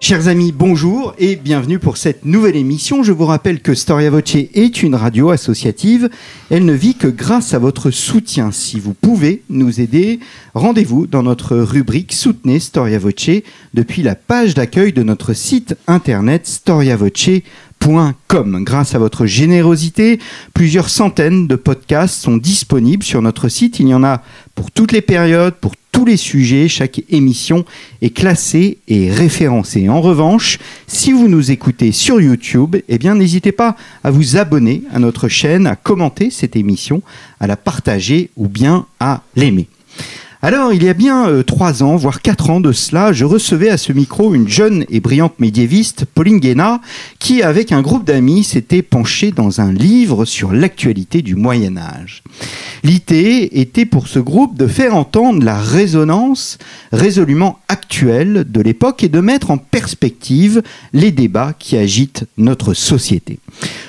Chers 0.00 0.28
amis, 0.28 0.52
bonjour 0.52 1.12
et 1.18 1.34
bienvenue 1.34 1.80
pour 1.80 1.96
cette 1.96 2.24
nouvelle 2.24 2.54
émission. 2.54 3.02
Je 3.02 3.10
vous 3.10 3.26
rappelle 3.26 3.60
que 3.60 3.74
Storia 3.74 4.10
Voce 4.10 4.36
est 4.36 4.82
une 4.84 4.94
radio 4.94 5.30
associative. 5.30 6.08
Elle 6.50 6.64
ne 6.64 6.72
vit 6.72 6.94
que 6.94 7.08
grâce 7.08 7.52
à 7.52 7.58
votre 7.58 7.90
soutien. 7.90 8.52
Si 8.52 8.78
vous 8.78 8.94
pouvez 8.94 9.42
nous 9.50 9.80
aider, 9.80 10.20
rendez-vous 10.54 11.08
dans 11.08 11.24
notre 11.24 11.56
rubrique 11.56 12.12
Soutenez 12.12 12.60
Storia 12.60 13.00
Voce 13.00 13.42
depuis 13.74 14.02
la 14.04 14.14
page 14.14 14.54
d'accueil 14.54 14.92
de 14.92 15.02
notre 15.02 15.32
site 15.32 15.76
internet 15.88 16.46
storiavoce.com. 16.46 17.67
Grâce 18.64 18.94
à 18.94 18.98
votre 18.98 19.24
générosité, 19.24 20.18
plusieurs 20.52 20.90
centaines 20.90 21.46
de 21.46 21.56
podcasts 21.56 22.20
sont 22.20 22.36
disponibles 22.36 23.02
sur 23.02 23.22
notre 23.22 23.48
site. 23.48 23.80
Il 23.80 23.88
y 23.88 23.94
en 23.94 24.04
a 24.04 24.22
pour 24.54 24.70
toutes 24.70 24.92
les 24.92 25.00
périodes, 25.00 25.54
pour 25.54 25.72
tous 25.90 26.04
les 26.04 26.18
sujets, 26.18 26.68
chaque 26.68 27.02
émission 27.08 27.64
est 28.02 28.10
classée 28.10 28.78
et 28.88 29.10
référencée. 29.10 29.88
En 29.88 30.00
revanche, 30.00 30.58
si 30.86 31.12
vous 31.12 31.28
nous 31.28 31.50
écoutez 31.50 31.90
sur 31.92 32.20
YouTube, 32.20 32.76
eh 32.88 32.98
bien 32.98 33.14
n'hésitez 33.14 33.52
pas 33.52 33.74
à 34.04 34.10
vous 34.10 34.36
abonner 34.36 34.82
à 34.92 34.98
notre 34.98 35.28
chaîne, 35.28 35.66
à 35.66 35.74
commenter 35.74 36.30
cette 36.30 36.56
émission, 36.56 37.02
à 37.40 37.46
la 37.46 37.56
partager 37.56 38.30
ou 38.36 38.48
bien 38.48 38.86
à 39.00 39.22
l'aimer. 39.34 39.66
Alors, 40.40 40.72
il 40.72 40.84
y 40.84 40.88
a 40.88 40.94
bien 40.94 41.28
euh, 41.28 41.42
trois 41.42 41.82
ans, 41.82 41.96
voire 41.96 42.22
quatre 42.22 42.50
ans 42.50 42.60
de 42.60 42.70
cela, 42.70 43.12
je 43.12 43.24
recevais 43.24 43.70
à 43.70 43.76
ce 43.76 43.92
micro 43.92 44.36
une 44.36 44.46
jeune 44.46 44.84
et 44.88 45.00
brillante 45.00 45.40
médiéviste, 45.40 46.04
Pauline 46.04 46.38
Guéna, 46.38 46.80
qui, 47.18 47.42
avec 47.42 47.72
un 47.72 47.82
groupe 47.82 48.04
d'amis, 48.04 48.44
s'était 48.44 48.82
penchée 48.82 49.32
dans 49.32 49.60
un 49.60 49.72
livre 49.72 50.24
sur 50.24 50.52
l'actualité 50.52 51.22
du 51.22 51.34
Moyen 51.34 51.76
Âge. 51.76 52.22
L'idée 52.84 53.48
était 53.50 53.84
pour 53.84 54.06
ce 54.06 54.20
groupe 54.20 54.56
de 54.56 54.68
faire 54.68 54.94
entendre 54.94 55.44
la 55.44 55.58
résonance 55.58 56.58
résolument 56.92 57.58
actuelle 57.66 58.44
de 58.48 58.60
l'époque 58.60 59.02
et 59.02 59.08
de 59.08 59.18
mettre 59.18 59.50
en 59.50 59.58
perspective 59.58 60.62
les 60.92 61.10
débats 61.10 61.52
qui 61.58 61.76
agitent 61.76 62.26
notre 62.36 62.74
société. 62.74 63.40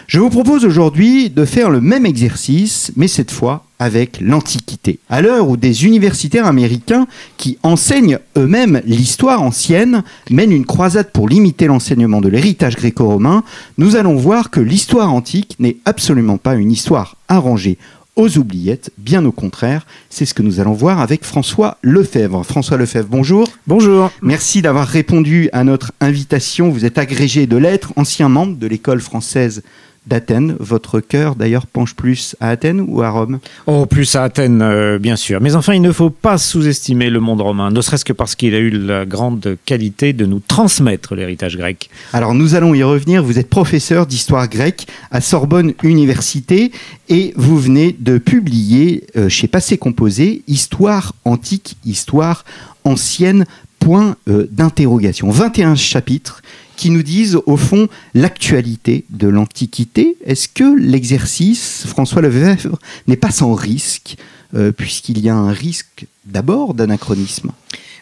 Je 0.08 0.20
vous 0.20 0.30
propose 0.30 0.66
aujourd'hui 0.66 1.30
de 1.30 1.45
faire 1.45 1.70
le 1.70 1.81
même 1.81 2.06
exercice, 2.06 2.92
mais 2.95 3.08
cette 3.08 3.30
fois 3.30 3.66
avec 3.78 4.20
l'Antiquité. 4.20 5.00
À 5.09 5.22
l'heure 5.22 5.48
où 5.48 5.56
des 5.56 5.86
universitaires 5.86 6.45
américains 6.45 7.08
qui 7.38 7.58
enseignent 7.64 8.20
eux-mêmes 8.38 8.81
l'histoire 8.86 9.42
ancienne 9.42 10.03
mènent 10.30 10.52
une 10.52 10.66
croisade 10.66 11.11
pour 11.11 11.30
limiter 11.30 11.67
l'enseignement 11.67 12.22
de 12.22 12.28
l'héritage 12.28 12.76
gréco-romain, 12.76 13.44
nous 13.78 13.95
allons 13.95 14.16
voir 14.16 14.50
que 14.50 14.59
l'histoire 14.59 15.14
antique 15.14 15.56
n'est 15.59 15.78
absolument 15.86 16.38
pas 16.38 16.56
une 16.56 16.72
histoire 16.72 17.16
arrangée 17.28 17.78
aux 18.20 18.38
oubliettes, 18.38 18.92
bien 18.98 19.23
au 19.23 19.31
contraire. 19.31 19.88
C'est 20.09 20.25
ce 20.25 20.34
que 20.34 20.42
nous 20.42 20.59
allons 20.59 20.73
voir 20.73 21.00
avec 21.00 21.23
François 21.23 21.78
Lefebvre. 21.81 22.44
François 22.44 22.76
Lefebvre, 22.76 23.08
bonjour. 23.09 23.48
Bonjour. 23.66 24.11
Merci 24.22 24.61
d'avoir 24.61 24.88
répondu 24.88 25.50
à 25.53 25.64
notre 25.64 25.94
invitation. 26.02 26.70
Vous 26.70 26.84
êtes 26.84 26.98
agrégé 26.98 27.48
de 27.48 27.56
lettres, 27.56 27.94
ancien 27.95 28.28
membre 28.28 28.58
de 28.58 28.67
l'école 28.67 29.00
française 29.00 29.64
d'Athènes. 30.10 30.56
Votre 30.60 31.00
cœur, 31.00 31.36
d'ailleurs, 31.36 31.68
penche 31.68 31.96
plus 31.96 32.36
à 32.40 32.50
Athènes 32.50 32.84
ou 32.86 33.02
à 33.02 33.10
Rome? 33.10 33.40
Oh, 33.68 33.86
plus 33.86 34.16
à 34.16 34.24
Athènes, 34.24 34.62
euh, 34.62 35.00
bien 35.00 35.16
sûr. 35.16 35.40
Mais 35.40 35.56
enfin, 35.56 35.74
il 35.74 35.82
ne 35.82 35.92
faut 35.92 36.10
pas 36.10 36.38
sous-estimer 36.38 37.10
le 37.10 37.20
monde 37.20 37.42
romain, 37.42 37.72
ne 37.72 37.82
serait-ce 37.82 38.04
que 38.04 38.14
parce 38.14 38.36
qu'il 38.36 38.54
a 38.56 38.60
eu 38.60 38.72
la 38.72 39.06
grande 39.06 39.58
qualité 39.66 40.12
de 40.12 40.26
nous 40.26 40.40
transmettre 40.40 41.16
l'héritage 41.16 41.56
grec. 41.56 41.89
Alors, 42.11 42.33
nous 42.33 42.56
allons 42.56 42.73
y 42.73 42.83
revenir. 42.83 43.23
Vous 43.23 43.39
êtes 43.39 43.50
professeur 43.50 44.08
d'histoire 44.08 44.50
grecque 44.50 44.88
à 45.11 45.22
Sorbonne 45.22 45.73
Université 45.83 46.72
et 47.08 47.33
vous 47.38 47.58
venez 47.58 47.95
de 47.98 48.17
publier 48.17 49.06
euh, 49.16 49.30
chez 49.30 49.48
Passé 49.48 49.78
Composé 49.78 50.44
Histoire 50.48 51.14
antique, 51.23 51.78
histoire 51.86 52.45
ancienne, 52.83 53.45
point 53.80 54.16
euh, 54.28 54.48
d'interrogation. 54.52 55.30
21 55.30 55.76
chapitres 55.76 56.42
qui 56.80 56.92
nous 56.92 57.04
disent 57.04 57.38
au 57.45 57.58
fond 57.58 57.90
l'actualité 58.14 59.04
de 59.10 59.28
l'Antiquité. 59.28 60.16
Est-ce 60.26 60.48
que 60.48 60.80
l'exercice, 60.80 61.84
François 61.86 62.22
Lefebvre, 62.22 62.80
n'est 63.06 63.17
pas 63.17 63.32
sans 63.32 63.54
risque, 63.54 64.16
euh, 64.56 64.72
puisqu'il 64.72 65.20
y 65.20 65.28
a 65.28 65.36
un 65.36 65.52
risque 65.52 66.06
d'abord 66.26 66.73
d'anachronisme? 66.73 67.52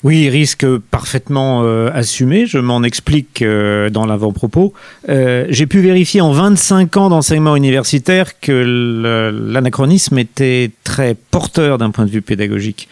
Oui, 0.04 0.30
risque 0.30 0.68
parfaitement 0.78 1.64
euh, 1.64 1.90
assumé. 1.92 2.46
Je 2.46 2.60
m'en 2.60 2.84
explique 2.84 3.42
euh, 3.42 3.90
dans 3.90 4.06
l'avant-propos. 4.06 4.74
J'ai 5.08 5.66
pu 5.66 5.80
vérifier 5.80 6.22
en 6.22 6.32
25 6.32 6.98
ans 6.98 7.10
d'enseignement 7.10 7.56
universitaire 7.56 8.40
que 8.40 9.32
l'anachronisme 9.52 10.20
était 10.20 10.70
très 10.84 11.16
porteur 11.16 11.80
d'un 11.80 11.90
point 11.90 12.06
de 12.06 12.12
vue 12.12 12.22
pédagogique, 12.22 12.90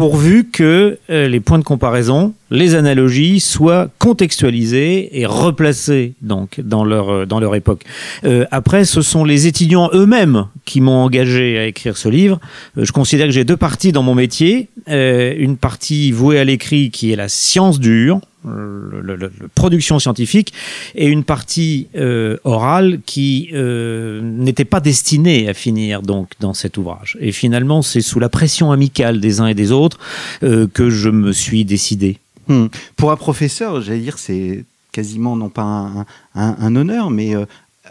pourvu 0.00 0.44
que 0.50 0.96
euh, 1.10 1.28
les 1.28 1.40
points 1.40 1.58
de 1.58 1.62
comparaison, 1.62 2.32
les 2.50 2.74
analogies 2.74 3.38
soient 3.38 3.88
contextualisés 3.98 5.20
et 5.20 5.26
replacés 5.26 6.14
donc 6.22 6.58
dans 6.58 6.86
leur 6.86 7.26
dans 7.26 7.38
leur 7.38 7.54
époque. 7.54 7.84
Euh, 8.24 8.46
après, 8.50 8.86
ce 8.86 9.02
sont 9.02 9.24
les 9.26 9.46
étudiants 9.46 9.90
eux-mêmes 9.92 10.46
qui 10.64 10.80
m'ont 10.80 11.04
engagé 11.04 11.58
à 11.58 11.66
écrire 11.66 11.98
ce 11.98 12.08
livre. 12.08 12.40
je 12.78 12.92
considère 12.92 13.26
que 13.26 13.32
j'ai 13.32 13.44
deux 13.44 13.58
parties 13.58 13.92
dans 13.92 14.02
mon 14.02 14.14
métier, 14.14 14.70
une 14.86 15.58
partie 15.58 16.12
vouée 16.12 16.38
à 16.38 16.44
l'écrit 16.44 16.90
qui 16.90 17.12
est 17.12 17.16
la 17.16 17.28
science 17.28 17.78
dure, 17.78 18.20
le, 18.44 19.30
production 19.54 19.98
scientifique, 19.98 20.52
et 20.94 21.06
une 21.06 21.24
partie 21.24 21.88
euh, 21.96 22.36
orale 22.44 23.00
qui 23.06 23.50
euh, 23.52 24.20
n'était 24.22 24.64
pas 24.64 24.80
destinée 24.80 25.48
à 25.48 25.54
finir 25.54 26.02
donc 26.02 26.32
dans 26.40 26.54
cet 26.54 26.78
ouvrage. 26.78 27.16
Et 27.20 27.32
finalement, 27.32 27.82
c'est 27.82 28.00
sous 28.00 28.20
la 28.20 28.28
pression 28.28 28.72
amicale 28.72 29.20
des 29.20 29.40
uns 29.40 29.46
et 29.46 29.54
des 29.54 29.72
autres 29.72 29.98
euh, 30.42 30.66
que 30.72 30.90
je 30.90 31.10
me 31.10 31.32
suis 31.32 31.64
décidé. 31.64 32.18
Hmm. 32.48 32.66
Pour 32.96 33.10
un 33.12 33.16
professeur, 33.16 33.80
j'allais 33.80 34.00
dire, 34.00 34.18
c'est 34.18 34.64
quasiment 34.92 35.36
non 35.36 35.50
pas 35.50 36.06
un 36.34 36.76
honneur, 36.76 37.10
mais 37.10 37.34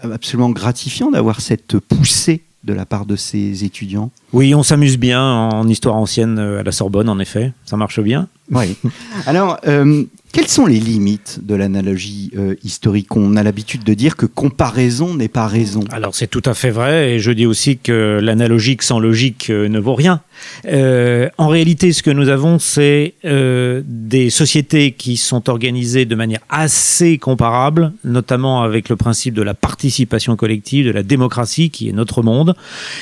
absolument 0.03 0.49
gratifiant 0.49 1.11
d'avoir 1.11 1.39
cette 1.39 1.79
poussée 1.79 2.41
de 2.65 2.73
la 2.73 2.85
part 2.85 3.05
de 3.05 3.15
ses 3.15 3.63
étudiants 3.63 4.11
Oui, 4.31 4.53
on 4.53 4.63
s'amuse 4.63 4.97
bien 4.97 5.23
en 5.23 5.67
histoire 5.67 5.95
ancienne 5.95 6.37
à 6.37 6.63
la 6.63 6.71
Sorbonne, 6.71 7.09
en 7.09 7.19
effet. 7.19 7.51
Ça 7.65 7.77
marche 7.77 7.99
bien. 7.99 8.27
Oui. 8.51 8.75
Alors, 9.25 9.57
euh, 9.67 10.03
quelles 10.31 10.47
sont 10.47 10.67
les 10.67 10.79
limites 10.79 11.39
de 11.43 11.55
l'analogie 11.55 12.31
euh, 12.37 12.55
historique? 12.63 13.15
On 13.15 13.35
a 13.35 13.41
l'habitude 13.41 13.83
de 13.83 13.93
dire 13.95 14.15
que 14.15 14.27
comparaison 14.27 15.15
n'est 15.15 15.27
pas 15.27 15.47
raison. 15.47 15.81
Alors 15.91 16.13
c'est 16.13 16.27
tout 16.27 16.43
à 16.45 16.53
fait 16.53 16.69
vrai, 16.69 17.13
et 17.13 17.19
je 17.19 17.31
dis 17.31 17.47
aussi 17.47 17.79
que 17.79 18.19
l'analogique 18.21 18.83
sans 18.83 18.99
logique 18.99 19.49
euh, 19.49 19.67
ne 19.67 19.79
vaut 19.79 19.95
rien. 19.95 20.21
Euh, 20.65 21.29
en 21.37 21.47
réalité, 21.47 21.93
ce 21.93 22.03
que 22.03 22.11
nous 22.11 22.29
avons, 22.29 22.59
c'est 22.59 23.13
euh, 23.25 23.81
des 23.85 24.29
sociétés 24.29 24.91
qui 24.91 25.17
sont 25.17 25.49
organisées 25.49 26.05
de 26.05 26.15
manière 26.15 26.41
assez 26.49 27.17
comparable, 27.17 27.93
notamment 28.03 28.61
avec 28.61 28.89
le 28.89 28.95
principe 28.95 29.33
de 29.33 29.41
la 29.41 29.53
participation 29.53 30.35
collective, 30.35 30.85
de 30.85 30.91
la 30.91 31.03
démocratie, 31.03 31.69
qui 31.69 31.89
est 31.89 31.93
notre 31.93 32.21
monde, 32.21 32.55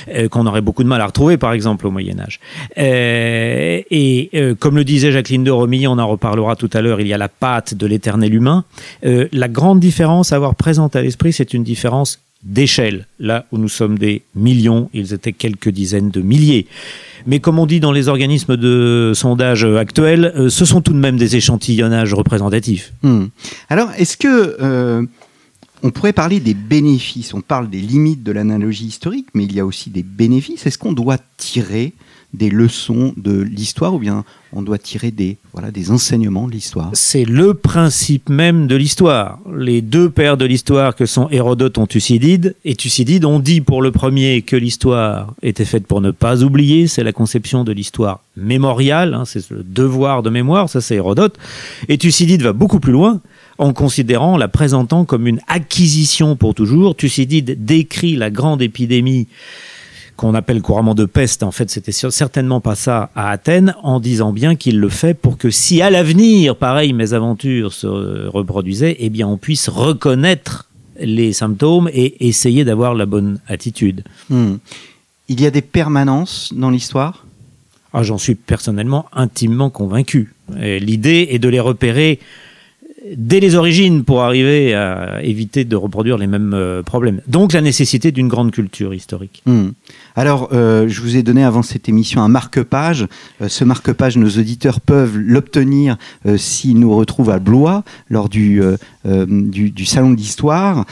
euh, 0.09 0.27
qu'on 0.29 0.45
aurait 0.45 0.61
beaucoup 0.61 0.83
de 0.83 0.89
mal 0.89 1.01
à 1.01 1.05
retrouver, 1.17 1.37
par 1.37 1.53
exemple, 1.53 1.87
au 1.87 1.91
Moyen 1.91 2.19
Âge. 2.19 2.39
Euh, 2.77 3.81
et 3.89 4.29
comme 4.59 4.75
le 4.75 4.83
disait 4.83 5.11
Jacqueline 5.11 5.43
de 5.43 5.51
Romilly, 5.51 5.87
on 5.87 5.97
en 5.97 6.07
reparlera 6.07 6.55
tout 6.55 6.69
à 6.73 6.81
l'heure, 6.81 7.01
il 7.01 7.07
y 7.07 7.13
a 7.13 7.17
la 7.17 7.29
patte 7.29 7.73
de 7.73 7.87
l'éternel 7.87 8.33
humain. 8.33 8.65
Euh, 9.05 9.27
la 9.31 9.47
grande 9.47 9.79
différence 9.79 10.31
à 10.31 10.35
avoir 10.35 10.55
présente 10.55 10.95
à 10.95 11.01
l'esprit, 11.01 11.33
c'est 11.33 11.53
une 11.53 11.63
différence 11.63 12.19
d'échelle. 12.43 13.07
Là 13.19 13.45
où 13.51 13.57
nous 13.57 13.69
sommes 13.69 13.97
des 13.97 14.21
millions, 14.35 14.89
ils 14.93 15.13
étaient 15.13 15.33
quelques 15.33 15.69
dizaines 15.69 16.11
de 16.11 16.21
milliers. 16.21 16.67
Mais 17.25 17.39
comme 17.39 17.57
on 17.57 17.65
dit 17.65 17.79
dans 17.79 17.91
les 17.91 18.07
organismes 18.07 18.55
de 18.55 19.11
sondage 19.15 19.65
actuels, 19.65 20.31
euh, 20.35 20.49
ce 20.49 20.65
sont 20.65 20.81
tout 20.81 20.93
de 20.93 20.99
même 20.99 21.17
des 21.17 21.35
échantillonnages 21.35 22.13
représentatifs. 22.13 22.93
Hmm. 23.01 23.25
Alors, 23.69 23.89
est-ce 23.97 24.17
que 24.17 24.55
euh, 24.61 25.03
on 25.83 25.91
pourrait 25.91 26.13
parler 26.13 26.39
des 26.39 26.53
bénéfices. 26.53 27.33
On 27.33 27.41
parle 27.41 27.69
des 27.69 27.81
limites 27.81 28.23
de 28.23 28.31
l'analogie 28.31 28.85
historique, 28.85 29.27
mais 29.33 29.43
il 29.45 29.53
y 29.53 29.59
a 29.59 29.65
aussi 29.65 29.89
des 29.89 30.03
bénéfices. 30.03 30.65
Est-ce 30.65 30.77
qu'on 30.77 30.93
doit 30.93 31.17
tirer 31.37 31.93
des 32.33 32.49
leçons 32.49 33.13
de 33.15 33.39
l'histoire 33.41 33.93
ou 33.93 33.99
bien 33.99 34.25
on 34.51 34.61
doit 34.61 34.77
tirer 34.77 35.11
des, 35.11 35.37
voilà, 35.53 35.71
des 35.71 35.91
enseignements 35.91 36.47
de 36.47 36.51
l'histoire? 36.51 36.89
C'est 36.93 37.25
le 37.25 37.53
principe 37.53 38.29
même 38.29 38.67
de 38.67 38.75
l'histoire. 38.75 39.39
Les 39.55 39.81
deux 39.81 40.09
pères 40.09 40.37
de 40.37 40.45
l'histoire 40.45 40.95
que 40.95 41.05
sont 41.05 41.29
Hérodote 41.29 41.77
et 41.77 41.87
Thucydide, 41.87 42.55
et 42.65 42.75
Thucydide 42.75 43.25
ont 43.25 43.39
dit 43.39 43.61
pour 43.61 43.81
le 43.81 43.91
premier 43.91 44.41
que 44.41 44.55
l'histoire 44.55 45.33
était 45.41 45.65
faite 45.65 45.87
pour 45.87 46.01
ne 46.01 46.11
pas 46.11 46.43
oublier, 46.43 46.87
c'est 46.87 47.03
la 47.03 47.13
conception 47.13 47.63
de 47.63 47.71
l'histoire 47.71 48.21
mémoriale, 48.35 49.13
hein, 49.13 49.25
c'est 49.25 49.49
le 49.49 49.63
devoir 49.63 50.21
de 50.21 50.29
mémoire, 50.29 50.69
ça 50.69 50.81
c'est 50.81 50.95
Hérodote, 50.95 51.37
et 51.87 51.97
Thucydide 51.97 52.41
va 52.41 52.53
beaucoup 52.53 52.79
plus 52.79 52.91
loin 52.93 53.21
en 53.57 53.73
considérant, 53.73 54.37
la 54.37 54.47
présentant 54.47 55.05
comme 55.05 55.27
une 55.27 55.39
acquisition 55.47 56.35
pour 56.35 56.53
toujours. 56.53 56.95
Thucydide 56.95 57.65
décrit 57.65 58.15
la 58.15 58.29
grande 58.29 58.61
épidémie 58.61 59.27
qu'on 60.15 60.33
appelle 60.33 60.61
couramment 60.61 60.95
de 60.95 61.05
peste, 61.05 61.43
en 61.43 61.51
fait, 61.51 61.69
c'était 61.69 61.91
certainement 61.91 62.59
pas 62.59 62.75
ça 62.75 63.11
à 63.15 63.29
Athènes, 63.29 63.75
en 63.83 63.99
disant 63.99 64.33
bien 64.33 64.55
qu'il 64.55 64.79
le 64.79 64.89
fait 64.89 65.13
pour 65.13 65.37
que 65.37 65.51
si 65.51 65.81
à 65.81 65.91
l'avenir, 65.91 66.55
pareil, 66.55 66.91
mes 66.91 67.13
aventures 67.13 67.71
se 67.71 68.27
reproduisaient, 68.27 68.97
eh 68.99 69.09
bien, 69.09 69.27
on 69.27 69.37
puisse 69.37 69.69
reconnaître 69.69 70.67
les 70.99 71.33
symptômes 71.33 71.87
et 71.93 72.27
essayer 72.27 72.65
d'avoir 72.65 72.95
la 72.95 73.05
bonne 73.05 73.39
attitude. 73.47 74.03
Hmm. 74.31 74.55
Il 75.29 75.39
y 75.39 75.45
a 75.45 75.51
des 75.51 75.61
permanences 75.61 76.51
dans 76.55 76.71
l'histoire? 76.71 77.25
Ah, 77.93 78.01
J'en 78.01 78.17
suis 78.17 78.35
personnellement 78.35 79.05
intimement 79.13 79.69
convaincu. 79.69 80.33
L'idée 80.55 81.27
est 81.31 81.39
de 81.39 81.49
les 81.49 81.59
repérer 81.59 82.19
dès 83.15 83.39
les 83.39 83.55
origines 83.55 84.03
pour 84.03 84.21
arriver 84.21 84.73
à 84.73 85.21
éviter 85.23 85.65
de 85.65 85.75
reproduire 85.75 86.17
les 86.17 86.27
mêmes 86.27 86.53
euh, 86.53 86.83
problèmes. 86.83 87.21
Donc 87.27 87.53
la 87.53 87.61
nécessité 87.61 88.11
d'une 88.11 88.27
grande 88.27 88.51
culture 88.51 88.93
historique. 88.93 89.41
Hmm. 89.45 89.69
Alors, 90.15 90.49
euh, 90.51 90.87
je 90.87 91.01
vous 91.01 91.15
ai 91.15 91.23
donné 91.23 91.43
avant 91.43 91.61
cette 91.61 91.87
émission 91.89 92.21
un 92.21 92.27
marque-page. 92.27 93.07
Euh, 93.41 93.47
ce 93.47 93.63
marque-page, 93.63 94.17
nos 94.17 94.29
auditeurs 94.29 94.81
peuvent 94.81 95.17
l'obtenir 95.17 95.97
s'ils 96.37 96.79
nous 96.79 96.95
retrouvent 96.95 97.29
à 97.29 97.39
Blois 97.39 97.83
lors 98.09 98.29
du, 98.29 98.61
du, 99.05 99.85
Salon 99.85 100.11
de 100.11 100.17
l'Histoire. 100.17 100.85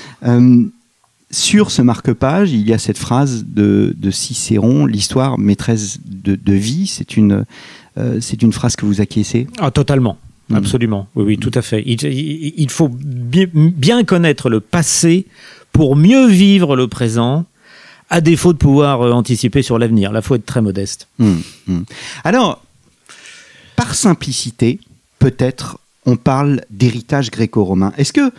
sur 1.32 1.72
ce 1.72 1.82
marque-page, 1.82 2.52
il 2.52 2.68
y 2.68 2.74
a 2.74 2.78
cette 2.78 2.98
phrase 2.98 3.46
de, 3.46 3.94
Cicéron, 4.12 4.86
l'histoire 4.86 5.38
maîtresse 5.38 6.00
de, 6.06 6.36
de 6.36 6.54
vie. 6.54 6.88
C'est 6.88 7.18
une, 7.18 7.46
c'est 8.20 8.42
une 8.42 8.54
phrase 8.54 8.76
que 8.76 8.86
vous 8.86 9.02
acquiescez? 9.02 9.48
Ah, 9.60 9.72
totalement. 9.72 10.18
Mm. 10.50 10.56
Absolument, 10.56 11.08
oui, 11.16 11.24
oui, 11.24 11.38
tout 11.38 11.52
à 11.54 11.62
fait. 11.62 11.84
Il, 11.86 12.70
faut 12.70 12.90
bien, 12.90 14.04
connaître 14.04 14.50
le 14.50 14.60
passé 14.60 15.26
pour 15.72 15.96
mieux 15.96 16.28
vivre 16.28 16.76
le 16.76 16.88
présent, 16.88 17.46
à 18.10 18.22
défaut 18.22 18.54
de 18.54 18.58
pouvoir 18.58 19.02
euh, 19.02 19.12
anticiper 19.12 19.64
sur 19.64 19.80
l'avenir. 19.80 20.12
Là, 20.12 20.20
il 20.20 20.26
faut 20.26 20.36
être 20.36 20.46
très 20.46 20.62
modeste. 20.62 21.08
Mm, 21.18 21.34
mm. 21.68 21.84
Alors, 22.24 22.64
par 23.76 23.96
simplicité, 23.96 24.80
peut-être, 25.18 25.80
on 26.06 26.16
parle 26.16 26.62
d'héritage 26.70 27.32
gréco-romain. 27.32 27.94
Est-ce 27.98 28.14
que 28.14 28.32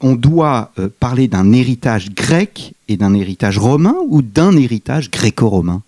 on 0.00 0.14
doit 0.14 0.72
euh, 0.78 0.88
parler 1.00 1.28
d'un 1.28 1.52
héritage 1.52 2.10
grec 2.10 2.74
et 2.88 2.96
d'un 2.96 3.14
héritage 3.14 3.58
romain 3.58 3.94
ou 4.08 4.20
d'un 4.22 4.56
héritage 4.56 5.10
gréco-romain? 5.10 5.82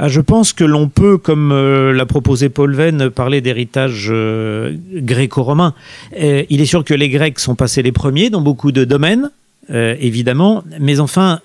Ah, 0.00 0.06
je 0.06 0.20
pense 0.20 0.52
que 0.52 0.62
l'on 0.62 0.88
peut, 0.88 1.18
comme 1.18 1.50
euh, 1.50 1.92
l'a 1.92 2.06
proposé 2.06 2.48
Paul 2.48 2.72
Venn, 2.72 3.10
parler 3.10 3.40
d'héritage 3.40 4.06
euh, 4.10 4.76
gréco-romain. 4.94 5.74
Euh, 6.20 6.44
il 6.50 6.60
est 6.60 6.66
sûr 6.66 6.84
que 6.84 6.94
les 6.94 7.08
Grecs 7.08 7.40
sont 7.40 7.56
passés 7.56 7.82
les 7.82 7.90
premiers 7.90 8.30
dans 8.30 8.40
beaucoup 8.40 8.70
de 8.70 8.84
domaines. 8.84 9.30
évidemment, 9.70 10.64
mais 10.80 10.98
enfin, 10.98 11.40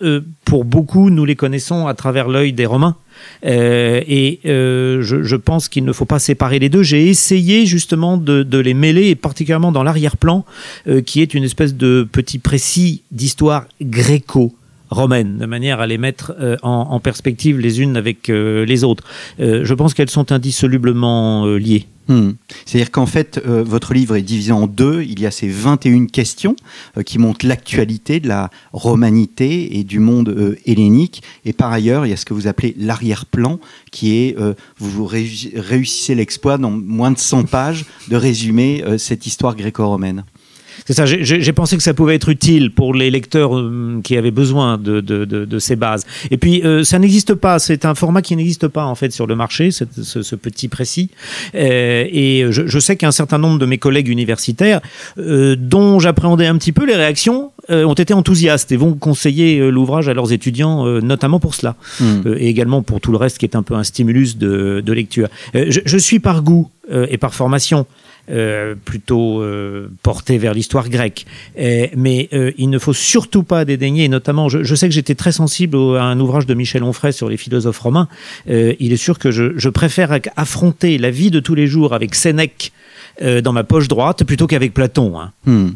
pour 0.46 0.64
beaucoup, 0.64 1.10
nous 1.10 1.26
les 1.26 1.36
connaissons 1.36 1.88
à 1.88 1.94
travers 1.94 2.30
l'œil 2.30 2.54
des 2.54 2.66
Romains. 2.66 2.96
et 3.44 4.40
je, 4.46 5.36
pense 5.36 5.68
qu'il 5.68 5.84
ne 5.84 5.92
faut 5.92 6.06
pas 6.06 6.20
séparer 6.20 6.60
les 6.60 6.70
deux. 6.70 6.84
J'ai 6.84 7.10
essayé 7.10 7.66
justement 7.66 8.16
de, 8.16 8.44
de, 8.44 8.60
les 8.60 8.74
mêler, 8.74 9.10
et 9.10 9.16
particulièrement 9.16 9.74
dans 9.74 9.84
l'arrière-plan, 9.84 10.46
qui 11.06 11.22
est 11.22 11.34
une 11.34 11.44
espèce 11.44 11.76
de 11.76 12.08
petit 12.10 12.40
précis 12.40 13.02
d'histoire 13.12 13.66
gréco 13.82 14.54
romaines, 14.94 15.38
de 15.38 15.46
manière 15.46 15.80
à 15.80 15.88
les 15.88 15.98
mettre 15.98 16.34
euh, 16.40 16.58
en, 16.62 17.00
perspective 17.00 17.60
les 17.60 17.82
unes 17.82 17.98
avec 17.98 18.30
euh, 18.30 18.66
les 18.66 18.84
autres. 18.84 19.04
Euh, 19.40 19.66
je 19.66 19.74
pense 19.74 19.94
qu'elles 19.94 20.10
sont 20.10 20.32
indissolublement 20.32 21.46
liées. 21.46 21.88
Hmm. 22.10 22.32
C'est-à-dire 22.66 22.92
qu'en 22.92 23.06
fait, 23.06 23.42
votre 23.46 23.94
livre 23.94 24.18
est 24.18 24.22
divisé 24.22 24.52
en 24.52 24.68
deux. 24.68 25.04
Il 25.04 25.22
y 25.22 25.26
a 25.26 25.32
ces 25.32 25.48
21 25.48 26.08
questions 26.08 26.58
qui 27.06 27.18
montrent 27.18 27.46
l'actualité 27.46 28.20
de 28.20 28.28
la 28.28 28.50
romanité 28.74 29.80
et 29.80 29.86
du 29.86 30.00
monde 30.00 30.58
hellénique. 30.66 31.24
Et 31.46 31.54
par 31.54 31.72
ailleurs, 31.72 32.06
il 32.06 32.10
y 32.10 32.14
a 32.14 32.18
ce 32.18 32.26
que 32.26 32.34
vous 32.34 32.48
appelez 32.48 32.76
l'arrière-plan, 32.78 33.58
qui 33.92 34.18
est, 34.18 34.36
vous 34.80 35.06
réussissez 35.06 36.14
l'exploit 36.14 36.58
dans 36.58 36.72
moins 36.72 37.12
de 37.12 37.20
100 37.20 37.46
pages 37.46 37.86
de 38.10 38.18
résumer 38.18 38.84
cette 38.98 39.26
histoire 39.26 39.56
gréco-romaine. 39.56 40.26
C'est 40.86 40.94
ça, 40.94 41.06
j'ai 41.06 41.54
pensé 41.54 41.78
que 41.78 41.84
ça 41.84 41.94
pouvait 41.94 42.16
être 42.16 42.30
utile 42.30 42.72
pour 42.72 42.94
les 42.94 43.10
lecteurs 43.10 43.58
euh, 43.58 44.02
qui 44.04 44.18
avaient 44.18 44.32
besoin 44.32 44.78
de, 44.78 45.00
de, 45.00 45.24
de, 45.26 45.60
ces 45.60 45.76
bases. 45.76 46.06
Et 46.30 46.38
puis, 46.38 46.62
euh, 46.64 46.84
ça 46.84 47.00
n'existe 47.00 47.36
pas, 47.36 47.60
c'est 47.60 47.86
un 47.86 47.96
format 47.96 48.22
qui 48.22 48.36
n'existe 48.36 48.68
pas 48.68 48.86
en 48.86 48.96
fait 48.96 49.12
sur 49.12 49.26
le 49.26 49.36
marché, 49.36 49.72
ce, 49.72 49.86
ce, 50.02 50.36
petit 50.36 50.68
précis. 50.68 51.10
Euh, 51.56 52.06
et 52.12 52.46
je, 52.50 52.68
je 52.68 52.80
sais 52.80 52.98
qu'un 52.98 53.12
certain 53.12 53.38
nombre 53.38 53.60
de 53.60 53.66
mes 53.66 53.78
collègues 53.78 54.10
universitaires, 54.10 54.82
dont 55.18 56.00
j'appréhendais 56.00 56.48
un 56.48 56.58
petit 56.58 56.72
peu 56.72 56.86
les 56.86 56.96
réactions, 56.96 57.52
ont 57.70 57.94
été 57.94 58.14
enthousiastes 58.14 58.72
et 58.74 58.78
vont 58.78 58.94
conseiller 58.94 59.72
l'ouvrage 59.72 60.10
à 60.10 60.14
leurs 60.14 60.34
étudiants, 60.34 60.86
notamment 61.02 61.40
pour 61.40 61.56
cela. 61.56 61.76
Hmm. 62.00 62.22
et 62.38 62.50
également 62.50 62.82
pour 62.82 63.00
tout 63.00 63.12
le 63.12 63.18
reste 63.18 63.38
qui 63.38 63.46
est 63.46 63.56
un 63.56 63.64
peu 63.64 63.76
un 63.76 63.84
stimulus 63.84 64.38
de, 64.38 64.82
de 64.86 64.94
lecture. 64.94 65.28
Je, 65.54 65.80
je, 65.86 65.98
suis 65.98 66.20
par 66.20 66.42
goût 66.42 66.70
et 66.92 67.18
par 67.18 67.34
formation 67.34 67.86
euh, 68.30 68.74
plutôt 68.76 69.42
euh, 69.42 69.90
porté 70.02 70.38
vers 70.38 70.54
l'histoire 70.54 70.88
grecque. 70.88 71.26
mais 71.58 72.30
euh, 72.32 72.54
il 72.58 72.70
ne 72.70 72.80
faut 72.80 72.94
surtout 72.94 73.44
pas 73.44 73.66
dédaigner, 73.66 74.08
notamment, 74.08 74.48
je, 74.48 74.76
sais 74.76 74.88
que 74.88 74.94
j'étais 74.94 75.14
très 75.16 75.34
sensible 75.34 75.76
à 75.98 76.04
un 76.04 76.18
ouvrage 76.22 76.46
de 76.46 76.54
Michel 76.54 76.84
Onfray 76.84 77.12
sur 77.12 77.28
les 77.28 77.36
philosophes 77.36 77.80
romains. 77.80 78.08
il 78.48 78.94
est 78.94 78.98
sûr 78.98 79.20
que 79.20 79.30
je, 79.30 79.68
préfère 79.68 80.18
affronter 80.38 80.98
la 80.98 81.12
vie 81.12 81.32
de 81.32 81.42
tous 81.42 81.54
les 81.54 81.68
jours 81.68 81.94
avec 81.94 82.16
Sénèque 82.16 82.72
dans 83.22 83.52
ma 83.52 83.66
poche 83.66 83.90
droite 83.90 84.24
plutôt 84.24 84.48
qu'avec 84.48 84.74
Platon. 84.74 85.20
Hein. 85.20 85.34
Hmm. 85.46 85.72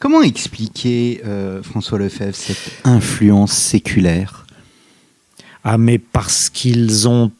Comment 0.00 0.22
expliquer, 0.22 1.20
François 1.62 2.00
Lefebvre, 2.00 2.34
cette 2.34 2.80
influence 2.82 3.52
séculaire? 3.52 4.44
Ah, 5.62 5.78
mais 5.78 5.98
parce 5.98 6.50
qu'ils 6.50 7.06
ont 7.06 7.30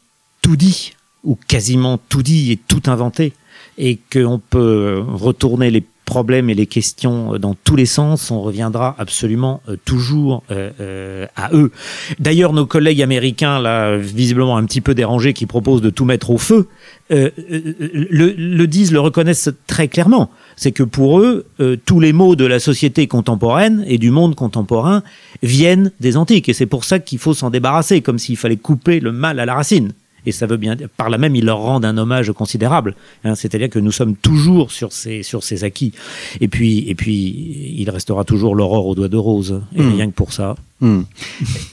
tout 0.40 0.56
dit, 0.56 0.92
ou 1.24 1.36
quasiment 1.48 1.98
tout 2.08 2.22
dit 2.22 2.52
et 2.52 2.56
tout 2.56 2.82
inventé 2.86 3.32
et 3.80 3.98
qu'on 4.12 4.38
peut 4.38 5.02
retourner 5.08 5.70
les 5.70 5.82
problèmes 6.10 6.50
et 6.50 6.54
les 6.54 6.66
questions 6.66 7.38
dans 7.38 7.54
tous 7.54 7.76
les 7.76 7.86
sens, 7.86 8.32
on 8.32 8.42
reviendra 8.42 8.96
absolument 8.98 9.62
euh, 9.68 9.76
toujours 9.84 10.42
euh, 10.50 10.70
euh, 10.80 11.26
à 11.36 11.50
eux. 11.54 11.70
D'ailleurs, 12.18 12.52
nos 12.52 12.66
collègues 12.66 13.00
américains, 13.00 13.60
là, 13.60 13.96
visiblement 13.96 14.56
un 14.56 14.64
petit 14.64 14.80
peu 14.80 14.94
dérangés, 14.94 15.32
qui 15.32 15.46
proposent 15.46 15.82
de 15.82 15.88
tout 15.88 16.04
mettre 16.04 16.30
au 16.30 16.38
feu, 16.38 16.66
le, 17.10 18.66
disent, 18.66 18.92
le 18.92 19.00
reconnaissent 19.00 19.50
très 19.66 19.88
clairement. 19.88 20.30
C'est 20.56 20.72
que 20.72 20.82
pour 20.82 21.20
eux, 21.20 21.46
tous 21.84 22.00
les 22.00 22.12
maux 22.12 22.36
de 22.36 22.44
la 22.44 22.60
société 22.60 23.06
contemporaine 23.06 23.84
et 23.86 23.98
du 23.98 24.10
monde 24.10 24.34
contemporain 24.34 25.02
viennent 25.42 25.90
des 26.00 26.16
antiques. 26.16 26.48
Et 26.48 26.52
c'est 26.52 26.66
pour 26.66 26.84
ça 26.84 26.98
qu'il 26.98 27.18
faut 27.18 27.34
s'en 27.34 27.50
débarrasser, 27.50 28.00
comme 28.00 28.18
s'il 28.18 28.36
fallait 28.36 28.56
couper 28.56 29.00
le 29.00 29.12
mal 29.12 29.40
à 29.40 29.46
la 29.46 29.54
racine 29.54 29.92
et 30.26 30.32
ça 30.32 30.46
veut 30.46 30.56
bien 30.56 30.76
par 30.96 31.10
là 31.10 31.18
même 31.18 31.34
ils 31.34 31.44
leur 31.44 31.58
rendent 31.58 31.84
un 31.84 31.96
hommage 31.96 32.32
considérable 32.32 32.94
hein. 33.24 33.34
c'est-à-dire 33.34 33.70
que 33.70 33.78
nous 33.78 33.92
sommes 33.92 34.16
toujours 34.16 34.70
sur 34.70 34.92
ces 34.92 35.22
sur 35.22 35.42
ces 35.42 35.64
acquis 35.64 35.92
et 36.40 36.48
puis 36.48 36.88
et 36.88 36.94
puis 36.94 37.74
il 37.76 37.90
restera 37.90 38.24
toujours 38.24 38.54
l'aurore 38.54 38.86
aux 38.86 38.94
doigts 38.94 39.08
de 39.08 39.16
rose 39.16 39.62
et 39.74 39.82
hmm. 39.82 39.94
rien 39.94 40.06
que 40.06 40.14
pour 40.14 40.32
ça 40.32 40.56
hmm. 40.80 41.02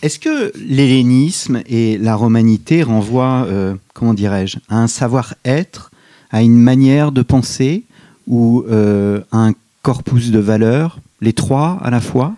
est-ce 0.02 0.20
que 0.20 0.52
l'hellénisme 0.56 1.62
et 1.68 1.98
la 1.98 2.16
romanité 2.16 2.84
renvoient 2.84 3.46
euh, 3.48 3.76
comment 3.94 4.14
dirais-je 4.14 4.58
à 4.70 4.78
un 4.82 4.88
savoir-être 4.88 5.92
à 6.32 6.42
une 6.42 6.58
manière 6.58 7.12
de 7.12 7.22
penser 7.22 7.84
ou 8.28 8.66
euh, 8.70 9.22
à 9.32 9.48
un 9.48 9.54
corpus 9.82 10.32
de 10.32 10.40
valeurs 10.40 11.00
les 11.22 11.34
trois 11.34 11.80
à 11.82 11.90
la 11.90 12.02
fois? 12.02 12.36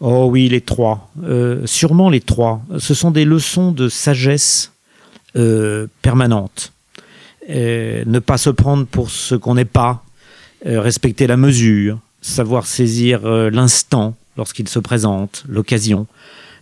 Oh 0.00 0.28
oui, 0.30 0.48
les 0.48 0.60
trois. 0.60 1.10
Euh, 1.24 1.66
sûrement 1.66 2.08
les 2.08 2.20
trois. 2.20 2.62
Ce 2.78 2.94
sont 2.94 3.10
des 3.10 3.24
leçons 3.24 3.72
de 3.72 3.88
sagesse 3.88 4.72
permanente. 6.02 6.72
Euh, 7.50 8.02
ne 8.06 8.18
pas 8.18 8.36
se 8.36 8.50
prendre 8.50 8.86
pour 8.86 9.10
ce 9.10 9.34
qu'on 9.34 9.54
n'est 9.54 9.64
pas, 9.64 10.04
euh, 10.66 10.80
respecter 10.80 11.26
la 11.26 11.36
mesure, 11.36 11.98
savoir 12.20 12.66
saisir 12.66 13.26
l'instant 13.26 14.16
lorsqu'il 14.36 14.68
se 14.68 14.78
présente, 14.78 15.44
l'occasion. 15.48 16.06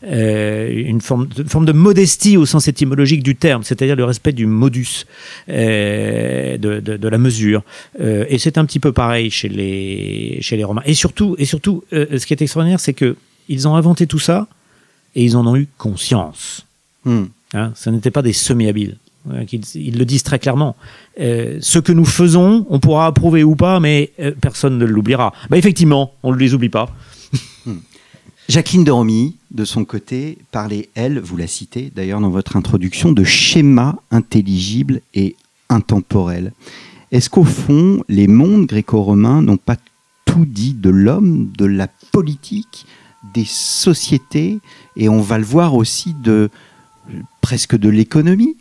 une, 0.03 1.01
forme 1.01 1.27
de, 1.27 1.73
modestie 1.73 2.37
au 2.37 2.47
sens 2.47 2.69
étymologique 2.69 3.23
du 3.23 3.35
terme, 3.35 3.65
c'est-à-dire 3.65 3.97
le 3.97 4.05
respect 4.05 4.33
du 4.33 4.47
modus, 4.47 5.07
de, 5.49 7.09
la 7.09 7.19
mesure. 7.19 7.63
et 7.99 8.39
c'est 8.39 8.59
un 8.59 8.65
petit 8.65 8.79
peu 8.79 8.93
pareil 8.93 9.31
chez 9.31 9.49
les, 9.49 10.39
chez 10.43 10.57
les 10.57 10.65
Romains. 10.65 10.83
Et 10.85 10.95
surtout, 10.95 11.35
et 11.39 11.47
surtout 11.47 11.83
ce 11.91 12.25
qui 12.27 12.35
est 12.35 12.43
extraordinaire, 12.43 12.81
c'est 12.81 12.95
que 12.95 13.17
ils 13.49 13.67
ont 13.67 13.75
inventé 13.75 14.07
tout 14.07 14.19
ça 14.19 14.47
et 15.15 15.25
ils 15.25 15.37
en 15.37 15.47
ont 15.47 15.57
eu 15.57 15.67
conscience. 15.79 16.67
Hmm. 17.05 17.27
Hein, 17.55 17.73
ce 17.75 17.91
n'était 17.91 18.11
pas 18.11 18.23
des 18.23 18.33
semi-habiles. 18.33 18.97
Ils, 19.75 19.99
le 19.99 20.05
disent 20.05 20.23
très 20.23 20.39
clairement. 20.39 20.77
Euh, 21.21 21.59
ce 21.61 21.79
que 21.79 21.93
nous 21.93 22.05
faisons, 22.05 22.67
on 22.71 22.79
pourra 22.79 23.07
approuver 23.07 23.43
ou 23.43 23.57
pas, 23.57 23.81
mais 23.81 24.13
euh, 24.21 24.33
personne 24.41 24.79
ne 24.79 24.85
l'oubliera. 24.85 25.33
Bah, 25.51 25.57
effectivement, 25.57 26.13
on 26.23 26.33
ne 26.33 26.39
les 26.39 26.55
oublie 26.55 26.69
pas. 26.69 26.89
Hmm. 27.67 27.79
Jacqueline 28.49 28.85
de 28.85 28.93
Romy, 28.93 29.35
de 29.51 29.65
son 29.65 29.85
côté, 29.85 30.39
parlait, 30.53 30.89
elle, 30.95 31.19
vous 31.19 31.37
la 31.37 31.49
citez 31.49 31.91
d'ailleurs 31.93 32.21
dans 32.21 32.31
votre 32.31 32.57
introduction, 32.57 33.11
de 33.11 33.25
schémas 33.25 33.97
intelligibles 34.13 35.01
et 35.15 35.35
intemporels. 35.69 36.53
Est-ce 37.11 37.29
qu'au 37.29 37.43
fond, 37.43 38.05
les 38.09 38.29
mondes 38.29 38.67
gréco-romains 38.67 39.43
n'ont 39.43 39.57
pas 39.57 39.75
tout 40.27 40.47
dit 40.47 40.75
de 40.75 40.91
l'homme, 40.91 41.51
de 41.59 41.65
la 41.65 41.89
politique, 42.13 42.87
des 43.35 43.45
sociétés, 43.45 44.61
et 44.97 45.09
on 45.09 45.21
va 45.21 45.39
le 45.39 45.45
voir 45.45 45.75
aussi 45.75 46.15
de, 46.23 46.49
presque 47.41 47.77
de 47.77 47.89
l'économie 47.89 48.57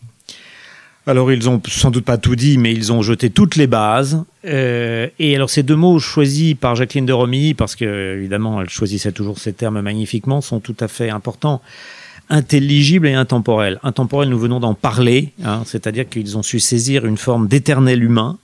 alors 1.07 1.31
ils 1.31 1.47
ont 1.49 1.61
sans 1.67 1.91
doute 1.91 2.05
pas 2.05 2.17
tout 2.17 2.35
dit, 2.35 2.57
mais 2.57 2.73
ils 2.73 2.91
ont 2.91 3.01
jeté 3.01 3.29
toutes 3.29 3.55
les 3.55 3.67
bases. 3.67 4.23
Euh, 4.45 5.07
et 5.19 5.35
alors 5.35 5.49
ces 5.49 5.61
deux 5.61 5.75
mots 5.75 5.99
choisis 5.99 6.55
par 6.55 6.75
Jacqueline 6.75 7.05
de 7.05 7.13
Romilly, 7.13 7.53
parce 7.53 7.75
que 7.75 8.15
évidemment 8.17 8.61
elle 8.61 8.69
choisissait 8.69 9.11
toujours 9.11 9.37
ces 9.37 9.53
termes 9.53 9.81
magnifiquement, 9.81 10.41
sont 10.41 10.59
tout 10.59 10.75
à 10.79 10.87
fait 10.87 11.09
importants. 11.09 11.61
Intelligible 12.29 13.07
et 13.07 13.13
intemporel. 13.13 13.79
Intemporel, 13.83 14.29
nous 14.29 14.39
venons 14.39 14.59
d'en 14.59 14.73
parler, 14.73 15.31
hein, 15.43 15.61
c'est-à-dire 15.63 16.09
qu'ils 16.09 16.39
ont 16.39 16.43
su 16.43 16.59
saisir 16.59 17.05
une 17.05 17.17
forme 17.17 17.47
d'éternel 17.47 18.03
humain. 18.03 18.39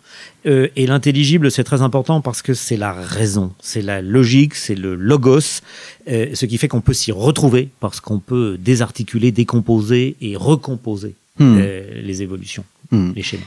Euh, 0.46 0.68
et 0.76 0.88
l'intelligible, 0.88 1.52
c'est 1.52 1.64
très 1.64 1.82
important 1.82 2.22
parce 2.22 2.42
que 2.42 2.54
c'est 2.54 2.78
la 2.78 2.94
raison, 2.94 3.52
c'est 3.62 3.82
la 3.82 4.02
logique, 4.02 4.56
c'est 4.56 4.76
le 4.76 4.96
logos, 4.96 5.62
euh, 6.10 6.28
ce 6.34 6.46
qui 6.46 6.58
fait 6.58 6.68
qu'on 6.68 6.82
peut 6.82 6.94
s'y 6.94 7.12
retrouver 7.12 7.70
parce 7.80 8.00
qu'on 8.00 8.20
peut 8.20 8.58
désarticuler, 8.60 9.32
décomposer 9.32 10.16
et 10.22 10.36
recomposer 10.36 11.16
Hmm. 11.40 11.58
Euh, 11.60 12.02
les 12.04 12.22
évolutions, 12.22 12.64
hmm. 12.92 13.12
les 13.16 13.24
schémas. 13.24 13.44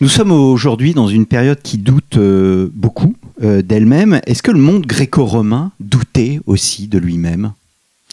Nous 0.00 0.08
sommes 0.08 0.30
aujourd'hui 0.30 0.92
dans 0.92 1.08
une 1.08 1.24
période 1.24 1.60
qui 1.62 1.78
doute 1.78 2.18
beaucoup 2.74 3.16
d'elle-même. 3.40 4.20
Est-ce 4.26 4.42
que 4.42 4.50
le 4.50 4.58
monde 4.58 4.84
gréco-romain 4.84 5.72
doutait 5.80 6.38
aussi 6.44 6.86
de 6.86 6.98
lui-même? 6.98 7.52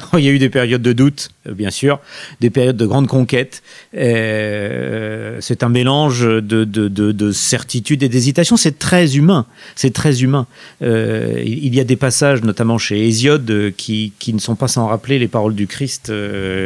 Il 0.17 0.23
y 0.23 0.27
a 0.27 0.31
eu 0.31 0.39
des 0.39 0.49
périodes 0.49 0.81
de 0.81 0.93
doute, 0.93 1.29
euh, 1.47 1.53
bien 1.53 1.71
sûr, 1.71 1.99
des 2.41 2.49
périodes 2.49 2.77
de 2.77 2.85
grande 2.85 3.07
conquête. 3.07 3.63
Euh, 3.95 5.37
c'est 5.41 5.63
un 5.63 5.69
mélange 5.69 6.21
de, 6.21 6.41
de, 6.41 6.63
de, 6.65 7.11
de 7.11 7.31
certitude 7.31 8.03
et 8.03 8.09
d'hésitation. 8.09 8.57
C'est 8.57 8.79
très 8.79 9.15
humain. 9.15 9.45
C'est 9.75 9.93
très 9.93 10.21
humain. 10.21 10.47
Euh, 10.81 11.41
il 11.45 11.73
y 11.73 11.79
a 11.79 11.83
des 11.83 11.95
passages, 11.95 12.43
notamment 12.43 12.77
chez 12.77 13.07
Hésiode, 13.07 13.73
qui, 13.77 14.13
qui 14.19 14.33
ne 14.33 14.39
sont 14.39 14.55
pas 14.55 14.67
sans 14.67 14.87
rappeler 14.87 15.19
les 15.19 15.27
paroles 15.27 15.55
du 15.55 15.67
Christ 15.67 16.11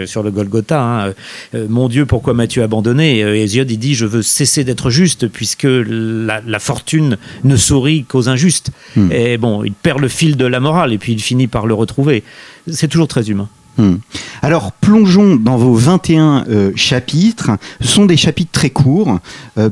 sur 0.05 0.23
le 0.23 0.31
Golgotha. 0.31 0.81
Hein. 0.81 1.13
Mon 1.53 1.87
Dieu, 1.87 2.05
pourquoi 2.05 2.33
m'as-tu 2.33 2.61
abandonné? 2.61 3.19
Hésiode, 3.19 3.69
il 3.71 3.77
dit 3.77 3.95
Je 3.95 4.05
veux 4.05 4.21
cesser 4.21 4.63
d'être 4.63 4.89
juste, 4.89 5.27
puisque 5.27 5.67
la, 5.67 6.41
la, 6.45 6.59
fortune 6.59 7.17
ne 7.43 7.55
sourit 7.55 8.03
qu'aux 8.03 8.29
injustes. 8.29 8.71
Hmm. 8.95 9.11
Et 9.11 9.37
bon, 9.37 9.63
il 9.63 9.73
perd 9.73 9.99
le 9.99 10.07
fil 10.07 10.37
de 10.37 10.45
la 10.45 10.59
morale, 10.59 10.93
et 10.93 10.97
puis 10.97 11.13
il 11.13 11.21
finit 11.21 11.47
par 11.47 11.67
le 11.67 11.73
retrouver 11.73 12.23
c'est 12.71 12.87
toujours 12.87 13.07
très 13.07 13.29
humain. 13.29 13.49
Hmm. 13.77 13.97
Alors 14.41 14.71
plongeons 14.71 15.35
dans 15.35 15.57
vos 15.57 15.73
21 15.73 16.45
euh, 16.49 16.71
chapitres. 16.75 17.51
Ce 17.81 17.87
sont 17.87 18.05
des 18.05 18.17
chapitres 18.17 18.51
très 18.51 18.69
courts. 18.69 19.19
Euh, 19.57 19.69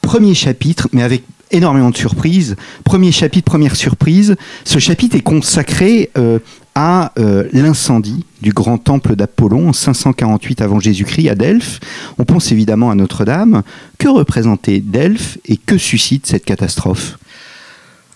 premier 0.00 0.34
chapitre, 0.34 0.88
mais 0.92 1.02
avec 1.02 1.24
énormément 1.50 1.90
de 1.90 1.96
surprises. 1.96 2.56
Premier 2.84 3.12
chapitre, 3.12 3.44
première 3.44 3.76
surprise. 3.76 4.34
Ce 4.64 4.78
chapitre 4.78 5.16
est 5.16 5.20
consacré 5.20 6.10
euh, 6.16 6.38
à 6.74 7.12
l'incendie 7.52 8.24
du 8.42 8.52
grand 8.52 8.78
temple 8.78 9.14
d'Apollon 9.14 9.68
en 9.68 9.72
548 9.72 10.60
avant 10.60 10.80
Jésus-Christ 10.80 11.28
à 11.28 11.36
Delphes. 11.36 11.78
On 12.18 12.24
pense 12.24 12.50
évidemment 12.50 12.90
à 12.90 12.96
Notre-Dame. 12.96 13.62
Que 13.98 14.08
représentait 14.08 14.80
Delphes 14.80 15.38
et 15.46 15.56
que 15.56 15.78
suscite 15.78 16.26
cette 16.26 16.44
catastrophe? 16.44 17.16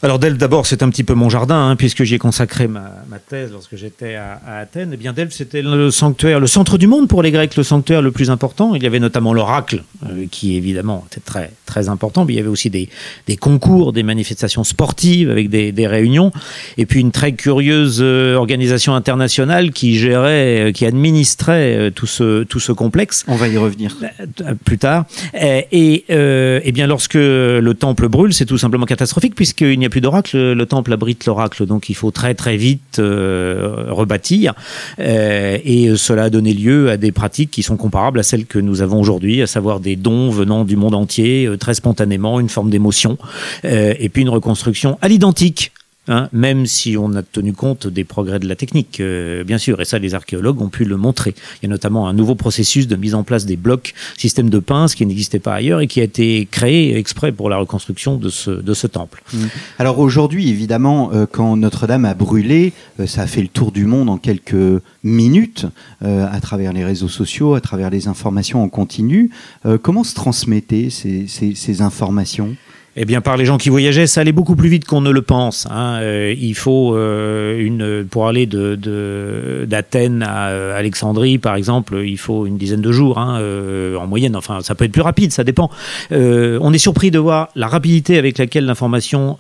Alors 0.03 0.21
Delphes, 0.21 0.39
d'abord, 0.39 0.67
c'est 0.67 0.83
un 0.83 0.91
petit 0.91 1.03
peu 1.03 1.15
mon 1.15 1.29
jardin, 1.29 1.71
hein, 1.71 1.77
puisque 1.77 2.05
j'y 2.05 2.15
ai 2.15 2.19
consacré 2.19 2.69
ma, 2.69 2.91
thèse 3.29 3.51
lorsque 3.51 3.77
j'étais 3.77 4.15
à, 4.15 4.41
Athènes. 4.47 4.91
Eh 4.95 4.97
bien, 4.97 5.13
Delphes, 5.13 5.33
c'était 5.33 5.63
le 5.63 5.91
sanctuaire, 5.91 6.39
le 6.39 6.47
centre 6.47 6.79
du 6.79 6.87
monde 6.87 7.09
pour 7.09 7.23
les 7.23 7.33
Grecs, 7.33 7.57
le 7.57 7.65
sanctuaire 7.65 8.01
le 8.01 8.13
plus 8.13 8.31
important. 8.31 8.75
Il 8.77 8.83
y 8.83 8.87
avait 8.87 9.01
notamment 9.01 9.35
l'oracle, 9.35 9.83
euh, 10.07 10.27
qui 10.31 10.57
évidemment 10.57 11.05
était 11.11 11.21
très 11.21 11.51
très 11.69 11.89
important. 11.89 12.25
Mais 12.25 12.33
il 12.33 12.37
y 12.37 12.41
avait 12.41 12.49
aussi 12.49 12.71
des, 12.71 12.89
des 13.27 13.37
concours, 13.37 13.93
des 13.93 14.03
manifestations 14.03 14.65
sportives 14.65 15.31
avec 15.31 15.49
des, 15.49 15.71
des, 15.73 15.87
réunions, 15.87 16.33
et 16.77 16.87
puis 16.87 17.01
une 17.01 17.13
très 17.13 17.33
curieuse 17.33 18.01
euh, 18.01 18.35
organisation 18.35 18.95
internationale 18.95 19.71
qui 19.71 19.97
gérait, 19.97 20.69
euh, 20.69 20.73
qui 20.73 20.85
administrait 20.85 21.91
tout 21.95 22.07
ce 22.07 22.43
tout 22.43 22.61
ce 22.61 22.73
complexe. 22.73 23.25
On 23.29 23.37
va 23.37 23.49
y 23.49 23.57
revenir 23.57 23.97
plus 24.65 24.79
tard. 24.79 25.05
Et, 25.35 26.05
et 26.09 26.73
bien, 26.73 26.87
lorsque 26.87 27.15
le 27.15 27.73
temple 27.73 28.09
brûle, 28.09 28.33
c'est 28.33 28.47
tout 28.47 28.59
simplement 28.59 28.87
catastrophique, 28.87 29.35
puisqu'il 29.35 29.79
n'y 29.79 29.87
a 29.87 29.91
plus 29.91 30.01
d'oracle, 30.01 30.37
le 30.37 30.67
temple 30.67 30.93
abrite 30.93 31.27
l'oracle, 31.27 31.67
donc 31.67 31.89
il 31.89 31.95
faut 31.95 32.11
très 32.11 32.35
très 32.35 32.57
vite 32.57 32.99
euh, 32.99 33.87
rebâtir. 33.89 34.55
Euh, 34.99 35.59
et 35.65 35.97
cela 35.97 36.25
a 36.25 36.31
donné 36.31 36.55
lieu 36.55 36.91
à 36.91 36.97
des 36.97 37.13
pratiques 37.13 37.51
qui 37.51 37.63
sont 37.63 37.77
comparables 37.77 38.19
à 38.19 38.23
celles 38.23 38.47
que 38.47 38.59
nous 38.59 38.81
avons 38.81 39.01
aujourd'hui, 39.01 39.43
à 39.43 39.47
savoir 39.47 39.81
des 39.81 39.97
dons 39.97 40.31
venant 40.31 40.65
du 40.65 40.77
monde 40.77 40.95
entier, 40.95 41.47
euh, 41.47 41.57
très 41.59 41.75
spontanément, 41.75 42.41
une 42.41 42.49
forme 42.49 42.71
d'émotion, 42.71 43.19
et 43.65 44.09
puis 44.09 44.23
une 44.23 44.29
reconstruction 44.29 44.99
à 45.03 45.09
l'identique 45.09 45.73
Hein, 46.09 46.31
même 46.33 46.65
si 46.65 46.97
on 46.97 47.15
a 47.15 47.23
tenu 47.23 47.53
compte 47.53 47.87
des 47.87 48.05
progrès 48.05 48.39
de 48.39 48.49
la 48.49 48.57
technique, 48.57 49.01
euh, 49.01 49.45
bien 49.45 49.59
sûr, 49.59 49.79
et 49.81 49.85
ça 49.85 49.99
les 49.99 50.15
archéologues 50.15 50.63
ont 50.63 50.71
pu 50.71 50.85
le 50.87 50.97
montrer. 50.97 51.35
Il 51.61 51.67
y 51.67 51.69
a 51.69 51.69
notamment 51.69 52.09
un 52.09 52.15
nouveau 52.15 52.35
processus 52.35 52.89
de 52.89 52.97
mise 52.97 53.15
en 53.15 53.25
place 53.25 53.45
des 53.45 53.57
blocs, 53.57 53.93
système 54.17 54.49
de 54.49 54.59
pinces 54.59 54.95
qui 54.95 55.05
n'existait 55.05 55.39
pas 55.39 55.55
ailleurs 55.55 55.81
et 55.81 55.87
qui 55.87 56.01
a 56.01 56.05
été 56.05 56.49
créé 56.51 56.97
exprès 56.97 57.31
pour 57.31 57.51
la 57.51 57.59
reconstruction 57.59 58.17
de 58.17 58.31
ce, 58.31 58.87
temple. 58.87 59.23
Mmh. 59.35 59.39
Alors 59.79 59.99
aujourd'hui, 59.99 60.49
évidemment, 60.49 61.11
euh, 61.13 61.27
quand 61.31 61.57
Notre-Dame 61.59 62.07
a 62.07 62.15
brûlé, 62.15 62.73
euh, 63.01 63.07
ça 63.07 63.23
a 63.23 63.27
fait 63.27 63.43
le 63.43 63.49
tour 63.49 63.71
du 63.71 63.85
monde 63.85 64.09
en 64.09 64.17
quelques 64.17 64.83
minutes, 65.03 65.67
à 66.01 66.41
travers 66.41 66.73
les 66.73 66.85
réseaux 66.85 67.09
sociaux, 67.09 67.55
à 67.55 67.61
travers 67.61 67.91
les 67.91 68.09
informations 68.09 68.63
en 68.63 68.69
continu. 68.69 69.31
comment 69.83 70.05
se 70.05 70.15
transmettaient 70.15 70.91
ces 70.91 71.83
informations? 71.83 72.57
Eh 73.01 73.05
bien, 73.05 73.21
par 73.21 73.37
les 73.37 73.45
gens 73.45 73.59
qui 73.59 73.69
voyageaient, 73.69 74.09
ça 74.09 74.23
allait 74.23 74.33
beaucoup 74.33 74.57
plus 74.57 74.69
vite 74.69 74.85
qu'on 74.85 75.01
ne 75.01 75.11
le 75.11 75.23
pense. 75.23 75.69
Hein. 75.71 76.01
Euh, 76.03 76.35
il 76.37 76.57
faut 76.57 76.97
euh, 76.97 77.57
une 77.57 78.05
pour 78.05 78.27
aller 78.27 78.45
de 78.47 79.65
d'Athènes 79.69 80.25
à 80.25 80.49
euh, 80.49 80.77
Alexandrie, 80.77 81.39
par 81.39 81.55
exemple, 81.55 82.03
il 82.05 82.19
faut 82.19 82.45
une 82.45 82.59
dizaine 82.59 82.81
de 82.81 82.91
jours 82.91 83.19
hein, 83.19 83.41
en 83.97 84.07
moyenne. 84.09 84.35
Enfin, 84.35 84.63
ça 84.63 84.75
peut 84.75 84.85
être 84.85 84.91
plus 84.91 85.03
rapide, 85.03 85.31
ça 85.31 85.45
dépend. 85.45 85.71
on 86.11 86.73
est 86.73 86.79
surpris 86.79 87.13
de 87.13 87.21
voir 87.21 87.51
la 87.55 87.69
rapidité 87.69 88.19
avec 88.19 88.37
laquelle 88.37 88.67
l'information 88.67 89.39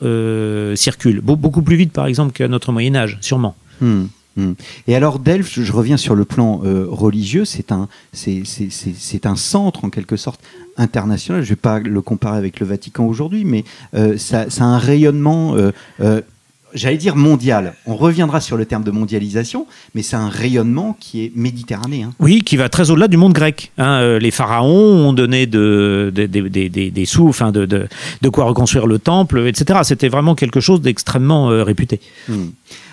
circule, 0.77 1.21
beaucoup 1.21 1.63
plus 1.63 1.77
vite, 1.77 1.93
par 1.93 2.07
exemple, 2.07 2.33
qu'à 2.33 2.47
notre 2.47 2.71
Moyen 2.71 2.95
Âge, 2.95 3.19
sûrement. 3.21 3.57
Hmm. 3.81 4.05
Hmm. 4.39 4.53
Et 4.87 4.95
alors 4.95 5.19
Delphes, 5.19 5.61
je 5.61 5.73
reviens 5.73 5.97
sur 5.97 6.15
le 6.15 6.25
plan 6.25 6.61
religieux, 6.63 7.45
c'est 7.45 7.73
un, 7.73 7.89
c'est, 8.13 9.27
un 9.27 9.37
centre 9.37 9.85
en 9.85 9.91
quelque 9.91 10.17
sorte 10.17 10.41
international. 10.79 11.43
Je 11.43 11.47
ne 11.47 11.51
vais 11.51 11.61
pas 11.61 11.81
le 11.81 12.01
comparer 12.01 12.39
avec 12.39 12.61
le 12.61 12.67
Vatican 12.67 13.05
aujourd'hui, 13.05 13.45
mais 13.45 13.65
euh, 13.95 14.17
ça, 14.17 14.47
a 14.59 14.65
un 14.65 14.79
rayonnement, 14.79 15.55
euh, 15.57 15.73
euh, 16.01 16.23
j'allais 16.75 16.97
dire 16.97 17.17
mondial. 17.17 17.75
On 17.87 17.97
reviendra 17.97 18.41
sur 18.41 18.57
le 18.57 18.67
terme 18.67 18.85
de 18.85 18.91
mondialisation, 18.91 19.67
mais 19.95 20.03
c'est 20.03 20.17
un 20.17 20.29
rayonnement 20.29 20.97
qui 20.99 21.25
est 21.25 21.33
méditerranéen. 21.35 22.13
Oui, 22.21 22.43
qui 22.43 22.57
va 22.57 22.69
très 22.69 22.91
au-delà 22.91 23.09
du 23.09 23.17
monde 23.17 23.33
grec. 23.33 23.73
Hein. 23.79 24.19
les 24.19 24.31
pharaons 24.31 25.09
ont 25.09 25.13
donné 25.13 25.47
de, 25.47 26.13
des 26.15 27.05
sous, 27.07 27.29
enfin 27.29 27.53
de, 27.53 27.67
de, 27.67 28.29
quoi 28.29 28.45
reconstruire 28.45 28.87
le 28.87 28.99
temple, 28.99 29.47
etc. 29.47 29.81
C'était 29.83 30.09
vraiment 30.09 30.35
quelque 30.35 30.61
chose 30.61 30.81
d'extrêmement 30.81 31.49
réputé. 31.65 32.01
Hmm. 32.29 32.49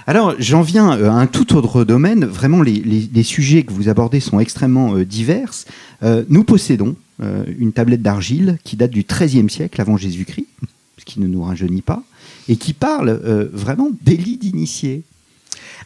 Alors, 0.08 0.36
j'en 0.38 0.62
viens 0.62 0.90
à 0.92 1.12
un 1.12 1.28
tout 1.28 1.56
autre 1.56 1.84
domaine. 1.84 2.26
Vraiment, 2.26 2.62
les, 2.62 2.74
les, 2.74 3.24
sujets 3.24 3.64
que 3.64 3.74
vous 3.74 3.90
abordez 3.90 4.20
sont 4.20 4.40
extrêmement 4.40 4.94
divers. 5.00 5.52
nous 6.30 6.44
possédons 6.44 6.96
euh, 7.24 7.46
une 7.60 7.72
tablette 7.72 8.02
d'argile 8.02 8.58
qui 8.66 8.76
date 8.76 8.92
du 8.92 9.04
XIIIe 9.04 9.50
siècle 9.50 9.80
avant 9.80 9.96
Jésus-Christ, 9.96 10.48
ce 10.98 11.06
qui 11.06 11.22
ne 11.22 11.28
nous 11.28 11.44
rajeunit 11.44 11.82
pas, 11.82 12.04
et 12.50 12.56
qui 12.58 12.74
parle 12.74 13.10
euh, 13.10 13.50
vraiment 13.52 13.90
des 14.02 14.18
lits 14.18 14.38
d'initiés. 14.38 15.04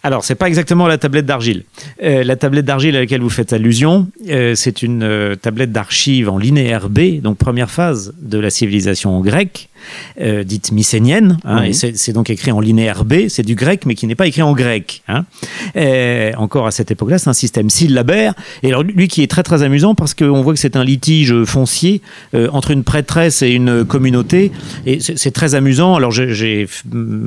Alors, 0.01 0.23
c'est 0.23 0.35
pas 0.35 0.47
exactement 0.47 0.87
la 0.87 0.97
tablette 0.97 1.25
d'argile. 1.25 1.65
Euh, 2.03 2.23
la 2.23 2.37
tablette 2.37 2.63
d'argile 2.63 2.95
à 2.95 2.99
laquelle 2.99 3.21
vous 3.21 3.29
faites 3.29 3.51
allusion, 3.51 4.07
c'est 4.55 4.81
une 4.81 5.35
tablette 5.41 5.73
d'archives 5.73 6.29
en 6.29 6.37
linéaire 6.37 6.89
B, 6.89 7.19
donc 7.21 7.37
première 7.37 7.69
phase 7.69 8.13
de 8.21 8.39
la 8.39 8.49
civilisation 8.49 9.19
grecque, 9.19 9.67
euh, 10.21 10.43
dite 10.43 10.71
mycénienne, 10.71 11.37
hein, 11.43 11.63
et 11.63 11.73
c'est 11.73 12.13
donc 12.13 12.29
écrit 12.29 12.51
en 12.51 12.59
linéaire 12.59 13.05
B, 13.05 13.27
c'est 13.27 13.43
du 13.43 13.55
grec, 13.55 13.85
mais 13.85 13.95
qui 13.95 14.07
n'est 14.07 14.15
pas 14.15 14.27
écrit 14.27 14.41
en 14.41 14.53
grec. 14.53 15.03
Hein. 15.07 15.25
encore 16.37 16.67
à 16.67 16.71
cette 16.71 16.91
époque-là, 16.91 17.17
c'est 17.17 17.29
un 17.29 17.33
système 17.33 17.69
syllabaire. 17.69 18.33
Et 18.63 18.67
alors, 18.67 18.83
lui 18.83 19.07
qui 19.07 19.23
est 19.23 19.27
très 19.27 19.43
très 19.43 19.63
amusant 19.63 19.95
parce 19.95 20.13
qu'on 20.13 20.41
voit 20.41 20.53
que 20.53 20.59
c'est 20.59 20.75
un 20.75 20.83
litige 20.83 21.43
foncier 21.45 22.01
euh, 22.33 22.47
entre 22.51 22.71
une 22.71 22.83
prêtresse 22.83 23.41
et 23.41 23.49
une 23.49 23.85
communauté, 23.85 24.51
et 24.85 24.99
c'est 24.99 25.31
très 25.31 25.55
amusant. 25.55 25.95
Alors, 25.95 26.11
j'ai 26.11 26.67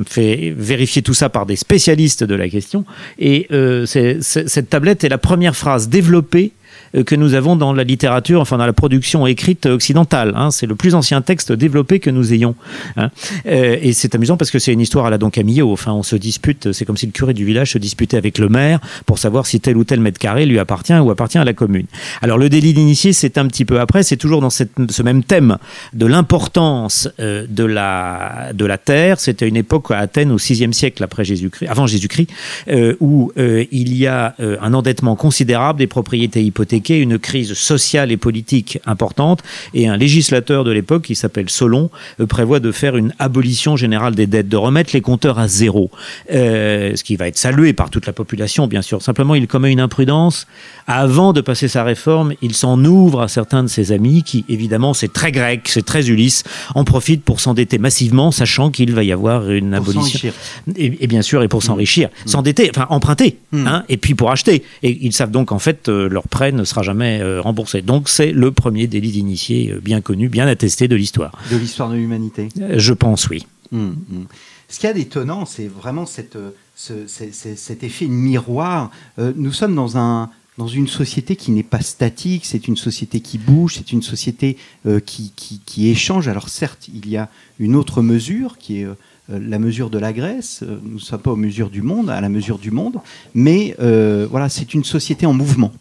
fait 0.05 0.53
vérifier 0.57 1.01
tout 1.01 1.13
ça 1.13 1.29
par 1.29 1.45
des 1.45 1.55
spécialistes 1.55 2.23
de 2.23 2.35
la 2.35 2.49
question, 2.49 2.85
et 3.19 3.47
euh, 3.51 3.85
cette 3.85 4.69
tablette 4.69 5.03
est 5.03 5.09
la 5.09 5.17
première 5.17 5.55
phrase 5.55 5.89
développée 5.89 6.51
euh, 6.53 6.62
que 7.05 7.15
nous 7.15 7.33
avons 7.33 7.55
dans 7.55 7.73
la 7.73 7.83
littérature, 7.83 8.41
enfin 8.41 8.57
dans 8.57 8.65
la 8.65 8.73
production 8.73 9.25
écrite 9.27 9.65
occidentale. 9.65 10.33
Hein. 10.35 10.51
C'est 10.51 10.65
le 10.65 10.75
plus 10.75 10.95
ancien 10.95 11.21
texte 11.21 11.51
développé 11.51 11.99
que 11.99 12.09
nous 12.09 12.33
ayons. 12.33 12.55
Hein. 12.97 13.09
Euh, 13.45 13.77
et 13.81 13.93
c'est 13.93 14.15
amusant 14.15 14.37
parce 14.37 14.51
que 14.51 14.59
c'est 14.59 14.73
une 14.73 14.81
histoire 14.81 15.05
à 15.05 15.09
la 15.09 15.17
Don 15.17 15.29
Camillo. 15.29 15.71
Enfin, 15.71 15.93
on 15.93 16.03
se 16.03 16.15
dispute, 16.15 16.71
c'est 16.71 16.85
comme 16.85 16.97
si 16.97 17.05
le 17.05 17.11
curé 17.11 17.33
du 17.33 17.45
village 17.45 17.71
se 17.71 17.77
disputait 17.77 18.17
avec 18.17 18.37
le 18.37 18.49
maire 18.49 18.79
pour 19.05 19.19
savoir 19.19 19.45
si 19.45 19.59
tel 19.59 19.77
ou 19.77 19.83
tel 19.83 19.99
mètre 19.99 20.19
carré 20.19 20.45
lui 20.45 20.59
appartient 20.59 20.93
ou 20.93 21.09
appartient 21.09 21.37
à 21.37 21.45
la 21.45 21.53
commune. 21.53 21.85
Alors 22.21 22.37
le 22.37 22.49
délit 22.49 22.73
d'initié, 22.73 23.13
c'est 23.13 23.37
un 23.37 23.47
petit 23.47 23.65
peu 23.65 23.79
après, 23.79 24.03
c'est 24.03 24.17
toujours 24.17 24.41
dans 24.41 24.49
ce 24.49 25.03
même 25.03 25.23
thème 25.23 25.57
de 25.93 26.05
l'importance 26.05 27.09
euh, 27.19 27.45
de, 27.49 27.63
la, 27.63 28.51
de 28.53 28.65
la 28.65 28.77
terre. 28.77 29.19
C'était 29.19 29.47
une 29.47 29.57
époque 29.57 29.91
à 29.91 29.97
Athènes 29.97 30.31
au 30.31 30.37
VIe 30.37 30.73
siècle 30.73 31.03
après 31.03 31.23
Jésus-Christ, 31.23 31.67
avant 31.69 31.87
Jésus-Christ, 31.87 32.29
où 32.99 33.31
il 33.37 33.97
y 33.97 34.07
a 34.07 34.35
un 34.39 34.73
endettement 34.73 35.15
considérable 35.15 35.79
des 35.79 35.87
propriétés 35.87 36.43
hypothécaires 36.43 36.62
une 36.89 37.19
crise 37.19 37.53
sociale 37.53 38.11
et 38.11 38.17
politique 38.17 38.79
importante. 38.85 39.41
Et 39.73 39.87
un 39.87 39.97
législateur 39.97 40.63
de 40.63 40.71
l'époque, 40.71 41.03
qui 41.03 41.15
s'appelle 41.15 41.49
Solon, 41.49 41.89
euh, 42.19 42.25
prévoit 42.25 42.59
de 42.59 42.71
faire 42.71 42.97
une 42.97 43.13
abolition 43.19 43.75
générale 43.75 44.15
des 44.15 44.27
dettes, 44.27 44.49
de 44.49 44.57
remettre 44.57 44.91
les 44.93 45.01
compteurs 45.01 45.39
à 45.39 45.47
zéro. 45.47 45.91
Euh, 46.31 46.95
ce 46.95 47.03
qui 47.03 47.15
va 47.15 47.27
être 47.27 47.37
salué 47.37 47.73
par 47.73 47.89
toute 47.89 48.05
la 48.05 48.13
population, 48.13 48.67
bien 48.67 48.81
sûr. 48.81 49.01
Simplement, 49.01 49.35
il 49.35 49.47
commet 49.47 49.71
une 49.71 49.79
imprudence. 49.79 50.47
Avant 50.87 51.33
de 51.33 51.41
passer 51.41 51.67
sa 51.67 51.83
réforme, 51.83 52.33
il 52.41 52.53
s'en 52.53 52.83
ouvre 52.83 53.21
à 53.21 53.27
certains 53.27 53.63
de 53.63 53.69
ses 53.69 53.91
amis 53.91 54.23
qui, 54.23 54.45
évidemment, 54.49 54.93
c'est 54.93 55.13
très 55.13 55.31
grec, 55.31 55.61
c'est 55.65 55.85
très 55.85 56.09
Ulysse, 56.09 56.43
en 56.75 56.83
profitent 56.83 57.23
pour 57.23 57.39
s'endetter 57.39 57.77
massivement, 57.77 58.31
sachant 58.31 58.71
qu'il 58.71 58.93
va 58.93 59.03
y 59.03 59.11
avoir 59.11 59.49
une 59.49 59.71
Pour 59.71 59.89
abolition. 59.89 60.31
Et, 60.75 60.97
et 61.03 61.07
bien 61.07 61.21
sûr, 61.21 61.43
et 61.43 61.47
pour 61.47 61.63
s'enrichir, 61.63 62.09
s'endetter, 62.25 62.69
enfin 62.69 62.87
emprunter, 62.89 63.37
Mm. 63.53 63.67
hein, 63.67 63.83
et 63.87 63.97
puis 63.97 64.15
pour 64.15 64.31
acheter. 64.31 64.63
Et 64.81 64.97
ils 65.05 65.13
savent 65.13 65.31
donc 65.31 65.51
en 65.51 65.59
fait 65.59 65.87
euh, 65.87 66.09
leur 66.09 66.27
prêt 66.27 66.51
ne 66.53 66.63
sera 66.63 66.81
jamais 66.83 67.19
euh, 67.21 67.41
remboursé. 67.41 67.81
Donc 67.81 68.09
c'est 68.09 68.31
le 68.31 68.51
premier 68.51 68.87
délit 68.87 69.11
d'initié 69.11 69.71
euh, 69.71 69.79
bien 69.79 70.01
connu, 70.01 70.29
bien 70.29 70.47
attesté 70.47 70.87
de 70.87 70.95
l'histoire. 70.95 71.31
De 71.51 71.57
l'histoire 71.57 71.89
de 71.89 71.95
l'humanité? 71.95 72.49
Euh, 72.61 72.75
Je 72.77 72.93
pense, 72.93 73.27
oui. 73.29 73.45
Hum, 73.71 73.95
hum. 74.11 74.25
Ce 74.69 74.79
qu'il 74.79 74.87
y 74.87 74.91
a 74.91 74.93
d'étonnant, 74.93 75.45
c'est 75.45 75.67
vraiment 75.67 76.05
cette, 76.07 76.37
cet 76.75 77.83
effet 77.83 78.07
miroir. 78.07 78.91
Euh, 79.19 79.31
nous 79.35 79.51
sommes 79.51 79.75
dans, 79.75 79.97
un, 79.97 80.29
dans 80.57 80.67
une 80.67 80.87
société 80.87 81.35
qui 81.35 81.51
n'est 81.51 81.63
pas 81.63 81.81
statique, 81.81 82.45
c'est 82.45 82.67
une 82.67 82.77
société 82.77 83.19
qui 83.19 83.37
bouge, 83.37 83.75
c'est 83.77 83.91
une 83.91 84.01
société 84.01 84.57
euh, 84.87 84.99
qui, 84.99 85.31
qui- 85.35 85.59
qui 85.65 85.89
échange. 85.89 86.27
Alors 86.27 86.49
certes, 86.49 86.87
il 86.93 87.07
y 87.09 87.17
a 87.17 87.29
une 87.59 87.75
autre 87.75 88.01
mesure 88.01 88.57
qui 88.57 88.79
est 88.81 88.85
euh, 88.85 88.95
la 89.29 89.59
mesure 89.59 89.89
de 89.89 89.99
la 89.99 90.11
Grèce. 90.11 90.63
Nous 90.83 90.95
ne 90.95 90.99
sommes 90.99 91.21
pas 91.21 91.31
aux 91.31 91.35
mesures 91.37 91.69
du 91.69 91.81
monde, 91.81 92.09
à 92.09 92.19
la 92.21 92.29
mesure 92.29 92.57
du 92.57 92.71
monde, 92.71 92.97
mais 93.35 93.75
euh, 93.79 94.27
voilà, 94.29 94.49
c'est 94.49 94.73
une 94.73 94.83
société 94.83 95.25
en 95.25 95.33
mouvement. 95.33 95.71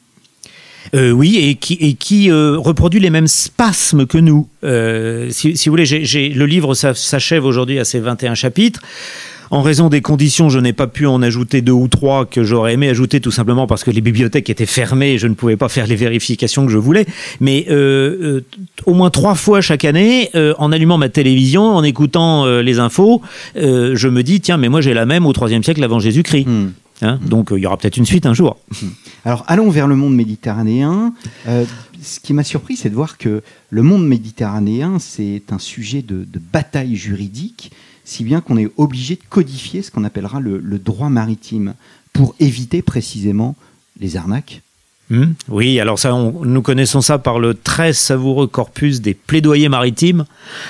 Euh, 0.95 1.11
oui, 1.11 1.39
et 1.39 1.55
qui, 1.55 2.31
euh, 2.31 2.59
reproduit 2.59 3.01
les 3.01 3.11
mêmes 3.11 3.27
spasmes 3.27 4.07
que 4.07 4.19
nous. 4.19 4.47
Euh, 4.63 5.29
si, 5.31 5.53
vous 5.53 5.71
voulez, 5.71 5.87
le 5.87 6.45
livre 6.45 6.75
s'achève 6.75 7.45
aujourd'hui 7.47 7.79
à 7.79 7.85
ses 7.85 7.99
21 7.99 8.35
chapitres. 8.35 8.81
En 9.51 9.61
raison 9.61 9.91
des 9.91 10.01
conditions, 10.01 10.49
je 10.49 10.59
n'ai 10.59 10.73
pas 10.73 10.87
pu 10.87 11.07
en 11.07 11.21
ajouter 11.21 11.61
deux 11.61 11.73
ou 11.73 11.87
trois 11.87 12.25
que 12.25 12.43
j'aurais 12.43 12.75
aimé 12.75 12.89
ajouter 12.89 13.21
tout 13.21 13.31
simplement 13.31 13.67
parce 13.67 13.85
que 13.85 13.91
les 13.91 14.01
bibliothèques 14.01 14.49
étaient 14.49 14.65
fermées 14.65 15.13
et 15.13 15.19
je 15.19 15.27
ne 15.27 15.35
pouvais 15.35 15.57
pas 15.57 15.69
faire 15.69 15.87
les 15.87 15.97
vérifications 15.97 16.65
que 16.65 16.73
je 16.73 16.79
voulais. 16.79 17.05
Mais 17.41 17.67
au 17.71 18.95
moins 18.95 19.11
trois 19.11 19.35
fois 19.35 19.61
chaque 19.61 19.85
année, 19.85 20.31
en 20.57 20.73
allumant 20.73 20.97
ma 20.97 21.11
télévision, 21.11 21.65
en 21.65 21.85
écoutant 21.85 22.47
les 22.47 22.79
infos, 22.79 23.21
je 23.55 24.09
me 24.09 24.23
dis 24.23 24.41
tiens, 24.41 24.57
mais 24.57 24.71
moi 24.71 24.81
j'ai 24.81 24.95
la 24.95 25.05
même 25.05 25.27
au 25.27 25.35
IIIe 25.35 25.63
siècle 25.63 25.85
avant 25.85 25.99
Jésus-Christ. 25.99 26.47
Hum. 26.47 26.73
Hein 27.03 27.19
Donc 27.21 27.53
euh, 27.53 27.59
il 27.59 27.63
y 27.63 27.67
aura 27.67 27.77
peut-être 27.77 27.97
une 27.97 28.07
suite 28.07 28.27
un 28.27 28.35
jour. 28.35 28.57
Alors 29.25 29.45
allons 29.49 29.69
vers 29.71 29.89
le 29.89 29.97
monde 29.97 30.15
méditerranéen. 30.15 31.13
Euh, 31.47 31.65
ce 32.01 32.21
qui 32.21 32.33
m'a 32.33 32.45
surpris, 32.45 32.77
c'est 32.77 32.91
de 32.91 32.95
voir 32.95 33.19
que 33.19 33.43
le 33.71 33.83
monde 33.83 34.07
méditerranéen, 34.07 34.99
c'est 34.99 35.43
un 35.51 35.59
sujet 35.59 36.03
de, 36.03 36.27
bataille 36.53 36.97
juridique, 36.97 37.73
si 38.05 38.25
bien 38.25 38.41
qu'on 38.41 38.57
est 38.57 38.71
obligé 38.77 39.17
de 39.17 39.23
codifier 39.29 39.83
ce 39.83 39.91
qu'on 39.91 40.05
appellera 40.05 40.41
le, 40.41 40.59
le 40.59 40.79
droit 40.79 41.09
maritime 41.09 41.75
pour 42.13 42.35
éviter 42.41 42.83
précisément 42.83 43.57
les 44.01 44.17
arnaques. 44.17 44.63
Hmm, 45.13 45.33
Oui, 45.51 45.79
alors 45.79 45.99
ça, 45.99 46.11
nous 46.13 46.63
connaissons 46.63 47.03
ça 47.03 47.19
par 47.19 47.39
le 47.39 47.53
très 47.53 47.93
savoureux 47.93 48.47
corpus 48.47 49.03
des 49.03 49.13
plaidoyers 49.13 49.69
maritimes 49.69 50.25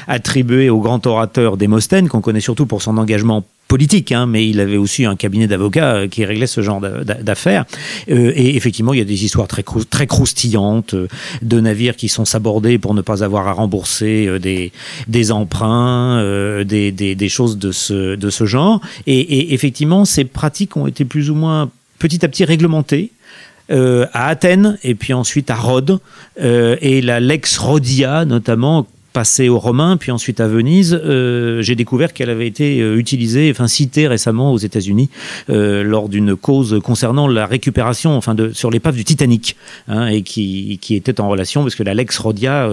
attribués 0.09 0.69
au 0.69 0.81
grand 0.81 1.07
orateur 1.07 1.57
Démosthène, 1.57 2.09
qu'on 2.09 2.21
connaît 2.21 2.41
surtout 2.41 2.67
pour 2.67 2.83
son 2.83 2.99
engagement 2.99 3.45
politique, 3.69 4.11
hein, 4.11 4.27
mais 4.27 4.49
il 4.49 4.59
avait 4.59 4.79
aussi 4.79 5.05
un 5.05 5.15
cabinet 5.15 5.47
d'avocats 5.47 5.95
euh, 5.95 6.09
qui 6.09 6.25
réglait 6.25 6.49
ce 6.49 6.61
genre 6.61 6.81
d'a- 6.81 7.05
d'a- 7.05 7.23
d'affaires. 7.23 7.67
Euh, 8.11 8.33
et 8.35 8.57
effectivement, 8.57 8.93
il 8.93 8.99
y 8.99 9.01
a 9.01 9.05
des 9.05 9.25
histoires 9.25 9.47
très, 9.47 9.63
très 9.89 10.09
croustillantes 10.09 10.95
euh, 10.95 11.07
de 11.43 11.61
navires 11.61 11.95
qui 11.95 12.09
sont 12.09 12.25
sabordés 12.25 12.79
pour 12.79 12.95
ne 12.95 13.01
pas 13.01 13.23
avoir 13.23 13.47
à 13.47 13.53
rembourser 13.53 14.41
des, 14.41 15.33
emprunts, 15.33 16.65
des, 16.65 17.29
choses 17.29 17.59
de 17.59 17.71
ce, 17.71 18.17
de 18.17 18.29
ce 18.29 18.45
genre. 18.45 18.81
Et 19.07 19.55
effectivement, 19.55 20.05
ces 20.05 20.25
pratiques 20.25 20.77
ont 20.77 20.89
été 20.89 21.05
plus 21.05 21.31
ou 21.31 21.37
moins 21.37 21.71
petit 22.01 22.25
à 22.25 22.29
petit 22.29 22.45
réglementées 22.45 23.13
euh, 23.71 24.07
à 24.13 24.29
Athènes 24.29 24.79
et 24.83 24.95
puis 24.95 25.13
ensuite 25.13 25.51
à 25.51 25.55
Rhodes 25.55 26.01
euh, 26.41 26.77
et 26.81 27.01
la 27.01 27.21
Lex 27.21 27.59
Rhodia 27.59 28.25
notamment 28.25 28.87
passée 29.13 29.49
aux 29.49 29.59
Romains 29.59 29.97
puis 29.97 30.11
ensuite 30.11 30.41
à 30.41 30.49
Venise 30.49 30.99
euh, 31.05 31.63
j'ai 31.63 31.75
découvert 31.77 32.13
qu'elle 32.13 32.31
avait 32.31 32.47
été 32.47 32.79
utilisée 32.79 33.51
enfin 33.51 33.69
citée 33.69 34.09
récemment 34.09 34.53
aux 34.53 34.59
États-Unis 34.59 35.11
lors 35.49 36.09
d'une 36.09 36.35
cause 36.35 36.81
concernant 36.83 37.29
la 37.29 37.47
récupération 37.47 38.17
enfin 38.17 38.35
de 38.35 38.53
sur 38.53 38.71
l'épave 38.71 38.97
du 38.97 39.05
Titanic 39.05 39.57
hein, 39.87 40.07
et 40.07 40.23
qui, 40.23 40.79
qui 40.81 40.97
était 40.97 41.21
en 41.21 41.29
relation 41.29 41.63
parce 41.63 41.75
que 41.75 41.83
la 41.83 41.95
Lex 41.95 42.19
Rhodia 42.19 42.69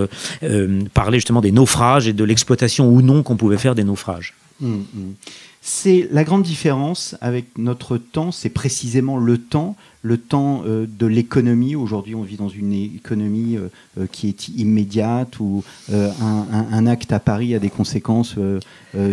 parlait 0.94 1.18
justement 1.18 1.42
des 1.42 1.52
naufrages 1.52 2.08
et 2.08 2.14
de 2.14 2.24
l'exploitation 2.24 2.90
ou 2.90 3.02
non 3.02 3.22
qu'on 3.22 3.36
pouvait 3.36 3.58
faire 3.58 3.76
des 3.76 3.84
naufrages 3.84 4.34
Hum, 4.62 4.86
hum. 4.94 5.16
C'est 5.62 6.08
la 6.12 6.24
grande 6.24 6.44
différence 6.44 7.16
avec 7.20 7.58
notre 7.58 7.98
temps, 7.98 8.32
c'est 8.32 8.50
précisément 8.50 9.18
le 9.18 9.38
temps, 9.38 9.76
le 10.04 10.18
temps 10.18 10.64
euh, 10.66 10.88
de 10.88 11.06
l'économie. 11.06 11.76
Aujourd'hui, 11.76 12.16
on 12.16 12.22
vit 12.22 12.38
dans 12.38 12.48
une 12.48 12.72
économie 12.72 13.58
euh, 13.58 13.68
euh, 14.00 14.08
qui 14.10 14.30
est 14.30 14.48
immédiate, 14.48 15.40
où 15.42 15.64
un, 15.92 16.88
acte 16.88 17.12
à 17.12 17.20
Paris 17.20 17.54
a 17.56 17.60
des 17.60 17.70
conséquences 17.70 18.36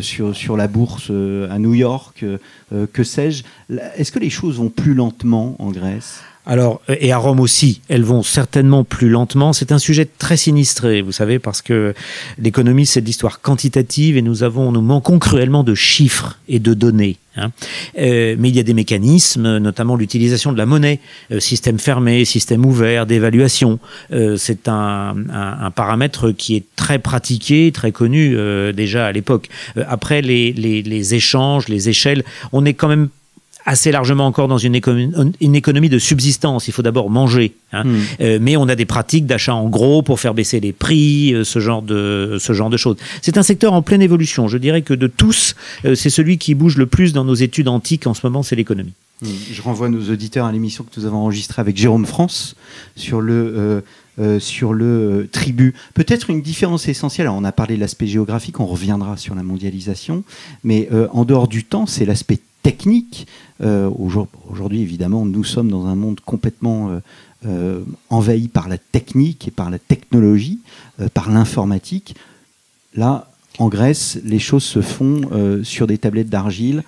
sur, 0.00 0.36
sur 0.36 0.56
la 0.56 0.68
bourse 0.68 1.10
à 1.10 1.58
New 1.58 1.74
York, 1.74 2.24
que 2.92 3.04
sais-je. 3.04 3.42
Est-ce 3.96 4.12
que 4.12 4.18
les 4.18 4.30
choses 4.30 4.58
vont 4.58 4.70
plus 4.70 4.94
lentement 4.94 5.56
en 5.58 5.70
Grèce? 5.70 6.20
Alors, 6.46 6.80
euh, 6.88 6.96
et 7.00 7.10
à 7.12 7.18
Rome 7.18 7.40
aussi, 7.40 7.80
elles 7.88 8.04
vont 8.04 8.22
certainement 8.22 8.84
plus 8.84 9.08
lentement. 9.08 9.52
C'est 9.52 9.72
un 9.72 9.78
sujet 9.78 10.06
très 10.18 10.36
sinistré, 10.36 11.02
vous 11.02 11.12
savez, 11.12 11.38
parce 11.40 11.60
que 11.60 11.92
l'économie, 12.38 12.86
c'est 12.86 13.00
de 13.00 13.06
l'histoire 13.06 13.40
quantitative 13.40 14.16
et 14.16 14.22
nous 14.22 14.42
avons, 14.44 14.70
nous 14.70 14.80
manquons 14.80 15.18
cruellement 15.18 15.64
de 15.64 15.74
chiffres 15.74 16.38
et 16.48 16.60
de 16.60 16.72
données. 16.72 17.16
hein. 17.36 17.50
Euh, 17.98 18.36
mais 18.38 18.48
il 18.48 18.56
y 18.56 18.60
a 18.60 18.62
des 18.62 18.74
mécanismes, 18.74 19.58
notamment 19.58 19.96
l'utilisation 19.96 20.52
de 20.52 20.58
la 20.58 20.66
monnaie, 20.66 21.00
euh, 21.32 21.40
système 21.40 21.78
fermé, 21.80 22.24
système 22.24 22.64
ouvert, 22.64 23.06
d'évaluation. 23.06 23.80
Euh, 24.12 24.36
c'est 24.36 24.68
un, 24.68 25.16
un- 25.32 25.58
un 25.66 25.70
paramètre 25.72 26.30
qui 26.30 26.54
est 26.54 26.64
très 26.76 27.00
pratiqué, 27.00 27.72
très 27.72 27.90
connu 27.90 28.36
euh, 28.36 28.72
déjà 28.72 29.06
à 29.06 29.12
l'époque. 29.12 29.48
Euh, 29.76 29.84
après, 29.88 30.22
les, 30.22 30.52
les- 30.52 30.82
les 30.82 31.14
échanges, 31.14 31.66
les 31.68 31.88
échelles, 31.88 32.22
on 32.52 32.64
est 32.64 32.74
quand 32.74 32.88
même 32.88 33.08
assez 33.66 33.90
largement 33.90 34.26
encore 34.26 34.48
dans 34.48 34.58
une 34.58 34.74
économie, 34.74 35.12
une 35.40 35.54
économie 35.54 35.88
de 35.88 35.98
subsistance. 35.98 36.68
Il 36.68 36.72
faut 36.72 36.82
d'abord 36.82 37.10
manger. 37.10 37.54
hein. 37.72 37.84
Hmm. 37.84 37.96
Euh, 38.20 38.38
mais 38.40 38.56
on 38.56 38.68
a 38.68 38.76
des 38.76 38.86
pratiques 38.86 39.26
d'achat 39.26 39.54
en 39.54 39.68
gros 39.68 40.02
pour 40.02 40.20
faire 40.20 40.34
baisser 40.34 40.60
les 40.60 40.72
prix, 40.72 41.34
euh, 41.34 41.44
ce 41.44 41.58
genre 41.58 41.82
de, 41.82 42.38
ce 42.40 42.52
genre 42.52 42.70
de 42.70 42.76
choses. 42.76 42.96
C'est 43.22 43.36
un 43.36 43.42
secteur 43.42 43.72
en 43.72 43.82
pleine 43.82 44.02
évolution. 44.02 44.48
Je 44.48 44.58
dirais 44.58 44.82
que 44.82 44.94
de 44.94 45.08
tous, 45.08 45.56
euh, 45.84 45.94
c'est 45.94 46.10
celui 46.10 46.38
qui 46.38 46.54
bouge 46.54 46.76
le 46.78 46.86
plus 46.86 47.12
dans 47.12 47.24
nos 47.24 47.34
études 47.34 47.68
antiques 47.68 48.06
en 48.06 48.14
ce 48.14 48.20
moment, 48.24 48.42
c'est 48.42 48.56
l'économie. 48.56 48.94
Hum, 49.22 49.28
Je 49.52 49.60
renvoie 49.62 49.88
nos 49.88 50.10
auditeurs 50.10 50.46
à 50.46 50.52
l'émission 50.52 50.84
que 50.84 50.98
nous 51.00 51.06
avons 51.06 51.18
enregistrée 51.18 51.60
avec 51.60 51.76
Jérôme 51.76 52.06
France 52.06 52.54
sur 52.94 53.20
le, 53.20 53.82
euh, 54.18 54.40
sur 54.40 54.72
le 54.72 54.84
euh, 54.86 55.28
tribut. 55.30 55.74
Peut-être 55.92 56.30
une 56.30 56.40
différence 56.40 56.88
essentielle, 56.88 57.26
alors 57.26 57.36
on 57.38 57.44
a 57.44 57.52
parlé 57.52 57.76
de 57.76 57.80
l'aspect 57.80 58.06
géographique, 58.06 58.60
on 58.60 58.66
reviendra 58.66 59.18
sur 59.18 59.34
la 59.34 59.42
mondialisation, 59.42 60.24
mais 60.64 60.88
euh, 60.90 61.06
en 61.12 61.26
dehors 61.26 61.48
du 61.48 61.64
temps, 61.64 61.84
c'est 61.84 62.06
l'aspect 62.06 62.38
technique. 62.70 63.28
Euh, 63.60 63.88
aujourd- 63.88 64.28
Aujourd'hui, 64.50 64.80
évidemment, 64.80 65.24
nous 65.24 65.44
sommes 65.44 65.70
dans 65.70 65.86
un 65.86 65.94
monde 65.94 66.18
complètement 66.20 66.90
euh, 66.90 66.98
euh, 67.46 67.80
envahi 68.10 68.48
par 68.48 68.68
la 68.68 68.76
technique 68.76 69.46
et 69.46 69.52
par 69.52 69.70
la 69.70 69.78
technologie, 69.78 70.58
par 71.14 71.30
l'informatique. 71.30 72.16
Là, 72.96 73.30
en 73.60 73.68
Grèce, 73.68 74.18
les 74.24 74.40
choses 74.40 74.64
se 74.64 74.80
font 74.80 75.20
sur 75.62 75.86
des 75.86 75.98
tablettes 75.98 76.28
d'argile. 76.28 76.82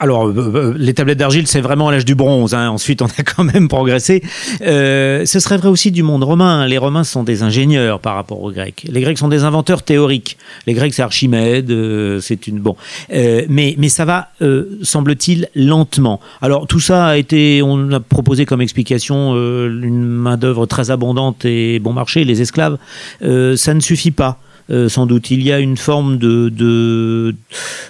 Alors, 0.00 0.28
euh, 0.28 0.32
euh, 0.36 0.74
les 0.78 0.94
tablettes 0.94 1.18
d'argile, 1.18 1.48
c'est 1.48 1.60
vraiment 1.60 1.90
l'âge 1.90 2.04
du 2.04 2.14
bronze. 2.14 2.54
hein. 2.54 2.68
Ensuite, 2.70 3.02
on 3.02 3.06
a 3.06 3.22
quand 3.24 3.42
même 3.42 3.66
progressé. 3.66 4.22
Euh, 4.60 5.26
ce 5.26 5.40
serait 5.40 5.56
vrai 5.56 5.68
aussi 5.68 5.90
du 5.90 6.04
monde 6.04 6.22
romain. 6.22 6.66
Les 6.68 6.78
Romains 6.78 7.02
sont 7.02 7.24
des 7.24 7.42
ingénieurs 7.42 7.98
par 7.98 8.14
rapport 8.14 8.40
aux 8.40 8.52
Grecs. 8.52 8.86
Les 8.88 9.00
Grecs 9.00 9.18
sont 9.18 9.26
des 9.26 9.42
inventeurs 9.42 9.82
théoriques. 9.82 10.36
Les 10.68 10.74
Grecs, 10.74 10.94
c'est 10.94 11.02
Archimède. 11.02 11.70
euh, 11.72 12.20
c'est 12.20 12.46
une 12.46 12.60
bon. 12.60 12.76
Euh, 13.12 13.42
mais 13.48 13.74
mais 13.76 13.88
ça 13.88 14.04
va, 14.04 14.28
euh, 14.40 14.78
semble-t-il, 14.82 15.48
lentement. 15.56 16.20
Alors 16.42 16.68
tout 16.68 16.80
ça 16.80 17.06
a 17.06 17.16
été, 17.16 17.60
on 17.64 17.90
a 17.90 17.98
proposé 17.98 18.46
comme 18.46 18.60
explication 18.60 19.32
euh, 19.34 19.66
une 19.82 20.04
main 20.04 20.36
d'œuvre 20.36 20.66
très 20.66 20.92
abondante 20.92 21.44
et 21.44 21.80
bon 21.80 21.92
marché, 21.92 22.22
les 22.24 22.40
esclaves. 22.40 22.78
Euh, 23.22 23.56
ça 23.56 23.74
ne 23.74 23.80
suffit 23.80 24.12
pas. 24.12 24.38
Euh, 24.70 24.88
sans 24.88 25.06
doute, 25.06 25.30
il 25.30 25.42
y 25.42 25.50
a 25.52 25.60
une 25.60 25.76
forme 25.76 26.18
de, 26.18 26.48
de, 26.50 27.34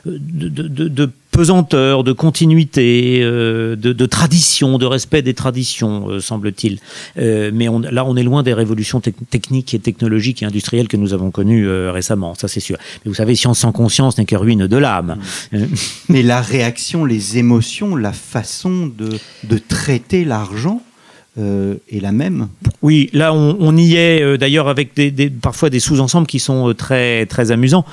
de, 0.06 0.88
de- 0.88 1.10
pesanteur, 1.30 2.02
de 2.02 2.12
continuité, 2.12 3.20
euh, 3.22 3.76
de, 3.76 3.92
de 3.92 4.06
tradition, 4.06 4.76
de 4.76 4.86
respect 4.86 5.22
des 5.22 5.34
traditions, 5.34 6.08
euh, 6.08 6.20
semble-t-il. 6.20 6.78
Euh, 7.18 7.52
mais 7.54 7.68
on- 7.68 7.78
là, 7.78 8.04
on 8.04 8.16
est 8.16 8.24
loin 8.24 8.42
des 8.42 8.52
révolutions 8.54 8.98
tec- 8.98 9.14
techniques 9.30 9.72
et 9.72 9.78
technologiques 9.78 10.42
et 10.42 10.46
industrielles 10.46 10.88
que 10.88 10.96
nous 10.96 11.12
avons 11.14 11.30
connues 11.30 11.68
euh, 11.68 11.92
récemment, 11.92 12.34
ça 12.34 12.48
c'est 12.48 12.58
sûr. 12.60 12.76
Mais 13.04 13.10
vous 13.10 13.14
savez, 13.14 13.36
science 13.36 13.60
sans 13.60 13.70
conscience 13.70 14.18
n'est 14.18 14.24
que 14.24 14.34
ruine 14.34 14.66
de 14.66 14.76
l'âme. 14.76 15.18
Euh, 15.54 15.66
Mais 16.08 16.22
la 16.22 16.40
réaction, 16.40 17.04
les 17.04 17.38
émotions, 17.38 17.94
la 17.94 18.12
façon 18.12 18.86
de, 18.88 19.10
de 19.44 19.58
traiter 19.58 20.24
l'argent 20.24 20.82
euh, 21.38 21.76
est 21.88 22.00
la 22.00 22.10
même. 22.10 22.48
Oui, 22.82 23.10
là 23.12 23.32
on, 23.32 23.76
y 23.76 23.94
est 23.94 24.22
euh, 24.22 24.36
d'ailleurs 24.36 24.66
avec 24.66 24.96
des, 24.96 25.30
parfois 25.30 25.70
des 25.70 25.78
sous-ensembles 25.78 26.26
qui 26.26 26.40
sont 26.40 26.70
euh, 26.70 26.74
très 26.74 27.26
très 27.26 27.52
amusants. 27.52 27.84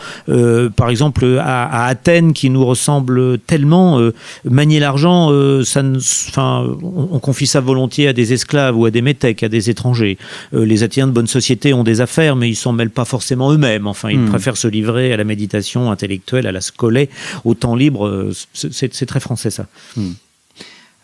par 0.76 0.90
exemple 0.90 1.40
à, 1.40 1.86
Athènes 1.86 2.34
qui 2.34 2.50
nous 2.50 2.66
ressemble 2.66 3.38
tellement 3.40 4.00
manier 4.46 4.80
l'argent, 4.80 5.30
ça, 5.64 5.84
enfin 6.30 6.66
on, 6.82 7.20
confie 7.20 7.46
ça 7.46 7.60
volontiers 7.60 8.08
à 8.08 8.14
des 8.14 8.34
esclaves 8.34 8.78
ou 8.78 8.86
à 8.86 8.92
des 8.92 9.02
métèques, 9.02 9.44
à 9.44 9.50
des 9.50 9.70
étrangers. 9.70 10.18
les 10.52 10.84
Athéniens 10.84 11.08
de 11.08 11.12
bonne 11.12 11.28
société 11.28 11.74
ont 11.74 11.84
des 11.84 12.02
affaires, 12.02 12.36
mais 12.36 12.50
ils 12.50 12.56
s'en 12.56 12.74
mêlent 12.74 12.90
pas 12.90 13.06
forcément 13.06 13.52
eux-mêmes. 13.52 13.86
Enfin, 13.88 14.10
ils 14.10 14.20
hmm. 14.20 14.30
préfèrent 14.30 14.58
se 14.58 14.68
livrer 14.68 15.14
à 15.14 15.18
la 15.18 15.24
méditation 15.24 15.92
intellectuelle, 15.92 16.48
à 16.48 16.52
la 16.52 16.62
scolée, 16.62 17.10
au 17.44 17.54
temps 17.54 17.76
libre. 17.76 18.32
C'est 18.54 19.06
très 19.06 19.20
français 19.20 19.52
ça. 19.52 19.68
Hmm. 19.96 20.14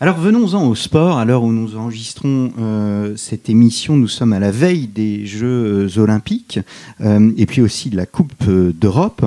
Alors 0.02 0.18
venons-en 0.18 0.66
au 0.66 0.74
sport. 0.74 1.18
À 1.18 1.24
l'heure 1.24 1.44
où 1.44 1.52
nous 1.52 1.76
enregistrons 1.76 2.52
euh, 2.58 3.14
cette 3.16 3.48
émission, 3.48 3.96
nous 3.96 4.08
sommes 4.08 4.32
à 4.32 4.40
la 4.40 4.50
veille 4.50 4.88
des 4.88 5.26
Jeux 5.26 5.86
euh, 5.96 6.00
olympiques 6.00 6.58
euh, 7.00 7.30
et 7.36 7.46
puis 7.46 7.62
aussi 7.62 7.88
de 7.88 7.96
la 7.96 8.04
Coupe 8.04 8.44
d'Europe. 8.44 9.24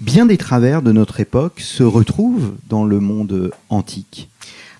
Bien 0.00 0.26
des 0.26 0.36
travers 0.36 0.82
de 0.82 0.90
notre 0.90 1.20
époque 1.20 1.60
se 1.60 1.84
retrouvent 1.84 2.54
dans 2.68 2.84
le 2.84 2.98
monde 2.98 3.52
antique. 3.68 4.31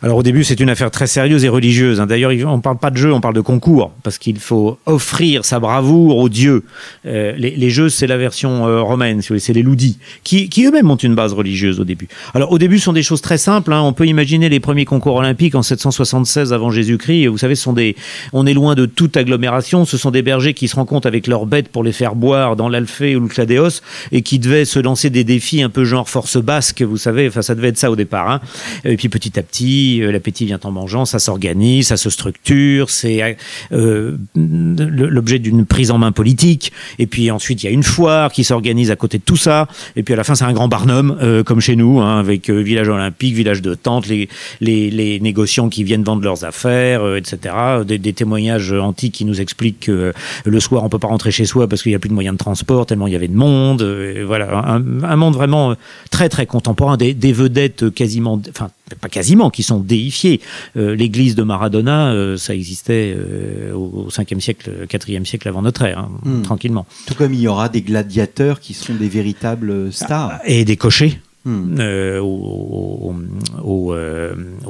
Alors 0.03 0.19
au 0.19 0.23
début, 0.25 0.43
c'est 0.43 0.59
une 0.59 0.69
affaire 0.69 0.91
très 0.91 1.07
sérieuse 1.07 1.45
et 1.45 1.49
religieuse. 1.49 2.01
Hein. 2.01 2.07
D'ailleurs, 2.07 2.33
on 2.49 2.57
ne 2.57 2.63
parle 2.63 2.79
pas 2.79 2.91
de 2.91 2.97
jeu, 2.97 3.13
on 3.13 3.21
parle 3.21 3.35
de 3.35 3.41
concours, 3.41 3.93
parce 4.03 4.19
qu'il 4.19 4.39
faut 4.41 4.79
offrir 4.85 5.45
sa 5.45 5.61
bravoure 5.61 6.17
aux 6.17 6.29
dieux. 6.29 6.65
Euh, 7.07 7.33
les, 7.37 7.71
jeux, 7.71 7.89
c'est 7.89 8.09
la 8.09 8.17
version 8.17 8.67
euh, 8.67 8.81
romaine, 8.83 9.23
c'est 9.23 9.53
les 9.53 9.63
loudis, 9.63 9.99
qui, 10.25 10.49
eux-mêmes 10.67 10.91
ont 10.91 10.97
une 10.97 11.15
base 11.15 11.33
religieuse 11.33 11.79
au 11.79 11.85
début. 11.85 12.09
Alors 12.35 12.51
au 12.51 12.59
début, 12.59 12.79
ce 12.81 12.87
sont 12.87 12.93
des 12.93 13.05
choses 13.05 13.21
très 13.21 13.39
simples. 13.39 13.73
Hein. 13.73 13.81
On 13.83 13.93
peut 13.93 14.07
imaginer 14.07 14.49
les 14.49 14.59
premiers 14.59 14.85
concours 14.85 15.15
olympiques 15.15 15.55
en 15.55 15.63
776 15.63 16.53
avant 16.53 16.73
Jésus-Christ. 16.73 17.29
Vous 17.29 17.39
savez, 17.39 17.55
sont 17.55 17.73
des, 17.73 17.95
on 18.33 18.45
est 18.45 18.55
loin 18.55 18.75
de 18.75 18.87
toute 18.87 19.17
agglomération. 19.17 19.85
Ce 19.85 19.97
sont 19.97 20.11
des 20.11 20.23
bergers 20.23 20.55
qui 20.55 20.67
se 20.67 20.75
rencontrent 20.75 21.07
avec 21.07 21.29
leurs 21.29 21.47
bêtes 21.47 21.69
pour 21.69 21.85
les 21.85 21.93
faire 21.93 22.17
boire 22.17 22.57
dans 22.57 22.69
l'Alphée 22.69 23.15
ou 23.15 23.21
le 23.21 23.29
Cladéos 23.29 23.81
et 24.11 24.23
qui 24.23 24.41
devaient 24.41 24.65
se 24.65 24.81
lancer 24.81 25.11
des 25.11 25.23
défis 25.23 25.63
un 25.63 25.71
peu 25.71 25.85
genre 25.85 26.09
force 26.09 26.39
basque. 26.39 26.83
Vous 26.83 26.97
savez, 26.97 27.29
enfin 27.29 27.43
ça 27.43 27.55
devait 27.55 27.69
être 27.69 27.79
ça 27.79 27.91
au 27.91 27.97
départ. 27.97 28.29
Hein. 28.29 28.41
Et 28.85 28.97
puis 28.97 29.09
petit 29.09 29.39
à 29.39 29.43
petit 29.43 29.92
euh, 30.01 30.13
l'appétit 30.13 30.47
vient 30.47 30.61
en 30.63 30.71
mangeant, 30.71 31.05
ça 31.05 31.19
s'organise, 31.19 31.89
ça 31.89 31.97
se 31.97 32.11
structure, 32.11 32.91
c'est 32.91 33.37
euh, 33.73 34.17
l'objet 34.35 35.39
d'une 35.39 35.67
prise 35.67 35.91
en 35.91 35.99
main 35.99 36.13
politique. 36.13 36.73
Et 36.99 37.07
puis 37.07 37.31
ensuite, 37.31 37.63
il 37.63 37.67
y 37.67 37.69
a 37.69 37.73
une 37.73 37.83
foire 37.83 38.33
qui 38.33 38.45
s'organise 38.45 38.91
à 38.91 38.97
côté 38.97 39.19
de 39.19 39.23
tout 39.23 39.37
ça. 39.37 39.69
Et 39.97 40.03
puis 40.03 40.15
à 40.15 40.17
la 40.17 40.25
fin, 40.25 40.35
c'est 40.35 40.45
un 40.45 40.53
grand 40.53 40.69
barnum, 40.69 41.17
euh, 41.21 41.43
comme 41.43 41.61
chez 41.61 41.77
nous, 41.77 42.01
hein, 42.01 42.19
avec 42.19 42.51
village 42.51 42.89
olympique, 42.89 43.35
village 43.35 43.63
de 43.63 43.75
tente, 43.75 44.07
les, 44.07 44.29
les, 44.61 45.21
négociants 45.21 45.69
qui 45.69 45.85
viennent 45.85 46.05
vendre 46.05 46.23
leurs 46.23 46.45
affaires, 46.45 47.17
etc. 47.17 47.55
Des, 47.87 48.13
témoignages 48.13 48.73
antiques 48.73 49.15
qui 49.15 49.25
nous 49.25 49.41
expliquent 49.41 49.81
que 49.81 50.13
le 50.45 50.61
soir, 50.61 50.85
on 50.85 50.89
peut 50.89 50.99
pas 50.99 51.09
rentrer 51.09 51.31
chez 51.31 51.45
soi 51.45 51.69
parce 51.69 51.83
qu'il 51.83 51.91
n'y 51.91 51.97
a 51.97 51.99
plus 51.99 52.09
de 52.09 52.15
moyens 52.15 52.35
de 52.35 52.39
transport, 52.39 52.87
tellement 52.87 53.07
il 53.07 53.13
y 53.13 53.17
avait 53.17 53.29
de 53.29 53.37
monde. 53.37 53.83
voilà, 54.27 54.65
un, 54.65 55.17
monde 55.17 55.35
vraiment 55.35 55.75
très, 56.11 56.29
très 56.29 56.47
contemporain, 56.47 56.97
des, 56.97 57.15
des 57.15 57.33
vedettes 57.33 57.91
quasiment, 57.95 58.41
enfin, 58.51 58.71
pas 59.01 59.09
quasiment, 59.09 59.51
qui 59.51 59.63
sont 59.63 59.81
déifiés. 59.81 60.41
Euh, 60.77 60.95
l'église 60.95 61.35
de 61.35 61.43
Maradona, 61.43 62.13
euh, 62.13 62.37
ça 62.37 62.55
existait 62.55 63.15
euh, 63.17 63.73
au 63.73 64.09
5e 64.09 64.41
siècle, 64.41 64.87
4e 64.89 65.25
siècle 65.25 65.49
avant 65.49 65.63
notre 65.63 65.83
ère, 65.83 65.99
hein, 66.01 66.11
hmm. 66.25 66.43
tranquillement. 66.43 66.87
Tout 67.07 67.15
comme 67.15 67.35
il 67.35 67.41
y 67.41 67.49
aura 67.49 67.69
des 67.69 67.83
gladiateurs 67.83 68.61
qui 68.61 68.75
sont 68.75 68.95
des 68.95 69.09
véritables 69.09 69.93
stars. 69.93 70.41
Et 70.45 70.65
des 70.65 70.77
cochers. 70.77 71.21
Hmm. 71.45 71.77
aux, 72.21 73.15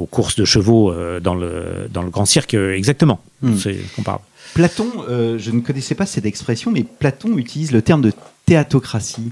courses 0.09 0.35
de 0.35 0.45
chevaux 0.45 0.91
dans, 1.21 1.35
le, 1.35 1.87
dans 1.91 2.01
le 2.01 2.09
grand 2.09 2.25
cirque, 2.25 2.55
exactement. 2.55 3.19
Hmm. 3.43 3.55
C'est 3.57 3.77
comparable. 3.95 4.23
Platon, 4.55 4.87
je 5.07 5.51
ne 5.51 5.61
connaissais 5.61 5.95
pas 5.95 6.07
cette 6.07 6.25
expression, 6.25 6.71
mais 6.71 6.83
Platon 6.83 7.37
utilise 7.37 7.71
le 7.71 7.83
terme 7.83 8.01
de 8.01 8.11
théatocratie 8.45 9.31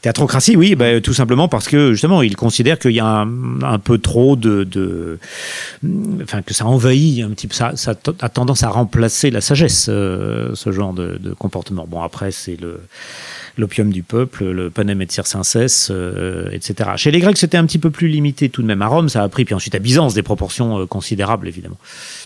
Théatrocratie, 0.00 0.56
oui, 0.56 0.74
bah, 0.74 1.00
tout 1.00 1.12
simplement 1.12 1.48
parce 1.48 1.68
que 1.68 1.92
justement, 1.92 2.22
il 2.22 2.36
considère 2.36 2.78
qu'il 2.78 2.92
y 2.92 3.00
a 3.00 3.06
un, 3.06 3.78
peu 3.78 3.98
trop 3.98 4.36
de, 4.36 5.18
enfin 6.22 6.42
que 6.42 6.54
ça 6.54 6.66
envahit 6.66 7.22
un 7.22 7.30
petit 7.30 7.48
peu, 7.48 7.54
ça, 7.54 7.76
ça 7.76 7.94
a 8.20 8.28
tendance 8.28 8.62
à 8.62 8.68
remplacer 8.68 9.30
la 9.30 9.40
sagesse, 9.40 9.86
euh, 9.88 10.54
ce 10.54 10.72
genre 10.72 10.92
de, 10.92 11.18
comportement. 11.38 11.86
Bon, 11.88 12.02
après, 12.02 12.30
c'est 12.30 12.58
le 12.60 12.80
l'opium 13.58 13.90
du 13.90 14.02
peuple, 14.02 14.44
le 14.44 14.68
panem 14.68 15.00
et 15.00 15.06
circenses, 15.08 15.88
euh, 15.90 16.50
etc. 16.52 16.90
Chez 16.96 17.10
les 17.10 17.20
Grecs, 17.20 17.38
c'était 17.38 17.56
un 17.56 17.64
petit 17.64 17.78
peu 17.78 17.90
plus 17.90 18.08
limité 18.08 18.50
tout 18.50 18.60
de 18.60 18.66
même. 18.66 18.82
À 18.82 18.86
Rome, 18.86 19.08
ça 19.08 19.22
a 19.22 19.28
pris, 19.30 19.46
puis 19.46 19.54
ensuite 19.54 19.74
à 19.74 19.78
Byzance, 19.78 20.12
des 20.12 20.22
proportions 20.22 20.80
euh, 20.80 20.86
considérables, 20.86 21.48
évidemment. 21.48 21.78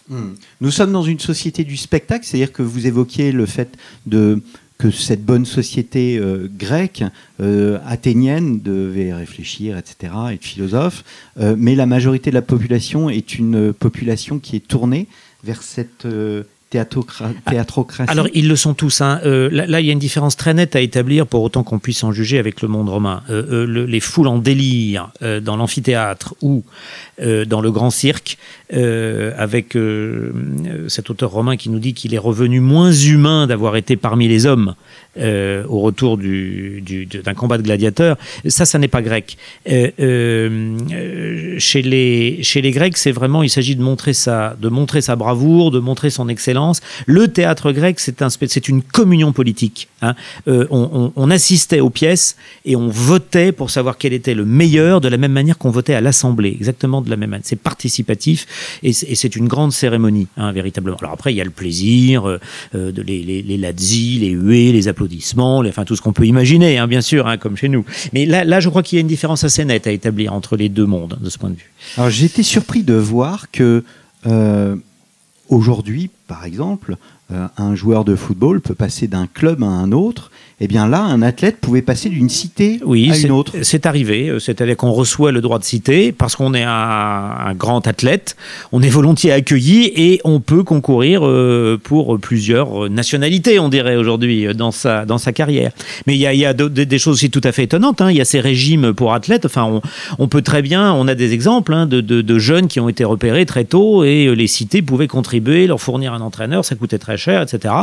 Hmm. 0.08 0.30
Nous 0.60 0.70
sommes 0.72 0.90
dans 0.92 1.02
une 1.02 1.20
société 1.20 1.62
du 1.62 1.76
spectacle, 1.76 2.24
c'est-à-dire 2.24 2.52
que 2.52 2.62
vous 2.62 2.86
évoquiez 2.86 3.30
le 3.30 3.46
fait 3.46 3.76
de 4.06 4.42
que 4.80 4.90
cette 4.90 5.22
bonne 5.22 5.44
société 5.44 6.16
euh, 6.16 6.50
grecque, 6.58 7.04
euh, 7.42 7.78
athénienne, 7.86 8.60
devait 8.60 9.12
réfléchir, 9.12 9.76
etc., 9.76 10.14
être 10.32 10.42
philosophe, 10.42 11.04
euh, 11.38 11.54
mais 11.58 11.74
la 11.74 11.84
majorité 11.84 12.30
de 12.30 12.34
la 12.34 12.42
population 12.42 13.10
est 13.10 13.34
une 13.34 13.74
population 13.74 14.38
qui 14.38 14.56
est 14.56 14.66
tournée 14.66 15.06
vers 15.44 15.62
cette 15.62 16.06
théatrocratie 16.70 18.10
Alors, 18.10 18.28
ils 18.32 18.48
le 18.48 18.56
sont 18.56 18.72
tous. 18.72 19.00
Hein. 19.00 19.20
là, 19.24 19.80
il 19.80 19.86
y 19.86 19.90
a 19.90 19.92
une 19.92 19.98
différence 19.98 20.36
très 20.36 20.54
nette 20.54 20.76
à 20.76 20.80
établir 20.80 21.26
pour 21.26 21.42
autant 21.42 21.62
qu'on 21.62 21.78
puisse 21.78 22.04
en 22.04 22.12
juger 22.12 22.38
avec 22.38 22.62
le 22.62 22.68
monde 22.68 22.88
romain. 22.88 23.22
les 23.28 24.00
foules 24.00 24.28
en 24.28 24.38
délire 24.38 25.10
dans 25.42 25.56
l'amphithéâtre 25.56 26.34
ou 26.42 26.62
dans 27.18 27.60
le 27.60 27.70
grand 27.70 27.90
cirque, 27.90 28.36
avec 28.72 29.76
cet 30.88 31.10
auteur 31.10 31.30
romain 31.30 31.56
qui 31.56 31.70
nous 31.70 31.78
dit 31.78 31.94
qu'il 31.94 32.14
est 32.14 32.18
revenu 32.18 32.60
moins 32.60 32.92
humain 32.92 33.46
d'avoir 33.46 33.76
été 33.76 33.96
parmi 33.96 34.28
les 34.28 34.46
hommes 34.46 34.74
euh, 35.18 35.64
au 35.68 35.80
retour 35.80 36.16
du, 36.16 36.84
d'un 37.24 37.34
combat 37.34 37.58
de 37.58 37.62
gladiateurs. 37.62 38.16
Ça, 38.46 38.64
ça 38.64 38.78
n'est 38.78 38.86
pas 38.86 39.02
grec. 39.02 39.36
Euh, 39.68 39.90
euh, 39.98 41.56
chez, 41.58 41.82
les, 41.82 42.44
chez 42.44 42.62
les 42.62 42.70
Grecs, 42.70 42.96
c'est 42.96 43.10
vraiment, 43.10 43.42
il 43.42 43.50
s'agit 43.50 43.74
de 43.74 43.82
montrer, 43.82 44.12
sa, 44.12 44.54
de 44.60 44.68
montrer 44.68 45.00
sa 45.00 45.16
bravoure, 45.16 45.72
de 45.72 45.80
montrer 45.80 46.10
son 46.10 46.28
excellence. 46.28 46.80
Le 47.06 47.26
théâtre 47.26 47.72
grec, 47.72 47.98
c'est, 47.98 48.22
un, 48.22 48.28
c'est 48.30 48.68
une 48.68 48.82
communion 48.82 49.32
politique. 49.32 49.88
Hein. 50.00 50.14
On, 50.46 51.12
on, 51.16 51.30
assistait 51.30 51.80
aux 51.80 51.90
pièces 51.90 52.36
et 52.64 52.76
on 52.76 52.88
votait 52.88 53.50
pour 53.50 53.70
savoir 53.70 53.98
quel 53.98 54.12
était 54.12 54.34
le 54.34 54.44
meilleur, 54.44 55.00
de 55.00 55.08
la 55.08 55.16
même 55.16 55.32
manière 55.32 55.58
qu'on 55.58 55.70
votait 55.70 55.94
à 55.94 56.00
l'Assemblée, 56.00 56.50
exactement 56.50 57.02
de 57.02 57.10
la 57.10 57.16
même 57.16 57.30
manière. 57.30 57.46
C'est 57.46 57.56
participatif 57.56 58.46
et 58.82 58.92
c'est, 58.92 59.36
une 59.36 59.48
grande 59.48 59.72
cérémonie, 59.72 60.28
hein, 60.36 60.52
véritablement. 60.52 60.96
Alors 60.98 61.12
après, 61.12 61.32
il 61.32 61.36
y 61.36 61.40
a 61.40 61.44
le 61.44 61.50
plaisir, 61.50 62.38
de 62.74 63.02
les, 63.02 63.22
les, 63.22 63.42
les 63.42 63.56
les 63.56 64.30
huées, 64.30 64.72
les 64.72 64.88
applaudissements 64.88 65.00
applaudissements, 65.00 65.58
enfin 65.60 65.84
tout 65.84 65.96
ce 65.96 66.02
qu'on 66.02 66.12
peut 66.12 66.26
imaginer, 66.26 66.78
hein, 66.78 66.86
bien 66.86 67.00
sûr, 67.00 67.26
hein, 67.26 67.38
comme 67.38 67.56
chez 67.56 67.68
nous. 67.68 67.84
Mais 68.12 68.26
là, 68.26 68.44
là, 68.44 68.60
je 68.60 68.68
crois 68.68 68.82
qu'il 68.82 68.96
y 68.96 68.98
a 68.98 69.02
une 69.02 69.06
différence 69.06 69.44
assez 69.44 69.64
nette 69.64 69.86
à 69.86 69.92
établir 69.92 70.32
entre 70.32 70.56
les 70.56 70.68
deux 70.68 70.86
mondes, 70.86 71.18
de 71.20 71.30
ce 71.30 71.38
point 71.38 71.50
de 71.50 71.56
vue. 71.56 71.70
Alors 71.96 72.10
j'ai 72.10 72.26
été 72.26 72.42
surpris 72.42 72.82
de 72.82 72.94
voir 72.94 73.50
que 73.50 73.84
euh, 74.26 74.76
aujourd'hui, 75.48 76.10
par 76.26 76.44
exemple, 76.44 76.92
euh, 76.92 76.96
un 77.56 77.74
joueur 77.74 78.04
de 78.04 78.16
football 78.16 78.60
peut 78.60 78.74
passer 78.74 79.06
d'un 79.06 79.26
club 79.26 79.62
à 79.62 79.66
un 79.66 79.92
autre 79.92 80.30
eh 80.62 80.68
bien 80.68 80.86
là, 80.86 81.00
un 81.00 81.22
athlète 81.22 81.56
pouvait 81.58 81.80
passer 81.80 82.10
d'une 82.10 82.28
cité 82.28 82.80
à 82.84 83.16
une 83.16 83.30
autre. 83.30 83.54
C'est 83.62 83.86
arrivé, 83.86 84.28
euh, 84.28 84.38
c'est-à-dire 84.38 84.76
qu'on 84.76 84.92
reçoit 84.92 85.32
le 85.32 85.40
droit 85.40 85.58
de 85.58 85.64
cité 85.64 86.12
parce 86.12 86.36
qu'on 86.36 86.52
est 86.52 86.64
un, 86.66 87.54
grand 87.54 87.86
athlète, 87.86 88.36
on 88.70 88.82
est 88.82 88.90
volontiers 88.90 89.32
accueilli 89.32 89.90
et 89.96 90.20
on 90.24 90.40
peut 90.40 90.62
concourir 90.62 91.26
euh, 91.26 91.80
pour 91.82 92.18
plusieurs 92.18 92.90
nationalités, 92.90 93.58
on 93.58 93.70
dirait 93.70 93.96
aujourd'hui, 93.96 94.46
euh, 94.46 94.52
dans 94.52 94.70
sa, 94.70 95.06
dans 95.06 95.16
sa 95.16 95.32
carrière. 95.32 95.72
Mais 96.06 96.14
il 96.14 96.20
y 96.20 96.44
a, 96.44 96.52
des 96.52 96.98
choses 96.98 97.14
aussi 97.14 97.30
tout 97.30 97.40
à 97.42 97.52
fait 97.52 97.62
étonnantes. 97.62 98.02
Hein. 98.02 98.10
Il 98.10 98.18
y 98.18 98.20
a 98.20 98.26
ces 98.26 98.40
régimes 98.40 98.92
pour 98.92 99.14
athlètes. 99.14 99.46
Enfin, 99.46 99.80
on, 100.18 100.28
peut 100.28 100.42
très 100.42 100.60
bien, 100.60 100.92
on 100.92 101.08
a 101.08 101.14
des 101.14 101.32
exemples 101.32 101.72
hein, 101.72 101.86
de, 101.86 102.00
de, 102.02 102.38
jeunes 102.38 102.68
qui 102.68 102.80
ont 102.80 102.88
été 102.90 103.04
repérés 103.04 103.46
très 103.46 103.64
tôt 103.64 104.04
et 104.04 104.34
les 104.34 104.46
cités 104.46 104.82
pouvaient 104.82 105.08
contribuer, 105.08 105.66
leur 105.66 105.80
fournir 105.80 106.12
un 106.12 106.20
entraîneur, 106.20 106.66
ça 106.66 106.74
coûtait 106.74 106.98
très 106.98 107.16
cher, 107.20 107.42
etc. 107.42 107.74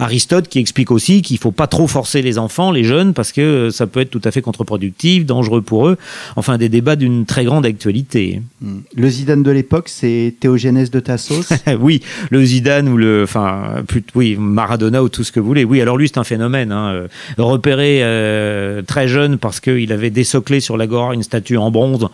Aristote 0.00 0.48
qui 0.48 0.58
explique 0.58 0.90
aussi 0.90 1.22
qu'il 1.22 1.38
faut 1.38 1.52
pas 1.52 1.68
trop 1.68 1.86
forcer 1.86 2.22
les 2.22 2.38
enfants, 2.38 2.72
les 2.72 2.82
jeunes, 2.82 3.14
parce 3.14 3.30
que 3.30 3.70
ça 3.70 3.86
peut 3.86 4.00
être 4.00 4.10
tout 4.10 4.22
à 4.24 4.30
fait 4.32 4.42
contre-productif, 4.42 5.24
dangereux 5.24 5.62
pour 5.62 5.86
eux. 5.86 5.96
Enfin, 6.34 6.58
des 6.58 6.68
débats 6.68 6.96
d'une 6.96 7.26
très 7.26 7.44
grande 7.44 7.64
actualité. 7.64 8.42
Hmm. 8.60 8.80
Le 8.94 9.08
Zidane 9.08 9.42
de 9.42 9.50
l'époque, 9.50 9.88
c'est 9.88 10.34
Théogénèse 10.40 10.90
de 10.90 11.00
Tassos? 11.00 11.46
Oui, 11.78 12.00
le 12.30 12.44
Zidane 12.44 12.88
ou 12.88 12.96
le, 12.96 13.24
enfin, 13.24 13.84
oui, 14.14 14.36
Maradona 14.38 15.02
ou 15.02 15.08
tout 15.08 15.24
ce 15.24 15.32
que 15.32 15.40
vous 15.40 15.46
voulez. 15.46 15.64
Oui, 15.64 15.80
alors 15.80 15.96
lui, 15.96 16.08
c'est 16.08 16.18
un 16.18 16.24
phénomène. 16.24 16.72
Hein. 16.72 16.88
Euh, 16.92 17.08
repéré 17.38 18.00
euh, 18.02 18.82
très 18.82 19.08
jeune 19.08 19.38
parce 19.38 19.60
qu'il 19.60 19.92
avait 19.92 20.10
désoclé 20.10 20.60
sur 20.60 20.76
l'agora 20.76 21.14
une 21.14 21.22
statue 21.22 21.56
en 21.56 21.70
bronze 21.70 22.08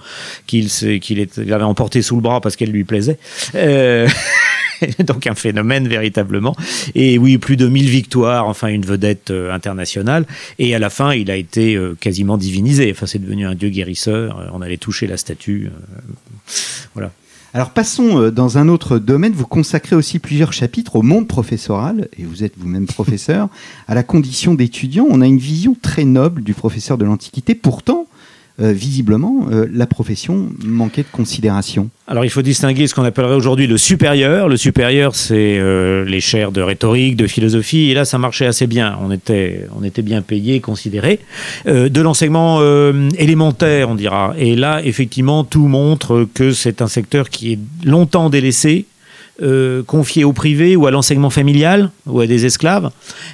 qu'il 0.47 0.69
avait 1.51 1.63
emporté 1.63 2.03
sous 2.03 2.17
le 2.17 2.23
bras 2.23 2.41
parce 2.41 2.57
qu'elle 2.57 2.71
lui 2.71 2.85
plaisait. 2.85 3.19
Euh... 3.55 4.09
donc 5.05 5.27
un 5.27 5.35
phénomène 5.35 5.89
véritablement. 5.89 6.57
Et 6.95 7.19
oui, 7.19 7.39
plus 7.39 7.57
de 7.57 7.67
1000 7.67 7.89
victoires, 7.89 8.47
enfin 8.47 8.69
une 8.69 8.85
vedette 8.85 9.31
euh, 9.31 9.53
internationale. 9.53 10.27
Et 10.59 10.75
à 10.75 10.79
la 10.79 10.91
fin, 10.91 11.13
il 11.13 11.31
a 11.31 11.37
été 11.37 11.75
euh, 11.75 11.97
quasiment 11.99 12.37
divinisé. 12.37 12.91
Enfin, 12.91 13.07
c'est 13.07 13.19
devenu 13.19 13.47
un 13.47 13.55
dieu 13.55 13.69
guérisseur. 13.69 14.39
Euh, 14.39 14.47
on 14.53 14.63
allait 14.63 14.77
toucher 14.77 15.07
la 15.07 15.17
statue. 15.17 15.71
voilà. 16.95 17.13
Alors 17.55 17.71
passons 17.71 18.31
dans 18.31 18.57
un 18.57 18.69
autre 18.69 18.99
domaine. 18.99 19.33
Vous 19.33 19.47
consacrez 19.47 19.95
aussi 19.95 20.19
plusieurs 20.19 20.55
chapitres 20.55 20.97
au 20.97 21.03
monde 21.03 21.29
professoral, 21.29 22.09
et 22.19 22.25
vous 22.25 22.45
êtes 22.45 22.55
vous-même 22.57 22.87
professeur, 22.87 23.49
à 23.89 23.95
la 23.95 24.03
condition 24.03 24.55
d'étudiant. 24.55 25.07
On 25.11 25.21
a 25.21 25.27
une 25.27 25.39
vision 25.39 25.77
très 25.81 26.05
noble 26.05 26.43
du 26.43 26.55
professeur 26.55 26.97
de 26.97 27.05
l'Antiquité. 27.05 27.55
Pourtant, 27.55 28.07
euh, 28.61 28.73
visiblement, 28.73 29.47
euh, 29.51 29.67
la 29.73 29.87
profession 29.87 30.51
manquait 30.63 31.03
de 31.03 31.09
considération. 31.11 31.89
Alors 32.07 32.27
il 32.27 32.31
faut 32.31 32.43
distinguer 32.43 32.87
ce 32.87 32.95
qu'on 32.95 33.05
appellerait 33.05 33.35
aujourd'hui 33.35 33.67
le 33.67 33.79
supérieur. 33.79 34.49
Le 34.49 34.59
supérieur, 34.59 35.15
c'est 35.15 35.59
euh, 35.59 36.05
les 36.05 36.21
chaires 36.21 36.53
de 36.53 36.61
rhétorique, 36.61 37.17
de 37.17 37.27
philosophie, 37.27 37.91
et 37.91 37.95
là 37.95 38.05
ça 38.05 38.19
marchait 38.19 38.45
assez 38.45 38.67
bien. 38.67 38.99
On 39.03 39.11
était, 39.11 39.67
on 39.75 39.83
était 39.83 40.03
bien 40.03 40.21
payé, 40.21 40.61
considéré. 40.61 41.21
de 41.67 42.01
l'enseignement 42.01 42.61
élémentaire, 43.17 43.89
on 43.89 43.95
dira. 43.95 44.35
Et 44.37 44.55
là, 44.55 44.83
effectivement, 44.85 45.45
tout 45.45 45.67
montre 45.67 46.27
que 46.35 46.53
c'est 46.53 46.83
un 46.83 46.89
secteur 46.89 47.31
qui 47.31 47.55
est 47.55 47.59
longtemps 47.85 48.29
délaissé, 48.29 48.85
euh, 49.41 49.83
confié 49.83 50.25
au 50.25 50.35
privé 50.35 50.77
ou 50.77 50.87
à 50.87 50.91
l'enseignement 50.91 51.31
familial 51.31 51.91
ou 52.07 52.21
à 52.21 52.27
des 52.27 52.45
esclaves, 52.45 52.91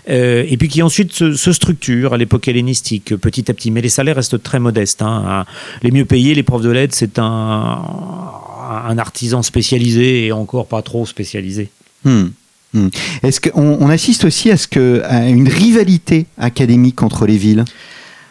euh, 0.08 0.44
et 0.48 0.56
puis 0.56 0.68
qui 0.68 0.80
ensuite 0.80 1.12
se, 1.12 1.52
structure 1.52 2.14
à 2.14 2.16
l'époque 2.16 2.46
hellénistique 2.46 3.16
petit 3.16 3.50
à 3.50 3.54
petit. 3.54 3.72
Mais 3.72 3.80
les 3.80 3.88
salaires 3.88 4.16
restent 4.16 4.40
très 4.42 4.60
modestes. 4.60 5.02
Hein. 5.02 5.44
Les 5.82 5.90
mieux 5.90 6.04
payés, 6.04 6.34
les 6.34 6.44
profs 6.44 6.62
de 6.62 6.70
lettres, 6.70 6.94
c'est 6.96 7.18
un, 7.18 7.82
un, 8.86 8.98
artisan 8.98 9.42
spécialisé 9.42 10.26
et 10.26 10.32
encore 10.32 10.66
pas 10.66 10.82
trop 10.82 11.04
spécialisé. 11.04 11.68
Hmm. 12.04 12.26
Hmm. 12.74 12.88
Est-ce 13.24 13.40
qu'on 13.40 13.78
on 13.80 13.88
assiste 13.88 14.24
aussi 14.24 14.50
à, 14.50 14.56
ce 14.56 14.68
que, 14.68 15.02
à 15.04 15.26
une 15.28 15.48
rivalité 15.48 16.26
académique 16.38 17.02
entre 17.02 17.26
les 17.26 17.38
villes? 17.38 17.64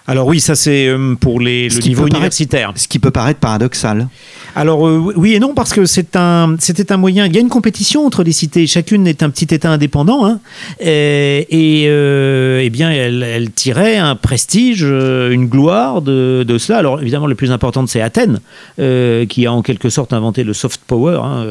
Alors 0.10 0.26
oui, 0.26 0.40
ça 0.40 0.56
c'est 0.56 0.88
euh, 0.88 1.16
pour 1.16 1.42
les, 1.42 1.68
le 1.68 1.82
niveau 1.82 2.08
universitaire. 2.08 2.72
ce 2.76 2.88
qui 2.88 2.98
peut 2.98 3.12
paraître 3.12 3.42
paradoxal. 3.42 4.08
Alors 4.56 4.88
euh, 4.88 5.12
oui 5.18 5.34
et 5.34 5.40
non 5.40 5.54
parce 5.54 5.74
que 5.74 5.86
c'est 5.86 6.16
un 6.16 6.56
c'était 6.60 6.94
un 6.94 6.98
moyen. 6.98 7.26
Il 7.26 7.36
y 7.36 7.38
a 7.38 7.42
une 7.42 7.50
compétition 7.50 8.06
entre 8.06 8.24
les 8.24 8.32
cités. 8.32 8.68
Chacune 8.68 9.06
est 9.06 9.22
un 9.22 9.30
petit 9.30 9.54
État 9.54 9.70
indépendant 9.70 10.26
hein, 10.26 10.40
et, 10.80 11.46
et 11.50 11.90
euh, 11.90 12.62
eh 12.64 12.70
bien 12.70 12.90
elle, 12.90 13.22
elle, 13.22 13.52
tirait 13.52 13.98
un 13.98 14.16
prestige, 14.16 14.84
une 14.84 15.48
gloire 15.48 16.02
de, 16.02 16.46
de 16.48 16.58
cela. 16.58 16.80
Alors 16.80 17.02
évidemment 17.02 17.28
le 17.28 17.36
plus 17.36 17.52
important 17.52 17.86
c'est 17.86 18.00
Athènes 18.00 18.40
qui 18.78 19.46
a 19.46 19.52
en 19.52 19.62
quelque 19.62 19.90
sorte 19.90 20.14
inventé 20.14 20.46
le 20.46 20.54
soft 20.54 20.82
power 20.88 21.20
hein, 21.22 21.46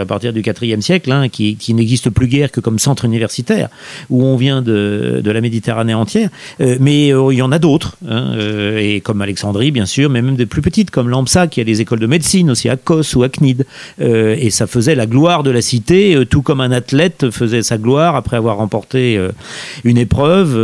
à 0.00 0.06
partir 0.06 0.32
du 0.32 0.42
IVe 0.42 0.80
siècle, 0.80 1.10
hein, 1.10 1.28
qui, 1.28 1.56
qui 1.56 1.74
n'existe 1.74 2.10
plus 2.10 2.28
guère 2.28 2.52
que 2.52 2.60
comme 2.60 2.78
centre 2.78 3.04
universitaire 3.04 3.68
où 4.10 4.24
on 4.24 4.36
vient 4.36 4.62
de, 4.62 5.20
de 5.24 5.30
la 5.32 5.40
Méditerranée 5.40 5.94
entière. 5.94 6.30
mais 6.60 7.08
il 7.08 7.36
y 7.36 7.42
en 7.42 7.50
a 7.50 7.58
d'autres. 7.58 7.95
Hein, 8.04 8.34
euh, 8.36 8.78
et 8.78 9.00
comme 9.00 9.22
Alexandrie, 9.22 9.70
bien 9.70 9.86
sûr, 9.86 10.10
mais 10.10 10.20
même 10.20 10.36
des 10.36 10.46
plus 10.46 10.62
petites, 10.62 10.90
comme 10.90 11.08
Lampsac, 11.08 11.50
qui 11.50 11.60
a 11.60 11.64
des 11.64 11.80
écoles 11.80 12.00
de 12.00 12.06
médecine 12.06 12.50
aussi 12.50 12.68
à 12.68 12.76
Kos 12.76 13.14
ou 13.16 13.22
à 13.22 13.28
Cnid. 13.28 13.66
Euh, 14.00 14.36
et 14.38 14.50
ça 14.50 14.66
faisait 14.66 14.94
la 14.94 15.06
gloire 15.06 15.42
de 15.42 15.50
la 15.50 15.62
cité, 15.62 16.14
euh, 16.14 16.24
tout 16.24 16.42
comme 16.42 16.60
un 16.60 16.72
athlète 16.72 17.30
faisait 17.30 17.62
sa 17.62 17.78
gloire 17.78 18.16
après 18.16 18.36
avoir 18.36 18.58
remporté 18.58 19.18
une 19.84 19.98
épreuve, 19.98 20.54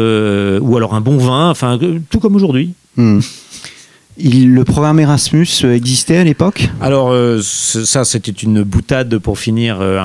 ou 0.61 0.77
alors 0.77 0.95
un 0.95 1.01
bon 1.01 1.17
vin, 1.17 1.51
enfin, 1.51 1.79
tout 2.11 2.21
comme 2.21 2.37
aujourd'hui. 2.37 2.75
Le 4.19 4.63
programme 4.63 5.01
Erasmus 5.01 5.47
euh, 5.65 5.75
existait 5.75 6.19
à 6.19 6.25
l'époque 6.25 6.69
Alors 6.83 7.11
euh, 7.11 7.41
ça 7.43 8.05
c'était 8.05 8.31
une 8.31 8.63
boutade 8.63 9.17
pour 9.17 9.39
finir 9.39 9.79
euh, 9.81 9.99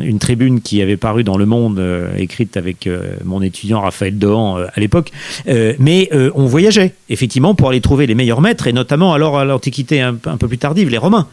une 0.00 0.18
tribune 0.18 0.62
qui 0.62 0.80
avait 0.80 0.96
paru 0.96 1.24
dans 1.24 1.36
Le 1.36 1.44
Monde 1.44 1.82
écrite 2.16 2.56
avec 2.56 2.88
mon 3.24 3.42
étudiant 3.42 3.82
Raphaël 3.82 4.16
Dohan 4.18 4.56
à 4.56 4.80
l'époque. 4.80 5.10
mais 5.46 6.10
on 6.34 6.46
voyageait 6.46 6.94
effectivement 7.10 7.54
pour 7.54 7.68
aller 7.68 7.80
trouver 7.80 8.06
les 8.06 8.14
meilleurs 8.14 8.40
maîtres 8.40 8.66
et 8.66 8.72
notamment 8.72 9.12
alors 9.12 9.38
à 9.38 9.44
l'Antiquité 9.44 10.00
un, 10.00 10.14
peu 10.14 10.48
plus 10.48 10.58
tardive, 10.58 10.88
les 10.88 10.98
Romains 10.98 11.26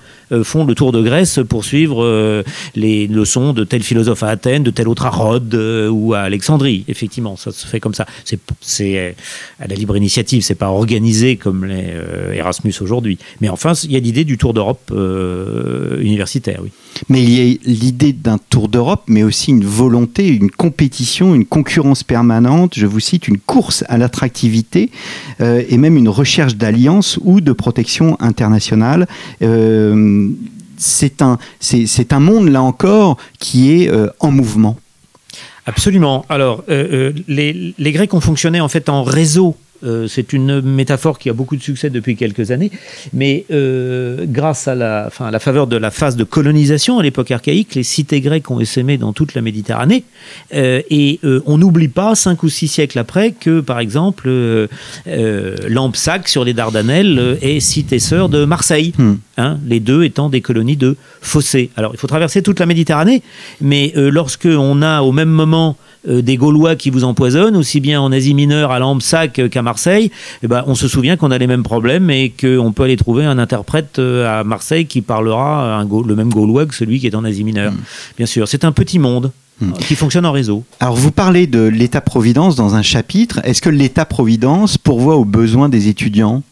font 0.43 0.65
le 0.65 0.75
tour 0.75 0.91
de 0.91 1.01
Grèce 1.01 1.39
pour 1.47 1.63
suivre 1.63 2.43
les 2.75 3.07
leçons 3.07 3.53
de 3.53 3.63
tel 3.63 3.83
philosophe 3.83 4.23
à 4.23 4.27
Athènes, 4.27 4.63
de 4.63 4.71
tel 4.71 4.87
autre 4.87 5.05
à 5.05 5.09
Rhodes 5.09 5.55
ou 5.91 6.13
à 6.13 6.19
Alexandrie. 6.19 6.83
Effectivement, 6.87 7.35
ça 7.37 7.51
se 7.51 7.65
fait 7.65 7.79
comme 7.79 7.93
ça. 7.93 8.05
C'est 8.61 9.15
à 9.59 9.67
la 9.67 9.75
libre 9.75 9.95
initiative, 9.95 10.43
c'est 10.43 10.55
pas 10.55 10.69
organisé 10.69 11.37
comme 11.37 11.65
les 11.65 11.84
euh, 11.93 12.33
Erasmus 12.33 12.73
aujourd'hui. 12.81 13.17
Mais 13.41 13.49
enfin, 13.49 13.73
il 13.83 13.91
y 13.91 13.95
a 13.95 13.99
l'idée 13.99 14.23
du 14.23 14.37
Tour 14.37 14.53
d'Europe 14.53 14.91
euh, 14.91 16.01
universitaire, 16.01 16.59
oui. 16.63 16.71
Mais 17.09 17.21
il 17.21 17.29
y 17.29 17.53
a 17.53 17.57
l'idée 17.65 18.13
d'un 18.13 18.37
Tour 18.37 18.69
d'Europe, 18.69 19.03
mais 19.07 19.23
aussi 19.23 19.51
une 19.51 19.65
volonté, 19.65 20.27
une 20.27 20.49
compétition, 20.49 21.35
une 21.35 21.45
concurrence 21.45 22.03
permanente, 22.03 22.73
je 22.75 22.85
vous 22.85 22.99
cite, 22.99 23.27
une 23.27 23.37
course 23.37 23.83
à 23.89 23.97
l'attractivité 23.97 24.91
euh, 25.41 25.63
et 25.67 25.77
même 25.77 25.97
une 25.97 26.09
recherche 26.09 26.55
d'alliance 26.55 27.19
ou 27.23 27.41
de 27.41 27.51
protection 27.51 28.17
internationale. 28.21 29.07
c'est 30.77 31.21
un, 31.21 31.37
c'est, 31.59 32.13
un 32.13 32.19
monde, 32.19 32.49
là 32.49 32.61
encore, 32.61 33.17
qui 33.39 33.71
est 33.71 33.91
en 34.19 34.31
mouvement. 34.31 34.77
Absolument. 35.65 36.25
Alors, 36.29 36.63
les, 36.67 37.73
les, 37.77 37.91
Grecs 37.91 38.13
ont 38.13 38.21
fonctionné 38.21 38.61
en 38.61 38.67
fait 38.67 38.87
en 38.89 39.03
réseau 39.03 39.55
euh, 39.83 40.07
c'est 40.07 40.33
une 40.33 40.61
métaphore 40.61 41.19
qui 41.19 41.29
a 41.29 41.33
beaucoup 41.33 41.55
de 41.55 41.61
succès 41.61 41.89
depuis 41.89 42.15
quelques 42.15 42.51
années, 42.51 42.71
mais 43.13 43.45
euh, 43.51 44.25
grâce 44.27 44.67
à 44.67 44.75
la, 44.75 45.05
enfin, 45.07 45.25
à 45.25 45.31
la 45.31 45.39
faveur 45.39 45.67
de 45.67 45.75
la 45.75 45.91
phase 45.91 46.15
de 46.15 46.23
colonisation 46.23 46.99
à 46.99 47.03
l'époque 47.03 47.31
archaïque, 47.31 47.75
les 47.75 47.83
cités 47.83 48.21
grecques 48.21 48.49
ont 48.51 48.59
essaimé 48.59 48.97
dans 48.97 49.13
toute 49.13 49.33
la 49.33 49.41
Méditerranée, 49.41 50.03
euh, 50.53 50.81
et 50.89 51.19
on 51.45 51.57
n'oublie 51.57 51.87
pas, 51.87 52.15
cinq 52.15 52.43
ou 52.43 52.49
six 52.49 52.67
siècles 52.67 52.99
après, 52.99 53.31
que 53.31 53.59
par 53.59 53.79
exemple, 53.79 54.29
Lampsac 55.05 56.27
sur 56.27 56.43
les 56.43 56.53
Dardanelles 56.53 57.37
est 57.41 57.59
cité 57.59 57.99
sœur 57.99 58.29
de 58.29 58.45
Marseille, 58.45 58.93
hmm. 58.97 59.13
hein, 59.37 59.59
les 59.65 59.79
deux 59.79 60.03
étant 60.03 60.29
des 60.29 60.41
colonies 60.41 60.77
de 60.77 60.95
fossés. 61.21 61.69
Alors 61.75 61.91
il 61.93 61.99
faut 61.99 62.07
traverser 62.07 62.41
toute 62.41 62.59
la 62.59 62.65
Méditerranée, 62.65 63.21
mais 63.61 63.93
lorsque 63.95 64.47
on 64.47 64.81
a 64.81 65.01
au 65.01 65.11
même 65.11 65.29
moment 65.29 65.77
des 66.07 66.37
Gaulois 66.37 66.75
qui 66.75 66.89
vous 66.89 67.03
empoisonnent, 67.03 67.55
aussi 67.55 67.79
bien 67.79 68.01
en 68.01 68.11
Asie 68.11 68.33
mineure 68.33 68.71
à 68.71 68.79
Lampsac 68.79 69.49
qu'à 69.49 69.61
Marseille, 69.61 70.11
eh 70.43 70.47
ben, 70.47 70.63
on 70.67 70.75
se 70.75 70.87
souvient 70.87 71.17
qu'on 71.17 71.31
a 71.31 71.37
les 71.37 71.47
mêmes 71.47 71.63
problèmes 71.63 72.09
et 72.09 72.29
qu'on 72.29 72.71
peut 72.71 72.83
aller 72.83 72.97
trouver 72.97 73.25
un 73.25 73.37
interprète 73.37 73.99
euh, 73.99 74.39
à 74.39 74.43
Marseille 74.43 74.85
qui 74.85 75.01
parlera 75.01 75.83
le 75.83 76.15
même 76.15 76.29
Gaulois 76.29 76.65
que 76.65 76.75
celui 76.75 76.99
qui 76.99 77.07
est 77.07 77.15
en 77.15 77.23
Asie 77.23 77.43
mineure. 77.43 77.71
Hmm. 77.71 77.81
Bien 78.17 78.25
sûr, 78.25 78.47
c'est 78.47 78.65
un 78.65 78.71
petit 78.71 78.99
monde 78.99 79.31
hmm. 79.61 79.73
qui 79.73 79.95
fonctionne 79.95 80.25
en 80.25 80.31
réseau. 80.31 80.63
Alors 80.79 80.95
vous 80.95 81.11
parlez 81.11 81.47
de 81.47 81.61
l'État-providence 81.61 82.55
dans 82.55 82.75
un 82.75 82.81
chapitre. 82.81 83.39
Est-ce 83.43 83.61
que 83.61 83.69
l'État-providence 83.69 84.77
pourvoit 84.77 85.15
aux 85.15 85.25
besoins 85.25 85.69
des 85.69 85.87
étudiants? 85.87 86.43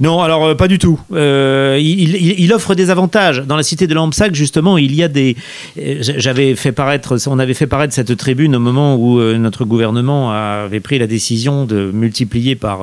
Non, 0.00 0.20
alors 0.22 0.44
euh, 0.44 0.54
pas 0.54 0.68
du 0.68 0.78
tout. 0.78 0.98
Euh, 1.12 1.78
il, 1.80 2.52
offre 2.52 2.74
des 2.74 2.90
avantages. 2.90 3.40
Dans 3.46 3.56
la 3.56 3.62
cité 3.62 3.86
de 3.86 3.94
Lampsac, 3.94 4.34
justement, 4.34 4.78
il 4.78 4.94
y 4.94 5.02
a 5.02 5.08
des. 5.08 5.36
Euh, 5.78 5.96
j'avais 6.00 6.54
fait 6.54 6.72
paraître, 6.72 7.16
on 7.26 7.38
avait 7.38 7.54
fait 7.54 7.66
paraître 7.66 7.94
cette 7.94 8.16
tribune 8.16 8.56
au 8.56 8.60
moment 8.60 8.96
où 8.96 9.20
notre 9.20 9.64
gouvernement 9.64 10.32
avait 10.32 10.80
pris 10.80 10.98
la 10.98 11.06
décision 11.06 11.64
de 11.64 11.90
multiplier 11.92 12.56
par, 12.56 12.80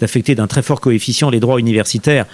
d'affecter 0.00 0.34
d'un 0.34 0.46
très 0.46 0.62
fort 0.62 0.80
coefficient 0.80 1.30
les 1.30 1.40
droits 1.40 1.58
universitaires, 1.58 2.26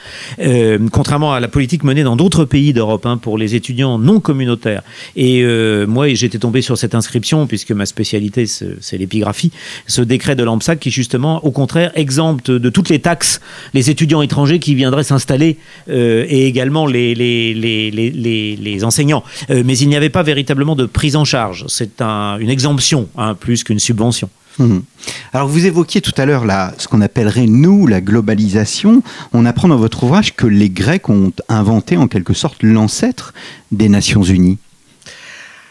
contrairement 0.92 1.32
à 1.32 1.40
la 1.40 1.48
politique 1.48 1.84
menée 1.84 2.02
dans 2.02 2.16
d'autres 2.16 2.44
pays 2.44 2.72
d'Europe 2.72 3.06
hein, 3.06 3.16
pour 3.16 3.38
les 3.38 3.54
étudiants 3.54 3.98
non 3.98 4.20
communautaires. 4.20 4.82
Et 5.16 5.44
moi, 5.86 6.12
j'étais 6.14 6.38
tombé 6.38 6.62
sur 6.62 6.78
cette 6.78 6.94
inscription 6.94 7.46
puisque 7.46 7.72
ma 7.72 7.86
spécialité 7.86 8.46
c'est 8.46 8.98
l'épigraphie. 8.98 9.52
Ce 9.86 10.00
décret 10.00 10.36
de 10.36 10.44
Lampsac 10.44 10.78
qui 10.80 10.90
justement, 10.90 11.44
au 11.44 11.50
contraire, 11.50 11.92
exempte 11.94 12.50
de 12.50 12.70
toutes 12.70 12.88
les 12.88 13.00
taxes 13.00 13.40
les 13.74 13.90
étudiants 13.90 14.17
étrangers 14.22 14.58
qui 14.58 14.74
viendraient 14.74 15.04
s'installer 15.04 15.56
euh, 15.88 16.24
et 16.28 16.46
également 16.46 16.86
les, 16.86 17.14
les, 17.14 17.54
les, 17.54 17.90
les, 18.56 18.84
enseignants. 18.84 19.24
Euh, 19.50 19.62
mais 19.64 19.76
il 19.78 19.88
n'y 19.88 19.96
avait 19.96 20.10
pas 20.10 20.22
véritablement 20.22 20.76
de 20.76 20.86
prise 20.86 21.16
en 21.16 21.24
charge. 21.24 21.64
C'est 21.68 22.00
un, 22.00 22.38
une 22.38 22.50
exemption 22.50 23.08
hein, 23.16 23.34
plus 23.34 23.64
qu'une 23.64 23.78
subvention. 23.78 24.28
Mmh. 24.58 24.78
Alors 25.32 25.46
vous 25.46 25.66
évoquiez 25.66 26.00
tout 26.00 26.12
à 26.16 26.26
l'heure 26.26 26.44
ce 26.78 26.88
qu'on 26.88 27.00
appellerait 27.00 27.46
nous 27.46 27.86
la 27.86 28.00
globalisation. 28.00 29.02
On 29.32 29.46
apprend 29.46 29.68
dans 29.68 29.76
votre 29.76 30.02
ouvrage 30.02 30.34
que 30.34 30.46
les 30.46 30.70
Grecs 30.70 31.08
ont 31.08 31.32
inventé 31.48 31.96
en 31.96 32.08
quelque 32.08 32.34
sorte 32.34 32.62
l'ancêtre 32.62 33.34
des 33.70 33.88
Nations 33.88 34.22
Unies. 34.22 34.58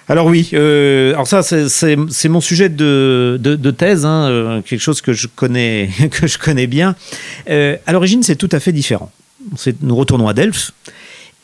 Alors 0.09 0.27
oui, 0.27 0.49
euh, 0.53 1.11
alors 1.11 1.27
ça 1.27 1.43
c'est 1.43 2.29
mon 2.29 2.39
sujet 2.39 2.69
de, 2.69 3.71
thèse, 3.77 4.05
hein, 4.05 4.29
euh, 4.29 4.61
quelque 4.61 4.79
chose 4.79 5.01
que 5.01 5.11
je 5.11 5.27
connais 5.27 5.89
que 6.11 6.27
je 6.27 6.37
connais 6.37 6.67
bien. 6.67 6.95
Euh, 7.49 7.75
à 7.85 7.91
l'origine, 7.91 8.23
c'est 8.23 8.37
tout 8.37 8.49
à 8.53 8.59
fait 8.59 8.71
différent. 8.71 9.11
Nous 9.81 9.95
retournons 9.95 10.27
à 10.27 10.33
Delphes. 10.33 10.71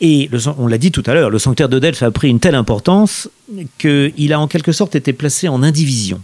Et 0.01 0.29
on 0.57 0.67
l'a 0.67 0.77
dit 0.77 0.91
tout 0.91 1.03
à 1.05 1.13
l'heure, 1.13 1.29
le 1.29 1.39
sanctuaire 1.39 1.69
de 1.69 1.79
Delphes 1.79 2.03
a 2.03 2.11
pris 2.11 2.27
une 2.27 2.39
telle 2.39 2.55
importance 2.55 3.29
qu'il 3.77 4.33
a 4.33 4.39
en 4.39 4.47
quelque 4.47 4.73
sorte 4.73 4.95
été 4.95 5.13
placé 5.13 5.47
en 5.47 5.63
indivision, 5.63 6.19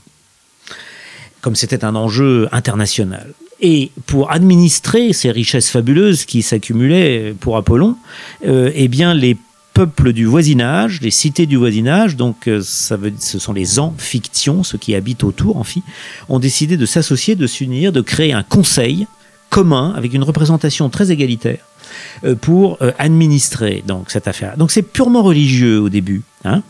comme 1.39 1.55
c'était 1.55 1.85
un 1.85 1.95
enjeu 1.95 2.49
international. 2.51 3.33
Et 3.61 3.91
pour 4.05 4.31
administrer 4.31 5.13
ces 5.13 5.31
richesses 5.31 5.69
fabuleuses 5.69 6.25
qui 6.25 6.41
s'accumulaient 6.41 7.33
pour 7.39 7.55
Apollon, 7.55 7.95
eh 8.43 8.87
bien 8.89 9.13
les 9.13 9.37
peuples 9.79 10.11
du 10.11 10.25
voisinage, 10.25 10.99
les 10.99 11.09
cités 11.09 11.45
du 11.45 11.55
voisinage, 11.55 12.17
donc 12.17 12.49
euh, 12.49 12.59
ça 12.61 12.97
veut, 12.97 13.13
ce 13.17 13.39
sont 13.39 13.53
les 13.53 13.79
amphictions, 13.79 14.61
ceux 14.61 14.77
qui 14.77 14.93
habitent 14.93 15.23
autour, 15.23 15.55
amphi, 15.55 15.83
ont 16.27 16.39
décidé 16.39 16.75
de 16.75 16.85
s'associer, 16.85 17.37
de 17.37 17.47
s'unir, 17.47 17.93
de 17.93 18.01
créer 18.01 18.33
un 18.33 18.43
conseil 18.43 19.07
commun 19.49 19.93
avec 19.95 20.13
une 20.13 20.23
représentation 20.23 20.89
très 20.89 21.13
égalitaire 21.13 21.63
pour 22.41 22.77
administrer 22.97 23.81
donc 23.87 24.11
cette 24.11 24.27
affaire. 24.27 24.57
Donc 24.57 24.69
c'est 24.69 24.81
purement 24.81 25.23
religieux 25.23 25.79
au 25.79 25.87
début. 25.87 26.23
Hein. 26.43 26.61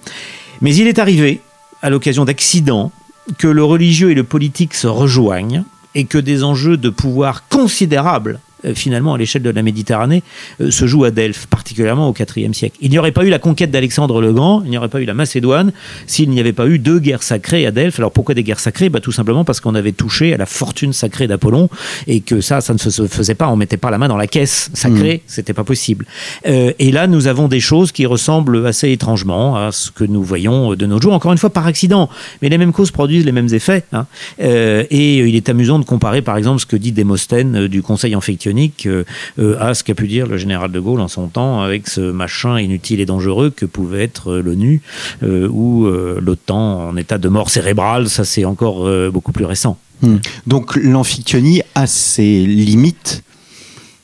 Mais 0.61 0.75
il 0.75 0.85
est 0.85 0.99
arrivé, 0.99 1.41
à 1.81 1.89
l'occasion 1.89 2.25
d'accidents, 2.25 2.91
que 3.39 3.47
le 3.47 3.63
religieux 3.63 4.11
et 4.11 4.15
le 4.15 4.23
politique 4.23 4.75
se 4.75 4.85
rejoignent 4.87 5.63
et 5.95 6.05
que 6.05 6.19
des 6.19 6.43
enjeux 6.43 6.77
de 6.77 6.89
pouvoir 6.89 7.47
considérables 7.49 8.33
euh, 8.35 8.48
finalement 8.73 9.13
à 9.13 9.17
l'échelle 9.17 9.41
de 9.41 9.49
la 9.49 9.63
Méditerranée 9.63 10.23
euh, 10.61 10.71
se 10.71 10.85
joue 10.85 11.03
à 11.03 11.11
Delphes, 11.11 11.47
particulièrement 11.47 12.09
au 12.09 12.13
IVe 12.13 12.53
siècle. 12.53 12.77
Il 12.81 12.91
n'y 12.91 12.99
aurait 12.99 13.11
pas 13.11 13.23
eu 13.25 13.29
la 13.29 13.39
conquête 13.39 13.71
d'Alexandre 13.71 14.21
le 14.21 14.33
Grand, 14.33 14.63
il 14.63 14.69
n'y 14.69 14.77
aurait 14.77 14.89
pas 14.89 15.01
eu 15.01 15.05
la 15.05 15.13
Macédoine 15.13 15.71
s'il 16.07 16.29
n'y 16.29 16.39
avait 16.39 16.53
pas 16.53 16.67
eu 16.67 16.79
deux 16.79 16.99
guerres 16.99 17.23
sacrées 17.23 17.65
à 17.65 17.71
Delphes. 17.71 17.99
Alors 17.99 18.11
pourquoi 18.11 18.35
des 18.35 18.43
guerres 18.43 18.59
sacrées? 18.59 18.89
Bah, 18.89 18.99
Tout 18.99 19.11
simplement 19.11 19.43
parce 19.45 19.59
qu'on 19.59 19.75
avait 19.75 19.91
touché 19.91 20.33
à 20.33 20.37
la 20.37 20.45
fortune 20.45 20.93
sacrée 20.93 21.27
d'Apollon 21.27 21.69
et 22.07 22.21
que 22.21 22.41
ça, 22.41 22.61
ça 22.61 22.73
ne 22.73 22.79
se 22.79 23.07
faisait 23.07 23.35
pas, 23.35 23.47
on 23.49 23.55
mettait 23.55 23.77
pas 23.77 23.91
la 23.91 23.97
main 23.97 24.07
dans 24.07 24.17
la 24.17 24.27
caisse 24.27 24.69
sacrée, 24.73 25.17
mmh. 25.17 25.21
c'était 25.27 25.53
pas 25.53 25.63
possible. 25.63 26.05
Euh, 26.47 26.73
et 26.79 26.91
là, 26.91 27.07
nous 27.07 27.27
avons 27.27 27.47
des 27.47 27.59
choses 27.59 27.91
qui 27.91 28.05
ressemblent 28.05 28.65
assez 28.65 28.91
étrangement 28.91 29.55
à 29.55 29.71
ce 29.71 29.91
que 29.91 30.03
nous 30.03 30.23
voyons 30.23 30.75
de 30.75 30.85
nos 30.85 31.01
jours, 31.01 31.13
encore 31.13 31.31
une 31.31 31.37
fois 31.37 31.49
par 31.49 31.67
accident, 31.67 32.09
mais 32.41 32.49
les 32.49 32.57
mêmes 32.57 32.73
causes 32.73 32.91
produisent 32.91 33.25
les 33.25 33.31
mêmes 33.31 33.53
effets. 33.53 33.83
Hein. 33.93 34.05
et 34.39 35.17
il 35.17 35.35
est 35.35 35.49
amusant 35.49 35.79
de 35.79 35.85
comparer 35.85 36.21
par 36.21 36.37
exemple 36.37 36.59
ce 36.59 36.65
que 36.65 36.75
dit 36.75 36.91
Démosthène 36.91 37.67
du 37.67 37.81
Conseil 37.81 38.13
infectieux 38.13 38.48
euh, 38.85 39.03
euh, 39.39 39.57
à 39.59 39.73
ce 39.73 39.83
qu'a 39.83 39.95
pu 39.95 40.07
dire 40.07 40.27
le 40.27 40.37
général 40.37 40.71
de 40.71 40.79
Gaulle 40.79 41.01
en 41.01 41.07
son 41.07 41.27
temps 41.27 41.61
avec 41.61 41.87
ce 41.87 42.01
machin 42.01 42.59
inutile 42.59 42.99
et 42.99 43.05
dangereux 43.05 43.49
que 43.49 43.65
pouvait 43.65 44.03
être 44.03 44.31
euh, 44.31 44.41
l'ONU 44.41 44.81
ou 45.21 45.85
l'OTAN 45.85 46.89
en 46.89 46.97
état 46.97 47.17
de 47.17 47.29
mort 47.29 47.49
cérébrale. 47.49 48.09
Ça, 48.09 48.25
c'est 48.25 48.45
encore 48.45 48.89
beaucoup 49.11 49.31
plus 49.31 49.45
récent. 49.45 49.77
Hmm. 50.01 50.17
Donc 50.47 50.75
l'amphictyonie 50.75 51.61
a 51.75 51.87
ses 51.87 52.45
limites 52.45 53.23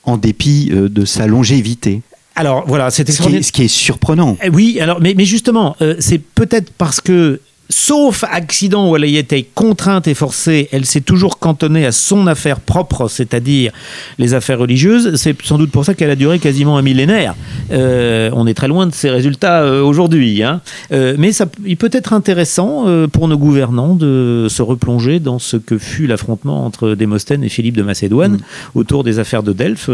en 0.04 0.18
dépit 0.18 0.72
de 0.72 1.06
sa 1.06 1.28
longévité. 1.28 2.02
Alors 2.36 2.66
voilà, 2.68 2.92
c'était 2.92 3.12
ce, 3.12 3.24
ce, 3.42 3.52
qui 3.52 3.64
est 3.64 3.68
surprenant. 3.68 4.38
Eh 4.44 4.50
oui, 4.50 4.80
alors 4.80 5.00
mais, 5.00 5.14
mais 5.16 5.26
justement, 5.26 5.76
c'est 6.00 6.20
peut-être 6.20 6.72
parce 6.74 7.00
que 7.00 7.40
Sauf 7.70 8.24
accident 8.30 8.92
où 8.92 8.96
elle 8.96 9.06
a 9.06 9.08
été 9.08 9.48
contrainte 9.56 10.08
et 10.08 10.14
forcée, 10.14 10.70
elle 10.72 10.86
s'est 10.86 11.02
toujours 11.02 11.40
cantonnée 11.40 11.84
à 11.88 11.92
son 11.92 12.28
affaire 12.28 12.60
propre, 12.60 13.08
c'est-à-dire 13.08 13.72
les 14.20 14.36
affaires 14.36 14.60
religieuses. 14.60 15.16
C'est 15.16 15.36
sans 15.42 15.58
doute 15.58 15.72
pour 15.72 15.84
ça 15.84 15.96
qu'elle 15.96 16.12
a 16.12 16.16
duré 16.16 16.38
quasiment 16.38 16.78
un 16.78 16.84
millénaire. 16.84 17.34
Euh, 17.72 18.30
on 18.34 18.46
est 18.46 18.54
très 18.54 18.68
loin 18.68 18.86
de 18.86 18.94
ces 18.94 19.10
résultats 19.10 19.64
euh, 19.64 19.82
aujourd'hui. 19.82 20.44
Hein. 20.44 20.62
Euh, 20.92 21.16
mais 21.18 21.32
ça, 21.32 21.48
il 21.66 21.76
peut 21.76 21.90
être 21.92 22.14
intéressant 22.14 22.86
pour 23.12 23.28
nos 23.28 23.38
gouvernants 23.38 23.96
de 23.96 24.46
se 24.48 24.62
replonger 24.62 25.20
dans 25.20 25.40
ce 25.40 25.58
que 25.58 25.80
fut 25.80 26.06
l'affrontement 26.06 26.66
entre 26.66 26.94
Démosthène 26.94 27.44
et 27.44 27.50
Philippe 27.50 27.78
de 27.78 27.84
Macédoine 27.84 28.34
mm. 28.34 28.40
autour 28.76 29.04
des 29.04 29.18
affaires 29.18 29.42
de 29.42 29.54
Delphes. 29.54 29.90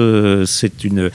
c'est 0.45 0.83
une 0.83 1.09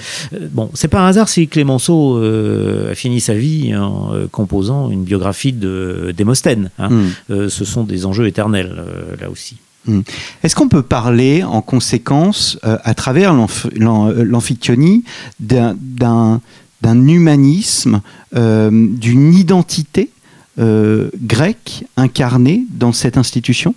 bon, 0.52 0.70
c'est 0.72 0.88
pas 0.88 1.00
un 1.00 1.08
hasard 1.08 1.28
si 1.28 1.48
Clémenceau 1.48 2.16
a 2.16 2.94
fini 2.94 3.20
sa 3.20 3.34
vie 3.34 3.74
en 3.76 4.12
composant 4.32 4.90
une 4.90 5.04
biographie 5.04 5.52
de 5.52 6.14
Démosthène. 6.16 6.45
Hein. 6.78 6.88
Hmm. 6.88 7.08
Euh, 7.30 7.48
ce 7.48 7.64
sont 7.64 7.84
des 7.84 8.06
enjeux 8.06 8.26
éternels, 8.26 8.74
euh, 8.78 9.16
là 9.20 9.30
aussi. 9.30 9.56
Hmm. 9.86 10.00
Est-ce 10.42 10.56
qu'on 10.56 10.68
peut 10.68 10.82
parler 10.82 11.42
en 11.44 11.62
conséquence, 11.62 12.58
euh, 12.64 12.78
à 12.84 12.94
travers 12.94 13.34
l'amphictyonie, 13.34 15.04
d'un 15.40 16.40
humanisme, 16.82 18.00
d'une 18.32 19.34
identité 19.34 20.10
grecque 20.58 21.84
incarnée 21.96 22.64
dans 22.70 22.92
cette 22.92 23.16
institution? 23.16 23.74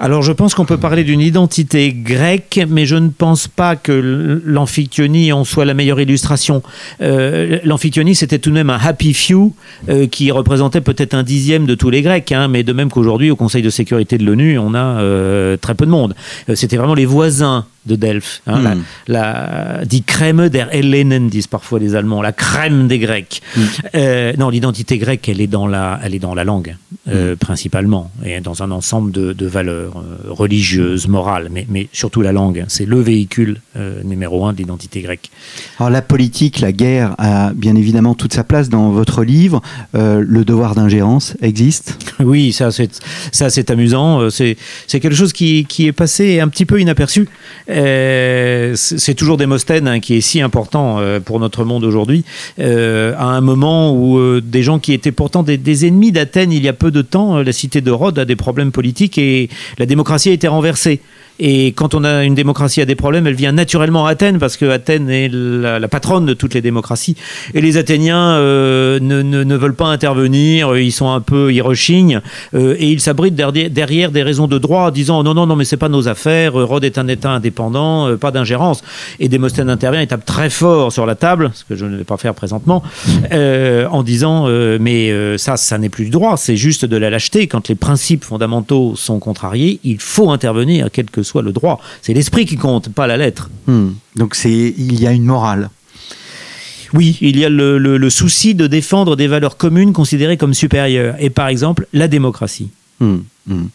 Alors 0.00 0.22
je 0.22 0.32
pense 0.32 0.54
qu'on 0.54 0.64
peut 0.64 0.78
parler 0.78 1.04
d'une 1.04 1.20
identité 1.20 1.92
grecque, 1.92 2.58
mais 2.68 2.86
je 2.86 2.96
ne 2.96 3.10
pense 3.10 3.48
pas 3.48 3.76
que 3.76 4.40
l'amphictyonie 4.46 5.30
en 5.30 5.44
soit 5.44 5.66
la 5.66 5.74
meilleure 5.74 6.00
illustration. 6.00 6.62
Euh, 7.02 7.58
l'amphictyonie, 7.64 8.14
c'était 8.14 8.38
tout 8.38 8.48
de 8.48 8.54
même 8.54 8.70
un 8.70 8.78
happy 8.82 9.12
few 9.12 9.54
euh, 9.90 10.06
qui 10.06 10.30
représentait 10.30 10.80
peut-être 10.80 11.12
un 11.12 11.22
dixième 11.22 11.66
de 11.66 11.74
tous 11.74 11.90
les 11.90 12.00
Grecs, 12.00 12.32
hein, 12.32 12.48
mais 12.48 12.62
de 12.62 12.72
même 12.72 12.90
qu'aujourd'hui, 12.90 13.30
au 13.30 13.36
Conseil 13.36 13.60
de 13.60 13.68
sécurité 13.68 14.16
de 14.16 14.24
l'ONU, 14.24 14.58
on 14.58 14.72
a 14.72 14.78
euh, 14.78 15.58
très 15.58 15.74
peu 15.74 15.84
de 15.84 15.90
monde. 15.90 16.14
c'était 16.54 16.78
vraiment 16.78 16.94
les 16.94 17.06
voisins 17.06 17.66
de 17.86 17.96
Delphes. 17.96 18.42
Hein, 18.46 18.62
la, 18.62 18.74
hmm. 18.74 18.82
la, 19.08 19.84
die 19.84 20.02
Crème 20.02 20.48
der 20.48 20.68
Hellenen, 20.72 21.28
disent 21.28 21.46
parfois 21.46 21.78
les 21.78 21.94
Allemands, 21.94 22.20
la 22.22 22.32
crème 22.32 22.88
des 22.88 22.98
Grecs. 22.98 23.40
Hmm. 23.56 23.60
Euh, 23.94 24.32
non, 24.38 24.50
l'identité 24.50 24.98
grecque, 24.98 25.28
elle 25.28 25.40
est 25.40 25.46
dans 25.46 25.66
la, 25.66 25.98
elle 26.04 26.14
est 26.14 26.18
dans 26.18 26.34
la 26.34 26.44
langue, 26.44 26.76
euh, 27.08 27.34
hmm. 27.34 27.36
principalement, 27.36 28.10
et 28.24 28.40
dans 28.40 28.62
un 28.62 28.70
ensemble 28.70 29.12
de, 29.12 29.32
de 29.32 29.46
valeurs 29.46 29.89
euh, 29.96 30.30
religieuses, 30.30 31.08
morales, 31.08 31.48
mais, 31.50 31.66
mais, 31.68 31.88
surtout 31.92 32.22
la 32.22 32.32
langue. 32.32 32.64
C'est 32.68 32.86
le 32.86 33.00
véhicule 33.00 33.60
euh, 33.76 34.02
numéro 34.04 34.44
un 34.46 34.52
de 34.52 34.58
l'identité 34.58 35.00
grecque. 35.00 35.30
Alors 35.78 35.90
la 35.90 36.02
politique, 36.02 36.60
la 36.60 36.72
guerre 36.72 37.14
a 37.18 37.52
bien 37.52 37.74
évidemment 37.76 38.14
toute 38.14 38.32
sa 38.32 38.44
place 38.44 38.68
dans 38.68 38.90
votre 38.90 39.24
livre. 39.24 39.60
Euh, 39.94 40.24
le 40.26 40.44
devoir 40.44 40.74
d'ingérence 40.74 41.36
existe? 41.42 41.98
Oui, 42.20 42.52
ça 42.52 42.70
c'est, 42.70 42.90
ça 43.32 43.48
c'est 43.48 43.70
amusant. 43.70 44.28
C'est, 44.28 44.58
c'est 44.86 45.00
quelque 45.00 45.16
chose 45.16 45.32
qui, 45.32 45.64
qui 45.64 45.86
est 45.86 45.92
passé 45.92 46.38
un 46.38 46.48
petit 46.48 46.66
peu 46.66 46.78
inaperçu. 46.78 47.26
C'est 47.66 49.14
toujours 49.16 49.38
Démosthène 49.38 49.88
hein, 49.88 50.00
qui 50.00 50.16
est 50.16 50.20
si 50.20 50.42
important 50.42 51.00
pour 51.24 51.40
notre 51.40 51.64
monde 51.64 51.82
aujourd'hui, 51.82 52.24
à 52.58 53.24
un 53.24 53.40
moment 53.40 53.96
où 53.96 54.40
des 54.42 54.62
gens 54.62 54.78
qui 54.78 54.92
étaient 54.92 55.12
pourtant 55.12 55.42
des, 55.42 55.86
ennemis 55.86 56.12
d'Athènes 56.12 56.52
il 56.52 56.62
y 56.62 56.68
a 56.68 56.74
peu 56.74 56.90
de 56.90 57.00
temps, 57.00 57.38
la 57.38 57.52
cité 57.52 57.80
de 57.80 57.90
Rhodes 57.90 58.18
a 58.18 58.26
des 58.26 58.36
problèmes 58.36 58.70
politiques 58.70 59.16
et 59.16 59.48
la 59.80 59.86
démocratie 59.86 60.28
a 60.28 60.32
été 60.32 60.46
renversée. 60.46 61.00
Et 61.42 61.68
quand 61.68 61.94
on 61.94 62.04
a 62.04 62.22
une 62.24 62.34
démocratie 62.34 62.82
à 62.82 62.84
des 62.84 62.94
problèmes, 62.94 63.26
elle 63.26 63.34
vient 63.34 63.52
naturellement 63.52 64.06
à 64.06 64.10
Athènes, 64.10 64.38
parce 64.38 64.58
que 64.58 64.66
Athènes 64.66 65.08
est 65.08 65.30
la, 65.32 65.88
patronne 65.88 66.26
de 66.26 66.34
toutes 66.34 66.52
les 66.52 66.60
démocraties. 66.60 67.16
Et 67.54 67.62
les 67.62 67.78
Athéniens 67.78 68.32
euh, 68.32 69.00
ne, 69.00 69.56
veulent 69.56 69.74
pas 69.74 69.86
intervenir, 69.86 70.76
ils 70.76 70.92
sont 70.92 71.10
un 71.10 71.22
peu, 71.22 71.52
ils 71.52 71.62
rechignent, 71.62 72.20
euh, 72.54 72.76
et 72.78 72.88
ils 72.88 73.00
s'abritent 73.00 73.34
derrière, 73.34 74.10
des 74.10 74.22
raisons 74.22 74.48
de 74.48 74.58
droit, 74.58 74.90
disant 74.90 75.22
non, 75.22 75.32
non, 75.32 75.46
non, 75.46 75.56
mais 75.56 75.64
c'est 75.64 75.78
pas 75.78 75.88
nos 75.88 76.08
affaires, 76.08 76.52
Rhodes 76.52 76.84
est 76.84 76.98
un 76.98 77.08
État 77.08 77.30
indépendant, 77.30 78.06
euh, 78.06 78.16
pas 78.16 78.30
d'ingérence. 78.30 78.82
Et 79.18 79.28
Démosthène 79.28 79.70
intervient 79.70 80.02
et 80.02 80.06
tape 80.06 80.26
très 80.26 80.50
fort 80.50 80.92
sur 80.92 81.06
la 81.06 81.14
table, 81.14 81.52
ce 81.54 81.64
que 81.64 81.74
je 81.74 81.86
ne 81.86 81.96
vais 81.96 82.04
pas 82.04 82.18
faire 82.18 82.34
présentement, 82.34 82.82
en 83.32 84.02
disant 84.02 84.46
mais 84.78 85.38
ça, 85.38 85.56
ça 85.56 85.78
n'est 85.78 85.88
plus 85.88 86.04
du 86.04 86.10
droit, 86.10 86.36
c'est 86.36 86.56
juste 86.56 86.84
de 86.84 86.96
la 86.96 87.08
lâcheté. 87.08 87.46
Quand 87.46 87.68
les 87.68 87.74
principes 87.74 88.24
fondamentaux 88.24 88.94
sont 88.96 89.18
contrariés, 89.18 89.80
il 89.84 90.00
faut 90.00 90.30
intervenir, 90.30 90.88
quel 90.92 91.10
que 91.10 91.22
soit 91.30 91.42
le 91.42 91.52
droit. 91.52 91.80
C'est 92.02 92.12
l'esprit 92.12 92.44
qui 92.44 92.56
compte, 92.56 92.88
pas 92.88 93.06
la 93.06 93.16
lettre. 93.16 93.50
Hmm. 93.66 93.90
Donc 94.16 94.34
c'est 94.34 94.74
il 94.76 95.00
y 95.00 95.06
a 95.06 95.12
une 95.12 95.24
morale. 95.24 95.70
Oui, 96.92 97.18
il 97.20 97.38
y 97.38 97.44
a 97.44 97.48
le, 97.48 98.10
souci 98.10 98.56
de 98.56 98.66
défendre 98.66 99.14
des 99.14 99.28
valeurs 99.28 99.56
communes 99.56 99.92
considérées 99.92 100.36
comme 100.36 100.54
supérieures. 100.54 101.14
Et 101.20 101.30
par 101.30 101.46
exemple, 101.46 101.86
la 101.92 102.08
démocratie. 102.08 102.70
Hmm. 102.98 103.18
Hmm. 103.46 103.66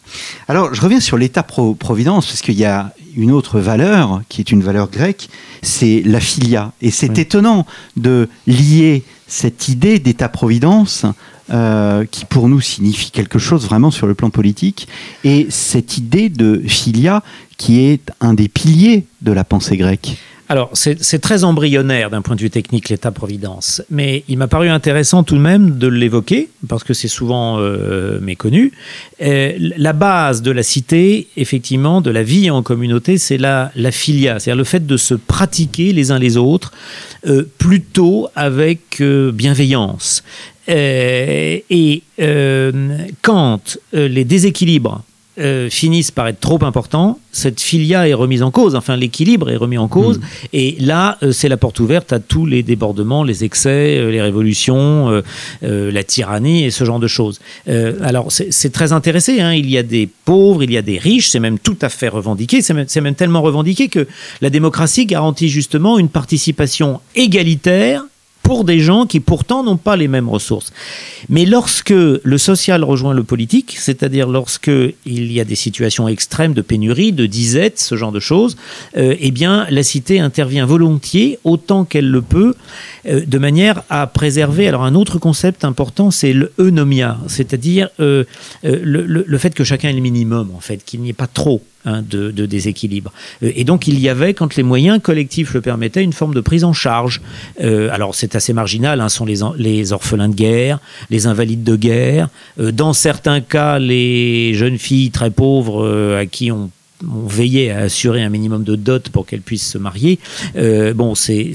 Alors, 0.48 0.74
je 0.74 0.80
reviens 0.82 1.00
sur 1.00 1.16
l'État-providence, 1.16 2.26
parce 2.26 2.42
qu'il 2.42 2.58
y 2.58 2.66
a 2.66 2.92
une 3.16 3.32
autre 3.32 3.58
valeur, 3.58 4.20
qui 4.28 4.40
est 4.42 4.52
une 4.52 4.62
valeur 4.62 4.90
grecque, 4.90 5.28
c'est 5.62 6.02
la 6.04 6.20
filia. 6.20 6.72
Et 6.82 6.90
c'est 6.90 7.18
étonnant 7.18 7.66
de 7.96 8.28
lier 8.46 9.02
cette 9.26 9.68
idée 9.68 9.98
d'État-providence 9.98 11.06
euh, 11.50 12.04
qui 12.10 12.24
pour 12.24 12.48
nous 12.48 12.60
signifie 12.60 13.10
quelque 13.10 13.38
chose 13.38 13.66
vraiment 13.66 13.90
sur 13.90 14.06
le 14.06 14.14
plan 14.14 14.30
politique, 14.30 14.88
et 15.24 15.46
cette 15.50 15.98
idée 15.98 16.28
de 16.28 16.62
filia 16.66 17.22
qui 17.56 17.80
est 17.80 18.10
un 18.20 18.34
des 18.34 18.48
piliers 18.48 19.06
de 19.22 19.32
la 19.32 19.44
pensée 19.44 19.76
grecque. 19.76 20.16
Alors, 20.48 20.70
c'est 20.74 21.18
très 21.18 21.44
embryonnaire 21.44 22.10
d'un 22.10 22.22
point 22.22 22.36
de 22.36 22.40
vue 22.40 22.50
technique, 22.50 22.88
l'État-providence, 22.88 23.82
mais 23.90 24.22
il 24.28 24.38
m'a 24.38 24.46
paru 24.46 24.68
intéressant 24.68 25.24
tout 25.24 25.34
de 25.34 25.40
même 25.40 25.78
de 25.78 25.88
l'évoquer, 25.88 26.50
parce 26.68 26.84
que 26.84 26.94
c'est 26.94 27.08
souvent 27.08 27.58
euh, 27.58 28.20
méconnu. 28.20 28.72
Euh, 29.22 29.52
la 29.58 29.92
base 29.92 30.42
de 30.42 30.50
la 30.52 30.62
cité, 30.62 31.28
effectivement, 31.36 32.00
de 32.00 32.10
la 32.10 32.22
vie 32.22 32.50
en 32.50 32.62
communauté, 32.62 33.18
c'est 33.18 33.38
la, 33.38 33.72
la 33.74 33.90
filia, 33.90 34.38
c'est-à-dire 34.38 34.58
le 34.58 34.64
fait 34.64 34.86
de 34.86 34.96
se 34.96 35.14
pratiquer 35.14 35.92
les 35.92 36.12
uns 36.12 36.18
les 36.18 36.36
autres, 36.36 36.72
plutôt 37.58 38.28
avec 38.36 39.02
bienveillance. 39.02 40.22
Euh, 40.68 41.58
et 41.70 42.02
euh, 42.20 42.98
quand 43.22 43.78
euh, 43.94 44.08
les 44.08 44.24
déséquilibres 44.24 45.04
finissent 45.70 46.10
par 46.10 46.28
être 46.28 46.40
trop 46.40 46.62
importants, 46.64 47.18
cette 47.32 47.60
filia 47.60 48.08
est 48.08 48.14
remise 48.14 48.42
en 48.42 48.50
cause, 48.50 48.74
enfin 48.74 48.96
l'équilibre 48.96 49.50
est 49.50 49.56
remis 49.56 49.76
en 49.76 49.88
cause, 49.88 50.18
mm. 50.18 50.22
et 50.54 50.76
là 50.80 51.18
c'est 51.32 51.48
la 51.48 51.56
porte 51.56 51.80
ouverte 51.80 52.12
à 52.12 52.18
tous 52.18 52.46
les 52.46 52.62
débordements, 52.62 53.22
les 53.22 53.44
excès, 53.44 54.10
les 54.10 54.22
révolutions, 54.22 55.22
la 55.62 56.04
tyrannie 56.04 56.64
et 56.64 56.70
ce 56.70 56.84
genre 56.84 57.00
de 57.00 57.06
choses. 57.06 57.40
alors 57.66 58.32
c'est 58.32 58.72
très 58.72 58.92
intéressé, 58.92 59.40
hein. 59.40 59.52
il 59.52 59.68
y 59.70 59.76
a 59.76 59.82
des 59.82 60.08
pauvres, 60.24 60.62
il 60.62 60.72
y 60.72 60.78
a 60.78 60.82
des 60.82 60.98
riches, 60.98 61.28
c'est 61.28 61.40
même 61.40 61.58
tout 61.58 61.78
à 61.82 61.88
fait 61.88 62.08
revendiqué, 62.08 62.62
c'est 62.62 62.74
même, 62.74 62.86
même 63.02 63.14
tellement 63.14 63.42
revendiqué 63.42 63.88
que 63.88 64.06
la 64.40 64.50
démocratie 64.50 65.06
garantit 65.06 65.48
justement 65.48 65.98
une 65.98 66.08
participation 66.08 67.00
égalitaire 67.14 68.04
pour 68.46 68.62
des 68.64 68.78
gens 68.78 69.06
qui 69.06 69.18
pourtant 69.18 69.64
n'ont 69.64 69.76
pas 69.88 69.96
les 69.96 70.06
mêmes 70.06 70.28
ressources. 70.28 70.72
Mais 71.28 71.44
lorsque 71.44 71.90
le 72.32 72.38
social 72.38 72.84
rejoint 72.84 73.12
le 73.12 73.24
politique, 73.24 73.74
c'est-à-dire 73.76 74.28
lorsque 74.28 74.70
il 75.16 75.32
y 75.32 75.40
a 75.40 75.44
des 75.44 75.56
situations 75.56 76.06
extrêmes 76.06 76.54
de 76.54 76.62
pénurie, 76.62 77.12
de 77.12 77.26
disette, 77.26 77.80
ce 77.80 77.96
genre 77.96 78.12
de 78.12 78.20
choses, 78.20 78.56
euh, 78.96 79.16
eh 79.18 79.32
bien 79.32 79.66
la 79.70 79.82
cité 79.82 80.20
intervient 80.20 80.64
volontiers 80.64 81.40
autant 81.42 81.84
qu'elle 81.84 82.08
le 82.08 82.22
peut, 82.22 82.54
euh, 83.08 83.22
de 83.26 83.38
manière 83.38 83.82
à 83.90 84.06
préserver. 84.06 84.68
Alors 84.68 84.84
un 84.84 84.94
autre 84.94 85.18
concept 85.18 85.64
important, 85.64 86.12
c'est 86.12 86.32
l'eunomia, 86.32 87.18
c'est-à-dire 87.26 87.88
euh, 87.98 88.22
le- 88.62 89.24
le 89.26 89.38
fait 89.38 89.54
que 89.54 89.64
chacun 89.64 89.88
ait 89.88 89.92
le 89.92 90.00
minimum, 90.00 90.50
en 90.56 90.60
fait, 90.60 90.84
qu'il 90.84 91.00
n'y 91.00 91.10
ait 91.10 91.20
pas 91.24 91.26
trop 91.26 91.62
hein, 91.86 92.02
de, 92.08 92.30
déséquilibre. 92.46 93.12
Euh, 93.42 93.52
Et 93.54 93.64
donc 93.64 93.86
il 93.86 93.98
y 93.98 94.08
avait, 94.08 94.34
quand 94.34 94.56
les 94.56 94.62
moyens 94.62 95.00
collectifs 95.02 95.54
le 95.54 95.60
permettaient, 95.60 96.02
une 96.02 96.12
forme 96.12 96.34
de 96.34 96.40
prise 96.40 96.64
en 96.64 96.72
charge. 96.72 97.22
Euh, 97.62 97.88
alors 97.92 98.14
c'est 98.14 98.34
assez 98.34 98.52
marginal, 98.52 99.00
hein, 99.00 99.08
sont 99.08 99.24
les, 99.24 99.92
orphelins 99.92 100.28
de 100.28 100.34
guerre, 100.34 100.78
les 101.10 101.26
invalides 101.26 101.64
de 101.64 101.76
guerre, 101.76 102.28
euh, 102.60 102.72
dans 102.72 102.92
certains 102.92 103.40
cas 103.40 103.78
les 103.78 104.52
jeunes 104.54 104.78
filles 104.78 105.10
très 105.10 105.30
pauvres 105.30 106.16
à 106.18 106.26
qui 106.26 106.50
on 106.50 106.70
veillait 107.02 107.70
à 107.70 107.80
assurer 107.80 108.22
un 108.22 108.30
minimum 108.30 108.64
de 108.64 108.74
dot 108.74 109.10
pour 109.10 109.26
qu'elles 109.26 109.42
puissent 109.42 109.70
se 109.70 109.78
marier. 109.78 110.18
Bon, 110.94 111.14
c'est 111.14 111.52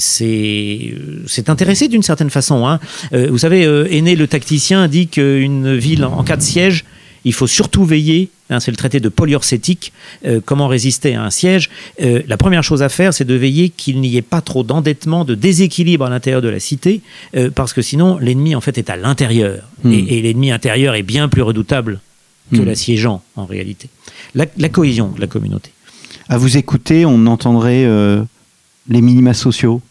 intéressé 1.48 1.88
d'une 1.88 2.04
certaine 2.04 2.30
façon. 2.30 2.68
hein. 2.68 2.80
Vous 3.12 3.40
savez, 3.40 3.64
Aîné 3.90 4.16
le 4.16 4.28
tacticien 4.28 4.88
dit 4.88 5.08
qu'une 5.08 5.76
ville 5.76 6.06
en 6.06 6.24
cas 6.24 6.38
de 6.38 6.44
siège, 6.44 6.86
il 7.26 7.34
faut 7.34 7.48
surtout 7.48 7.86
veiller. 7.86 8.30
Hein, 8.52 8.60
c'est 8.60 8.72
le 8.72 8.78
traité 8.78 9.00
de 9.00 9.10
Poliorcétique. 9.10 9.92
euh, 10.26 10.40
comment 10.44 10.68
résister 10.68 11.16
à 11.16 11.24
un 11.24 11.30
siège 11.32 11.70
Euh, 12.02 12.22
La 12.28 12.38
première 12.38 12.64
chose 12.64 12.82
à 12.84 12.90
faire, 12.90 13.14
c'est 13.14 13.26
de 13.26 13.34
veiller 13.34 13.70
qu'il 13.70 14.00
n'y 14.02 14.16
ait 14.18 14.22
pas 14.22 14.42
trop 14.42 14.64
d'endettement, 14.64 15.26
de 15.26 15.34
déséquilibre 15.36 16.06
à 16.06 16.10
l'intérieur 16.10 16.42
de 16.42 16.50
la 16.50 16.60
cité, 16.60 17.02
euh, 17.36 17.50
parce 17.50 17.74
que 17.74 17.82
sinon 17.82 18.18
l'ennemi 18.20 18.54
en 18.56 18.62
fait 18.62 18.78
est 18.78 18.90
à 18.90 18.96
l'intérieur 18.96 19.64
Hmm. 19.84 19.94
et, 19.94 20.18
et 20.18 20.22
l'ennemi 20.22 20.52
intérieur 20.52 20.94
est 20.94 21.02
bien 21.02 21.28
plus 21.28 21.42
redoutable 21.42 22.00
que 22.54 22.58
Hmm. 22.62 22.66
l'assiégeant 22.66 23.24
en 23.36 23.46
réalité. 23.46 23.90
La, 24.36 24.46
la 24.58 24.70
cohésion 24.70 25.08
de 25.16 25.20
la 25.20 25.28
communauté. 25.28 25.72
À 26.30 26.38
vous 26.38 26.58
écouter, 26.58 27.06
on 27.06 27.26
entendrait 27.26 27.84
euh, 27.86 28.22
les 28.90 29.02
minima 29.02 29.34
sociaux. 29.34 29.82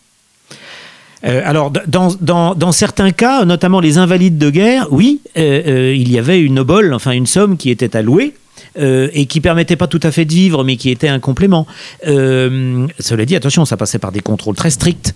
Euh, 1.25 1.43
alors, 1.45 1.71
dans, 1.87 2.15
dans, 2.21 2.55
dans 2.55 2.73
certains 2.73 3.11
cas, 3.11 3.45
notamment 3.45 3.81
les 3.81 3.99
invalides 3.99 4.39
de 4.39 4.49
guerre, 4.51 4.87
oui, 4.91 5.21
euh, 5.37 5.63
euh, 5.67 5.95
il 5.95 6.11
y 6.11 6.19
avait 6.19 6.41
une 6.41 6.59
obole, 6.59 6.95
enfin 6.95 7.11
une 7.13 7.27
somme 7.27 7.57
qui 7.59 7.69
était 7.71 7.95
allouée. 7.97 8.33
Euh, 8.79 9.09
et 9.13 9.27
qui 9.27 9.41
permettait 9.41 9.77
pas 9.77 9.87
tout 9.87 10.01
à 10.03 10.11
fait 10.11 10.25
de 10.25 10.33
vivre, 10.33 10.65
mais 10.65 10.77
qui 10.77 10.91
était 10.91 11.09
un 11.09 11.21
complément. 11.21 11.67
Euh, 12.07 12.87
cela 12.99 13.25
dit, 13.25 13.37
attention, 13.37 13.65
ça 13.65 13.77
passait 13.77 13.99
par 13.99 14.13
des 14.13 14.21
contrôles 14.21 14.57
très 14.57 14.71
stricts. 14.71 15.15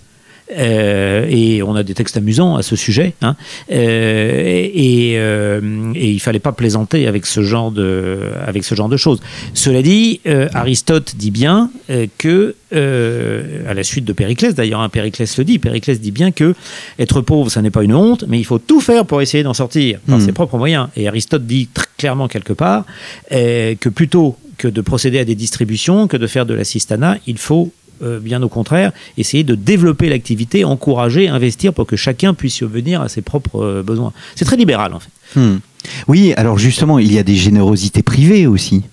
Euh, 0.55 1.25
et 1.29 1.63
on 1.63 1.75
a 1.75 1.81
des 1.83 1.93
textes 1.95 2.17
amusants 2.17 2.55
à 2.55 2.61
ce 2.61 2.75
sujet. 2.75 3.13
hein. 3.21 3.35
Euh, 3.71 4.69
et, 4.73 5.13
euh, 5.17 5.91
et 5.95 6.09
il 6.11 6.19
fallait 6.19 6.39
pas 6.39 6.51
plaisanter 6.51 7.07
avec 7.07 7.25
ce 7.25 7.41
genre 7.41 7.71
de, 7.71 8.19
avec 8.45 8.63
ce 8.63 8.75
genre 8.75 8.89
de 8.89 8.97
choses. 8.97 9.19
Cela 9.55 9.81
dit, 9.81 10.21
euh, 10.27 10.47
Aristote 10.53 11.15
dit 11.17 11.31
bien 11.31 11.71
que, 12.19 12.55
à 12.71 13.73
la 13.73 13.83
suite 13.83 14.05
de 14.05 14.13
Périclès, 14.13 14.53
d'ailleurs, 14.53 14.81
hein, 14.81 14.89
Périclès 14.89 15.37
le 15.37 15.43
dit, 15.43 15.57
Périclès 15.59 15.99
dit 15.99 16.11
bien 16.11 16.31
que 16.31 16.53
être 16.99 17.21
pauvre, 17.21 17.49
ça 17.49 17.61
n'est 17.61 17.71
pas 17.71 17.83
une 17.83 17.95
honte, 17.95 18.25
mais 18.27 18.37
il 18.39 18.43
faut 18.45 18.59
tout 18.59 18.81
faire 18.81 19.05
pour 19.05 19.21
essayer 19.21 19.43
d'en 19.43 19.53
sortir 19.53 19.99
par 20.07 20.19
Mhm. 20.19 20.25
ses 20.25 20.31
propres 20.31 20.57
moyens. 20.57 20.89
Et 20.95 21.07
Aristote 21.07 21.45
dit 21.45 21.69
très 21.73 21.87
clairement 21.97 22.27
quelque 22.27 22.53
part 22.53 22.85
que 23.31 23.89
plutôt 23.89 24.35
que 24.57 24.67
de 24.67 24.81
procéder 24.81 25.19
à 25.19 25.25
des 25.25 25.35
distributions, 25.35 26.07
que 26.07 26.17
de 26.17 26.27
faire 26.27 26.45
de 26.45 26.53
l'assistanat, 26.53 27.17
il 27.27 27.37
faut 27.37 27.71
euh, 28.01 28.19
bien 28.19 28.41
au 28.43 28.49
contraire, 28.49 28.91
essayer 29.17 29.43
de 29.43 29.55
développer 29.55 30.09
l'activité, 30.09 30.65
encourager, 30.65 31.27
investir 31.27 31.73
pour 31.73 31.85
que 31.85 31.95
chacun 31.95 32.33
puisse 32.33 32.55
subvenir 32.55 33.01
à 33.01 33.09
ses 33.09 33.21
propres 33.21 33.63
euh, 33.63 33.83
besoins. 33.83 34.13
C'est 34.35 34.45
très 34.45 34.57
libéral 34.57 34.93
en 34.93 34.99
fait. 34.99 35.39
Hmm. 35.39 35.59
Oui, 36.07 36.33
alors 36.35 36.57
justement, 36.57 36.99
il 36.99 37.13
y 37.13 37.19
a 37.19 37.23
des 37.23 37.35
générosités 37.35 38.01
privées 38.01 38.47
aussi. 38.47 38.83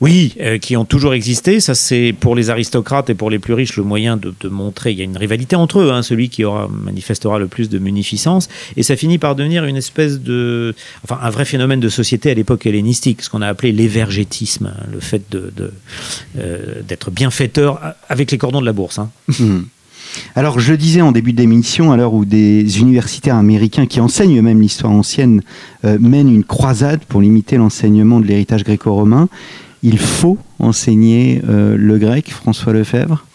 Oui, 0.00 0.34
euh, 0.40 0.58
qui 0.58 0.76
ont 0.76 0.84
toujours 0.84 1.14
existé. 1.14 1.60
Ça, 1.60 1.74
c'est 1.74 2.14
pour 2.18 2.34
les 2.34 2.50
aristocrates 2.50 3.10
et 3.10 3.14
pour 3.14 3.30
les 3.30 3.38
plus 3.38 3.54
riches 3.54 3.76
le 3.76 3.84
moyen 3.84 4.16
de, 4.16 4.34
de 4.40 4.48
montrer. 4.48 4.92
Il 4.92 4.98
y 4.98 5.00
a 5.00 5.04
une 5.04 5.16
rivalité 5.16 5.56
entre 5.56 5.80
eux, 5.80 5.92
hein, 5.92 6.02
celui 6.02 6.28
qui 6.28 6.42
manifestera 6.44 7.38
le 7.38 7.46
plus 7.46 7.68
de 7.68 7.78
munificence. 7.78 8.48
Et 8.76 8.82
ça 8.82 8.96
finit 8.96 9.18
par 9.18 9.36
devenir 9.36 9.64
une 9.64 9.76
espèce 9.76 10.20
de. 10.20 10.74
Enfin, 11.04 11.18
un 11.22 11.30
vrai 11.30 11.44
phénomène 11.44 11.80
de 11.80 11.88
société 11.88 12.30
à 12.30 12.34
l'époque 12.34 12.66
hellénistique, 12.66 13.22
ce 13.22 13.30
qu'on 13.30 13.42
a 13.42 13.48
appelé 13.48 13.72
l'évergétisme, 13.72 14.72
hein, 14.76 14.86
le 14.92 15.00
fait 15.00 15.22
de, 15.30 15.52
de, 15.56 15.72
euh, 16.38 16.82
d'être 16.86 17.10
bienfaiteur 17.10 17.80
avec 18.08 18.30
les 18.30 18.38
cordons 18.38 18.60
de 18.60 18.66
la 18.66 18.72
bourse. 18.72 18.98
hein. 18.98 19.10
Hmm. 19.38 19.64
Alors, 20.36 20.60
je 20.60 20.70
le 20.72 20.78
disais 20.78 21.00
en 21.00 21.10
début 21.12 21.32
d'émission, 21.32 21.90
à 21.90 21.96
l'heure 21.96 22.14
où 22.14 22.24
des 22.24 22.78
universitaires 22.78 23.34
américains 23.34 23.86
qui 23.86 24.00
enseignent 24.00 24.38
eux-mêmes 24.38 24.60
l'histoire 24.60 24.92
ancienne 24.92 25.42
euh, 25.84 25.98
mènent 26.00 26.32
une 26.32 26.44
croisade 26.44 27.00
pour 27.08 27.20
limiter 27.20 27.56
l'enseignement 27.56 28.20
de 28.20 28.26
l'héritage 28.26 28.62
gréco-romain, 28.62 29.28
il 29.84 29.98
faut 29.98 30.38
enseigner 30.58 31.42
euh, 31.46 31.76
le 31.76 31.98
grec, 31.98 32.30
François 32.30 32.72
Lefebvre? 32.72 33.26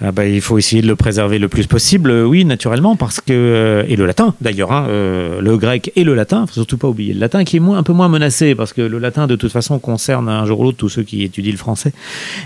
Ah 0.00 0.12
bah, 0.12 0.26
il 0.26 0.40
faut 0.40 0.58
essayer 0.58 0.80
de 0.80 0.86
le 0.86 0.94
préserver 0.94 1.40
le 1.40 1.48
plus 1.48 1.66
possible, 1.66 2.10
euh, 2.10 2.24
oui, 2.24 2.44
naturellement, 2.44 2.94
parce 2.94 3.20
que 3.20 3.32
euh, 3.32 3.82
et 3.88 3.96
le 3.96 4.06
latin 4.06 4.32
d'ailleurs, 4.40 4.70
hein, 4.70 4.86
euh, 4.88 5.40
le 5.40 5.56
grec 5.56 5.90
et 5.96 6.04
le 6.04 6.14
latin, 6.14 6.46
faut 6.46 6.52
surtout 6.52 6.78
pas 6.78 6.86
oublier 6.88 7.14
le 7.14 7.18
latin 7.20 7.42
qui 7.42 7.56
est 7.56 7.60
moins, 7.60 7.78
un 7.78 7.82
peu 7.82 7.92
moins 7.92 8.08
menacé, 8.08 8.54
parce 8.54 8.72
que 8.72 8.80
le 8.80 8.98
latin 9.00 9.26
de 9.26 9.34
toute 9.34 9.50
façon 9.50 9.80
concerne 9.80 10.28
un 10.28 10.46
jour 10.46 10.60
ou 10.60 10.64
l'autre 10.64 10.76
tous 10.78 10.88
ceux 10.88 11.02
qui 11.02 11.24
étudient 11.24 11.50
le 11.52 11.58
français, 11.58 11.92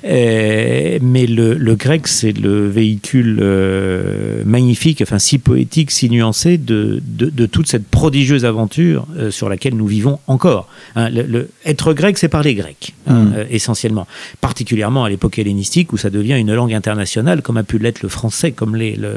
Euh, 0.04 0.98
mais 1.02 1.26
le, 1.26 1.54
le 1.54 1.74
grec 1.74 2.08
c'est 2.08 2.32
le 2.32 2.68
véhicule 2.68 3.38
euh, 3.40 4.42
magnifique, 4.46 5.00
enfin 5.02 5.18
si 5.18 5.38
poétique, 5.38 5.90
si 5.90 6.08
nuancé 6.10 6.56
de, 6.58 7.00
de, 7.06 7.28
de 7.30 7.46
toute 7.46 7.66
cette 7.68 7.86
prodigieuse 7.86 8.44
aventure 8.44 9.06
euh, 9.18 9.30
sur 9.30 9.48
laquelle 9.48 9.74
nous 9.76 9.86
vivons 9.86 10.18
encore. 10.26 10.68
Hein, 10.96 11.10
le, 11.10 11.22
le- 11.22 11.50
être 11.66 11.92
grec, 11.92 12.16
c'est 12.18 12.28
parler 12.28 12.54
grec, 12.54 12.94
hein, 13.06 13.12
Mm. 13.24 13.32
euh, 13.36 13.44
essentiellement, 13.50 14.06
particulièrement 14.40 15.04
à 15.04 15.10
l'époque 15.10 15.38
hellénistique 15.38 15.92
où 15.92 15.96
ça 15.98 16.08
devient 16.08 16.38
une 16.38 16.54
langue 16.54 16.72
internationale, 16.72 17.41
comme 17.42 17.58
a 17.58 17.62
pu 17.64 17.76
l'être 17.78 18.02
le 18.02 18.08
français, 18.08 18.52
comme 18.52 18.74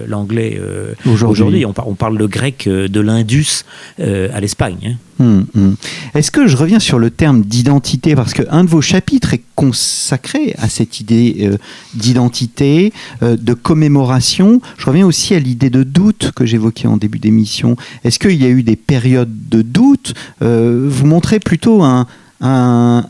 l'anglais 0.07 0.59
euh, 0.61 0.93
Aujourd'hui. 1.05 1.65
On, 1.65 1.71
par- 1.73 1.87
on 1.87 1.93
parle 1.95 2.17
le 2.17 2.27
grec 2.27 2.65
euh, 2.67 2.87
de 2.89 2.99
l'Indus 2.99 3.63
euh, 4.01 4.27
à 4.33 4.41
l'Espagne. 4.41 4.77
hein. 4.85 4.95
Hmm, 5.17 5.43
hmm. 5.53 5.73
Est-ce 6.13 6.29
que 6.29 6.45
je 6.45 6.57
reviens 6.57 6.79
sur 6.79 6.99
le 6.99 7.09
terme 7.09 7.43
d'identité? 7.43 8.15
Parce 8.15 8.33
qu'un 8.33 8.65
de 8.65 8.69
vos 8.69 8.81
chapitres 8.81 9.33
est 9.33 9.43
consacré 9.55 10.53
à 10.57 10.67
cette 10.67 10.99
idée 10.99 11.37
euh, 11.49 11.57
d'identité, 11.93 12.91
euh, 13.23 13.37
de 13.37 13.53
commémoration. 13.53 14.59
Je 14.77 14.85
reviens 14.87 15.05
aussi 15.05 15.33
à 15.33 15.39
l'idée 15.39 15.69
de 15.69 15.83
doute 15.83 16.31
que 16.35 16.45
j'évoquais 16.45 16.87
en 16.87 16.97
début 16.97 17.19
d'émission. 17.19 17.77
Est-ce 18.03 18.19
qu'il 18.19 18.41
y 18.41 18.45
a 18.45 18.49
eu 18.49 18.61
des 18.63 18.75
périodes 18.75 19.31
de 19.49 19.61
doute? 19.61 20.13
Euh, 20.41 20.85
Vous 20.89 21.05
montrez 21.05 21.39
plutôt 21.39 21.81
un, 21.83 22.07
un, 22.41 23.05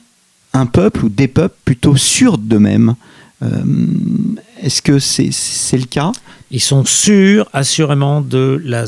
un 0.54 0.66
peuple 0.68 1.06
ou 1.06 1.10
des 1.10 1.28
peuples 1.28 1.56
plutôt 1.66 1.96
sûrs 1.96 2.38
d'eux-mêmes. 2.38 2.94
Euh, 3.44 3.48
Est-ce 4.62 4.82
que 4.82 5.00
c'est 5.00 5.78
le 5.78 5.86
cas? 5.86 6.12
Ils 6.52 6.62
sont 6.62 6.86
sûrs, 6.86 7.50
assurément, 7.54 8.22
de 8.22 8.62
la 8.64 8.86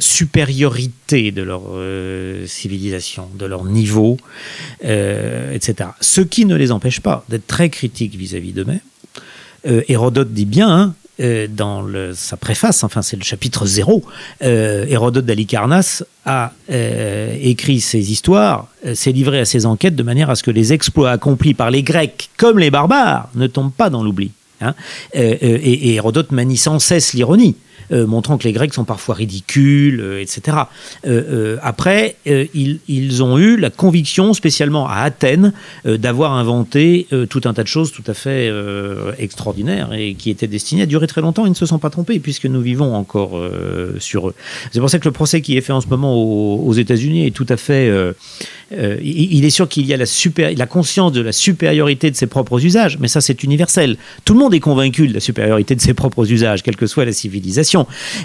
supériorité 0.00 1.32
de 1.32 1.42
leur 1.42 1.62
euh, 1.70 2.46
civilisation, 2.46 3.28
de 3.34 3.46
leur 3.46 3.64
niveau, 3.64 4.16
euh, 4.84 5.52
etc. 5.52 5.90
Ce 6.00 6.20
qui 6.20 6.44
ne 6.44 6.54
les 6.54 6.70
empêche 6.70 7.00
pas 7.00 7.24
d'être 7.28 7.46
très 7.46 7.68
critiques 7.68 8.14
vis-à-vis 8.14 8.52
d'eux-mêmes. 8.52 8.80
Hérodote 9.88 10.32
dit 10.32 10.46
bien, 10.46 10.70
hein, 10.70 10.94
dans 11.20 11.82
le- 11.82 12.14
sa 12.14 12.36
préface, 12.36 12.84
enfin 12.84 13.02
c'est 13.02 13.16
le 13.16 13.24
chapitre 13.24 13.66
0, 13.66 14.04
euh, 14.42 14.86
Hérodote 14.88 15.24
d'Alicarnasse 15.26 16.04
a 16.24 16.52
euh, 16.70 17.36
écrit 17.40 17.80
ses 17.80 18.12
histoires, 18.12 18.68
euh, 18.86 18.94
s'est 18.94 19.12
livré 19.12 19.40
à 19.40 19.44
ses 19.44 19.66
enquêtes 19.66 19.96
de 19.96 20.02
manière 20.02 20.30
à 20.30 20.36
ce 20.36 20.42
que 20.42 20.50
les 20.52 20.72
exploits 20.72 21.10
accomplis 21.10 21.54
par 21.54 21.70
les 21.70 21.82
Grecs 21.82 22.30
comme 22.36 22.58
les 22.58 22.70
barbares 22.70 23.28
ne 23.34 23.46
tombent 23.46 23.72
pas 23.72 23.90
dans 23.90 24.02
l'oubli. 24.04 24.30
hein. 24.60 24.74
Euh, 25.16 25.34
euh, 25.42 25.58
et, 25.62 25.90
et 25.90 25.94
Hérodote 25.94 26.30
manie 26.32 26.56
sans 26.56 26.78
cesse 26.78 27.12
l'ironie. 27.14 27.56
Euh, 27.90 28.06
montrant 28.06 28.36
que 28.36 28.44
les 28.44 28.52
Grecs 28.52 28.74
sont 28.74 28.84
parfois 28.84 29.14
ridicules, 29.14 30.00
euh, 30.00 30.20
etc. 30.20 30.58
Euh, 31.06 31.56
après, 31.62 32.16
ils, 32.26 33.22
ont 33.22 33.38
eu 33.38 33.56
la 33.56 33.70
conviction, 33.70 34.34
spécialement 34.34 34.86
à 34.86 34.96
Athènes, 34.96 35.52
d'avoir 35.84 36.32
inventé 36.34 37.06
tout 37.30 37.40
un 37.44 37.54
tas 37.54 37.62
de 37.62 37.68
choses 37.68 37.92
tout 37.92 38.02
à 38.06 38.14
fait 38.14 38.52
extraordinaires 39.18 39.92
et 39.92 40.14
qui 40.14 40.30
étaient 40.30 40.46
destinées 40.46 40.82
à 40.82 40.86
durer 40.86 41.06
très 41.06 41.20
longtemps. 41.20 41.46
Ils 41.46 41.50
ne 41.50 41.54
se 41.54 41.66
sont 41.66 41.78
pas 41.78 41.90
trompés 41.90 42.18
puisque 42.18 42.46
nous 42.46 42.60
vivons 42.60 42.94
encore 42.94 43.40
sur 43.98 44.28
eux. 44.28 44.34
C'est 44.72 44.80
pour 44.80 44.90
ça 44.90 44.98
que 44.98 45.04
le 45.04 45.12
procès 45.12 45.40
qui 45.40 45.56
est 45.56 45.60
fait 45.60 45.72
en 45.72 45.80
ce 45.80 45.88
moment 45.88 46.14
aux, 46.14 46.72
États-Unis 46.72 47.26
est 47.26 47.30
tout 47.30 47.46
à 47.48 47.56
fait. 47.56 47.90
il 48.72 49.44
est 49.44 49.50
sûr 49.50 49.68
qu'il 49.68 49.86
y 49.86 49.94
a 49.94 49.96
la 49.96 50.66
conscience 50.66 51.12
de 51.12 51.20
la 51.20 51.32
supériorité 51.32 52.10
de 52.10 52.16
ses 52.16 52.26
propres 52.26 52.64
usages, 52.64 52.98
mais 53.00 53.08
ça 53.08 53.20
c'est 53.20 53.42
universel. 53.42 53.96
Tout 54.24 54.34
le 54.34 54.40
monde 54.40 54.54
est 54.54 54.60
convaincu 54.60 55.08
de 55.08 55.14
la 55.14 55.20
supériorité 55.20 55.74
de 55.74 55.80
ses 55.80 55.94
propres 55.94 56.30
usages, 56.30 56.62
quelle 56.62 56.76
que 56.76 56.86
soit 56.86 57.04
la 57.04 57.12
civilisation. 57.12 57.77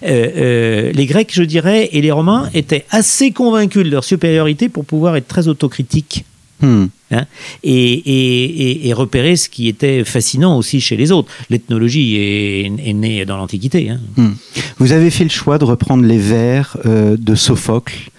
Euh, 0.04 0.30
euh, 0.38 0.92
les 0.94 1.06
Grecs, 1.06 1.32
je 1.34 1.44
dirais, 1.44 1.90
et 1.92 2.02
les 2.02 2.12
Romains 2.12 2.50
étaient 2.54 2.86
assez 2.90 3.32
convaincus 3.32 3.84
de 3.84 3.90
leur 3.90 4.04
supériorité 4.04 4.70
pour 4.70 4.86
pouvoir 4.86 5.16
être 5.16 5.28
très 5.28 5.48
autocritiques. 5.48 6.26
Hmm. 6.62 6.86
hein, 7.12 7.26
et, 7.64 8.94
repérer 8.96 9.36
ce 9.36 9.50
qui 9.50 9.68
était 9.68 10.06
fascinant 10.06 10.58
aussi 10.58 10.80
chez 10.80 10.96
les 10.96 11.12
autres. 11.12 11.30
L'ethnologie 11.50 12.16
est, 12.16 12.94
née 12.94 13.26
dans 13.26 13.38
l'Antiquité. 13.38 13.90
Hein. 13.90 14.00
Hmm. 14.16 14.32
Vous 14.78 14.94
avez 14.94 15.10
fait 15.10 15.26
le 15.26 15.30
choix 15.30 15.58
de 15.58 15.66
reprendre 15.66 16.06
les 16.06 16.18
vers 16.18 16.78
euh, 16.86 17.18
de 17.20 17.36
Sophocle. 17.36 18.10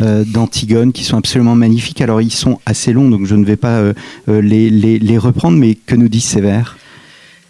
Euh, 0.00 0.24
d'Antigone 0.24 0.92
qui 0.92 1.04
sont 1.04 1.18
absolument 1.18 1.56
magnifiques. 1.56 2.00
Alors 2.00 2.22
ils 2.22 2.32
sont 2.32 2.60
assez 2.64 2.92
longs, 2.92 3.10
donc 3.10 3.26
je 3.26 3.34
ne 3.34 3.44
vais 3.44 3.56
pas 3.56 3.80
euh, 3.80 3.92
les, 4.28 4.70
les, 4.70 5.18
reprendre, 5.18 5.58
mais 5.58 5.74
que 5.74 5.94
nous 5.96 6.08
disent 6.08 6.24
ces 6.24 6.40
vers? 6.40 6.78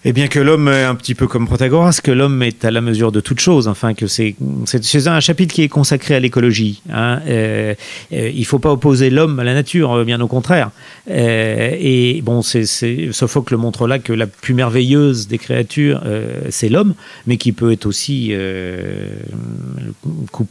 Eh 0.06 0.12
bien 0.12 0.28
que 0.28 0.38
l'homme 0.38 0.68
est 0.68 0.84
un 0.84 0.94
petit 0.94 1.14
peu 1.14 1.26
comme 1.26 1.46
Protagoras, 1.46 2.00
que 2.02 2.10
l'homme 2.10 2.42
est 2.42 2.64
à 2.66 2.70
la 2.70 2.82
mesure 2.82 3.10
de 3.10 3.20
toute 3.20 3.40
chose, 3.40 3.68
enfin 3.68 3.94
que 3.94 4.06
c'est 4.06 4.36
c'est 4.66 5.06
un 5.06 5.20
chapitre 5.20 5.54
qui 5.54 5.62
est 5.62 5.68
consacré 5.68 6.14
à 6.14 6.20
l'écologie. 6.20 6.82
Hein. 6.92 7.20
Euh, 7.26 7.74
euh, 8.12 8.30
il 8.34 8.44
faut 8.44 8.58
pas 8.58 8.70
opposer 8.70 9.08
l'homme 9.08 9.40
à 9.40 9.44
la 9.44 9.54
nature, 9.54 9.92
euh, 9.92 10.04
bien 10.04 10.20
au 10.20 10.28
contraire. 10.28 10.70
Euh, 11.10 11.74
et 11.78 12.20
bon, 12.22 12.42
c'est 12.42 12.66
Sophocle 13.12 13.56
montre 13.56 13.86
là 13.86 13.98
que 13.98 14.12
la 14.12 14.26
plus 14.26 14.52
merveilleuse 14.52 15.26
des 15.26 15.38
créatures, 15.38 16.02
euh, 16.04 16.42
c'est 16.50 16.68
l'homme, 16.68 16.94
mais 17.26 17.38
qui 17.38 17.52
peut 17.52 17.72
être 17.72 17.86
aussi 17.86 18.28
euh, 18.32 19.08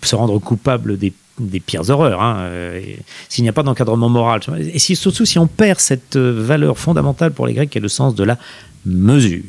se 0.02 0.16
rendre 0.16 0.40
coupable 0.40 0.98
des 0.98 1.14
des 1.40 1.60
pires 1.60 1.90
horreurs, 1.90 2.22
hein, 2.22 2.48
s'il 3.28 3.44
n'y 3.44 3.50
a 3.50 3.54
pas 3.54 3.64
d'encadrement 3.64 4.08
moral. 4.08 4.42
Et 4.72 4.78
si, 4.78 4.96
surtout 4.96 5.26
si 5.26 5.40
on 5.40 5.48
perd 5.48 5.80
cette 5.80 6.16
valeur 6.16 6.78
fondamentale 6.78 7.32
pour 7.32 7.48
les 7.48 7.54
Grecs, 7.54 7.72
qui 7.72 7.80
est 7.80 7.82
le 7.82 7.88
sens 7.88 8.14
de 8.14 8.24
la 8.24 8.38
mesure. 8.86 9.44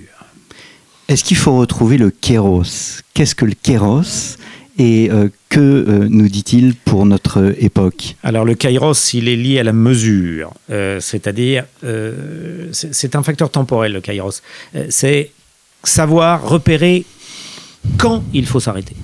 Est-ce 1.08 1.24
qu'il 1.24 1.36
faut 1.36 1.56
retrouver 1.56 1.98
le 1.98 2.10
kéros? 2.10 3.02
Qu'est-ce 3.12 3.34
que 3.34 3.44
le 3.44 3.54
kéros? 3.54 4.36
Et 4.76 5.08
euh, 5.10 5.28
que 5.50 5.60
euh, 5.60 6.08
nous 6.08 6.28
dit-il 6.28 6.74
pour 6.74 7.06
notre 7.06 7.54
époque? 7.58 8.16
Alors 8.24 8.44
le 8.44 8.54
kairos, 8.54 9.14
il 9.14 9.28
est 9.28 9.36
lié 9.36 9.60
à 9.60 9.62
la 9.62 9.72
mesure, 9.72 10.52
euh, 10.70 10.98
c'est-à-dire 10.98 11.64
c'est 12.72 13.14
un 13.14 13.22
facteur 13.22 13.50
temporel 13.50 13.92
le 13.92 14.00
kairos. 14.00 14.42
c'est 14.88 15.30
savoir 15.84 16.48
repérer 16.48 17.04
quand 17.98 18.24
il 18.32 18.46
faut 18.46 18.58
s'arrêter 18.58 18.96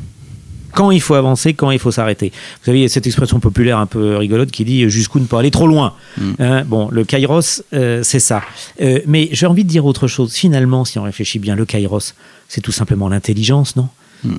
quand 0.81 0.91
il 0.91 1.03
faut 1.03 1.13
avancer, 1.13 1.53
quand 1.53 1.71
il 1.71 1.79
faut 1.79 1.91
s'arrêter. 1.91 2.31
Vous 2.31 2.65
savez, 2.65 2.79
il 2.79 2.83
y 2.83 2.85
a 2.87 2.89
cette 2.89 3.07
expression 3.07 3.39
populaire 3.39 3.77
un 3.77 3.85
peu 3.85 4.17
rigolote 4.17 4.51
qui 4.51 4.65
dit 4.65 4.89
jusqu'où 4.89 5.19
ne 5.21 5.27
pas 5.27 5.41
aller 5.41 5.51
trop 5.51 5.67
loin. 5.67 5.93
Mm. 6.17 6.31
Hein, 6.39 6.65
bon, 6.65 6.89
le 6.91 7.05
kairos, 7.05 7.63
euh, 7.75 8.03
c'est 8.03 8.19
ça. 8.19 8.41
Euh, 8.81 9.01
mais 9.07 9.29
j'ai 9.31 9.45
envie 9.45 9.65
de 9.65 9.69
dire 9.69 9.85
autre 9.85 10.09
chose. 10.09 10.33
Finalement, 10.33 10.87
si 10.87 10.99
on 10.99 11.03
réfléchit 11.03 11.39
bien, 11.39 11.55
le 11.55 11.67
kairos, 11.67 12.15
c'est 12.49 12.63
tout 12.63 12.73
simplement 12.73 13.11
l'intelligence, 13.11 13.77
non? 13.77 13.91
Mm. 14.25 14.37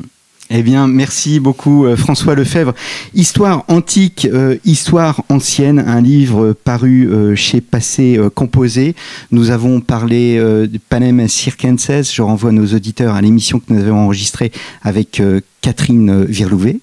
Eh 0.54 0.64
bien, 0.64 0.86
merci 0.86 1.39
beaucoup 1.39 1.86
euh, 1.86 1.95
François 1.95 2.36
Lefebvre. 2.36 2.74
Histoire 3.14 3.64
antique, 3.70 4.28
euh, 4.30 4.58
histoire 4.66 5.24
ancienne, 5.30 5.80
un 5.80 6.02
livre 6.02 6.52
paru 6.52 7.08
euh, 7.08 7.38
chez 7.38 7.62
Passé 7.62 8.20
Composé. 8.36 8.93
Nous 9.32 9.49
avons 9.52 9.80
parlé 9.80 10.36
de 10.38 10.80
Panem 10.89 11.26
Circenses. 11.30 12.14
Je 12.14 12.22
renvoie 12.22 12.52
nos 12.52 12.66
auditeurs 12.66 13.16
à 13.16 13.22
l'émission 13.22 13.60
que 13.60 13.72
nous 13.72 13.82
avons 13.82 13.99
enregistrée 13.99 14.52
avec 14.82 15.22
Catherine 15.62 16.26
Virlouvet. 16.26 16.80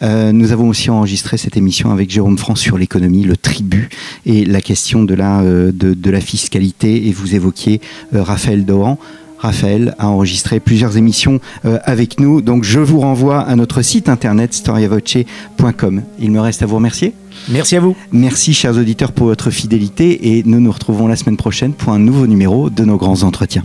nous 0.00 0.52
avons 0.52 0.68
aussi 0.68 0.90
enregistré 0.90 1.36
cette 1.36 1.56
émission 1.56 1.92
avec 1.92 2.10
Jérôme 2.10 2.38
France 2.38 2.60
sur 2.60 2.78
l'économie, 2.78 3.24
le 3.24 3.36
tribut 3.36 3.88
et 4.26 4.44
la 4.44 4.60
question 4.60 5.04
de 5.04 5.14
la, 5.14 5.42
de, 5.42 5.72
de 5.94 6.10
la 6.10 6.20
fiscalité. 6.20 7.06
Et 7.06 7.12
vous 7.12 7.34
évoquiez 7.34 7.80
Raphaël 8.12 8.64
Dohan. 8.64 8.98
Raphaël 9.42 9.94
a 9.98 10.08
enregistré 10.08 10.60
plusieurs 10.60 10.96
émissions 10.96 11.40
euh, 11.64 11.78
avec 11.84 12.20
nous. 12.20 12.42
Donc 12.42 12.62
je 12.62 12.78
vous 12.78 13.00
renvoie 13.00 13.40
à 13.40 13.56
notre 13.56 13.82
site 13.82 14.08
internet 14.08 14.54
storiavoce.com. 14.54 16.02
Il 16.20 16.30
me 16.30 16.40
reste 16.40 16.62
à 16.62 16.66
vous 16.66 16.76
remercier. 16.76 17.12
Merci 17.48 17.76
à 17.76 17.80
vous. 17.80 17.96
Merci 18.12 18.54
chers 18.54 18.78
auditeurs 18.78 19.10
pour 19.10 19.26
votre 19.26 19.50
fidélité 19.50 20.36
et 20.36 20.42
nous 20.44 20.60
nous 20.60 20.70
retrouvons 20.70 21.08
la 21.08 21.16
semaine 21.16 21.36
prochaine 21.36 21.72
pour 21.72 21.92
un 21.92 21.98
nouveau 21.98 22.28
numéro 22.28 22.70
de 22.70 22.84
nos 22.84 22.96
grands 22.96 23.24
entretiens. 23.24 23.64